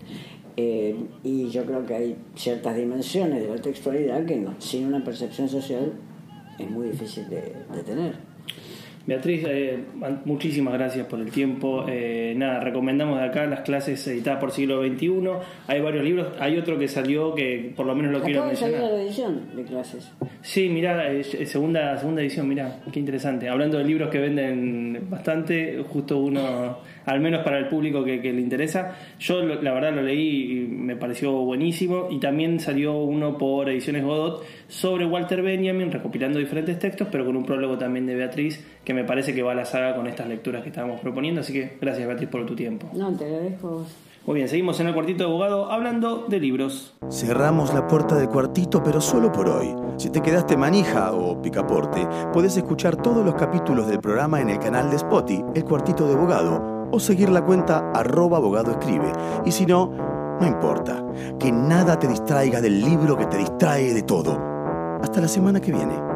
Eh, 0.59 0.95
y 1.23 1.49
yo 1.49 1.65
creo 1.65 1.85
que 1.85 1.93
hay 1.93 2.15
ciertas 2.35 2.75
dimensiones 2.75 3.43
de 3.43 3.47
la 3.47 3.61
textualidad 3.61 4.25
que 4.25 4.37
no, 4.37 4.55
sin 4.57 4.87
una 4.87 5.03
percepción 5.03 5.47
social 5.47 5.93
es 6.57 6.67
muy 6.67 6.89
difícil 6.89 7.29
de, 7.29 7.53
tener. 7.85 8.13
Beatriz, 9.05 9.45
eh, 9.47 9.83
muchísimas 10.25 10.73
gracias 10.73 11.05
por 11.05 11.19
el 11.19 11.31
tiempo. 11.31 11.85
Eh, 11.87 12.33
nada, 12.35 12.59
recomendamos 12.59 13.19
de 13.19 13.25
acá 13.25 13.45
las 13.45 13.61
clases 13.61 14.05
editadas 14.07 14.39
por 14.39 14.51
siglo 14.51 14.81
XXI. 14.81 15.29
Hay 15.67 15.79
varios 15.79 16.03
libros. 16.03 16.27
Hay 16.39 16.57
otro 16.57 16.77
que 16.79 16.87
salió 16.87 17.35
que 17.35 17.71
por 17.75 17.85
lo 17.85 17.95
menos 17.95 18.11
lo 18.11 18.21
quiero 18.21 18.45
mencionar. 18.45 18.81
la 18.81 19.01
edición 19.01 19.55
de 19.55 19.63
clases. 19.63 20.11
Sí, 20.41 20.67
mira, 20.69 21.05
segunda, 21.23 21.97
segunda 21.97 22.21
edición, 22.21 22.49
mira, 22.49 22.79
qué 22.91 22.99
interesante. 22.99 23.47
Hablando 23.47 23.77
de 23.77 23.85
libros 23.85 24.09
que 24.09 24.17
venden 24.17 25.07
bastante, 25.09 25.85
justo 25.87 26.17
uno 26.17 26.79
al 27.07 27.21
menos 27.21 27.41
para 27.43 27.57
el 27.57 27.67
público 27.67 28.03
que, 28.03 28.17
le 28.17 28.41
interesa. 28.41 28.95
Yo 29.17 29.41
la 29.41 29.73
verdad 29.73 29.93
lo 29.93 30.01
leí 30.03 30.51
y 30.51 30.67
me 30.67 30.95
pareció 30.97 31.31
buenísimo 31.31 32.07
y 32.11 32.19
también 32.19 32.59
salió 32.59 32.97
uno 32.97 33.37
por 33.37 33.69
Ediciones 33.69 34.03
Godot 34.03 34.43
sobre 34.67 35.05
Walter 35.05 35.41
Benjamin, 35.41 35.89
recopilando 35.91 36.37
diferentes 36.37 36.77
textos, 36.77 37.07
pero 37.09 37.25
con 37.25 37.37
un 37.37 37.45
prólogo 37.45 37.77
también 37.77 38.05
de 38.05 38.15
Beatriz, 38.15 38.63
que 38.83 38.93
me 38.93 39.05
parece 39.05 39.33
que 39.33 39.41
va 39.41 39.53
a 39.53 39.55
la 39.55 39.65
saga 39.65 39.95
con 39.95 40.05
estas 40.07 40.27
lecturas 40.27 40.61
que 40.61 40.69
estábamos 40.69 40.99
proponiendo. 40.99 41.41
Así 41.41 41.53
que 41.53 41.77
gracias 41.79 42.05
Beatriz 42.05 42.29
por 42.29 42.45
tu 42.45 42.55
tiempo. 42.55 42.89
No, 42.93 43.15
te 43.15 43.23
agradezco. 43.23 43.85
Muy 44.25 44.35
bien, 44.35 44.49
seguimos 44.49 44.77
en 44.81 44.87
el 44.87 44.93
cuartito 44.93 45.23
de 45.23 45.29
abogado 45.29 45.71
hablando 45.71 46.25
de 46.27 46.41
libros. 46.41 46.93
Cerramos 47.09 47.73
la 47.73 47.87
puerta 47.87 48.15
del 48.15 48.27
cuartito, 48.27 48.83
pero 48.83 48.99
solo 48.99 49.31
por 49.31 49.47
hoy. 49.47 49.73
Si 49.95 50.09
te 50.09 50.21
quedaste 50.21 50.57
manija 50.57 51.13
o 51.13 51.41
picaporte, 51.41 52.05
puedes 52.33 52.57
escuchar 52.57 53.01
todos 53.01 53.25
los 53.25 53.35
capítulos 53.35 53.87
del 53.87 54.01
programa 54.01 54.41
en 54.41 54.49
el 54.49 54.59
canal 54.59 54.89
de 54.89 54.97
Spotify, 54.97 55.41
El 55.55 55.63
Cuartito 55.63 56.05
de 56.05 56.15
Abogado 56.15 56.76
o 56.91 56.99
seguir 56.99 57.29
la 57.29 57.43
cuenta 57.43 57.91
arroba 57.93 58.37
abogado 58.37 58.71
escribe. 58.71 59.11
Y 59.45 59.51
si 59.51 59.65
no, 59.65 59.91
no 60.39 60.47
importa, 60.47 61.03
que 61.39 61.51
nada 61.51 61.99
te 61.99 62.07
distraiga 62.07 62.61
del 62.61 62.81
libro 62.81 63.17
que 63.17 63.25
te 63.25 63.37
distrae 63.37 63.93
de 63.93 64.03
todo. 64.03 64.37
Hasta 65.01 65.21
la 65.21 65.27
semana 65.27 65.59
que 65.59 65.71
viene. 65.71 66.06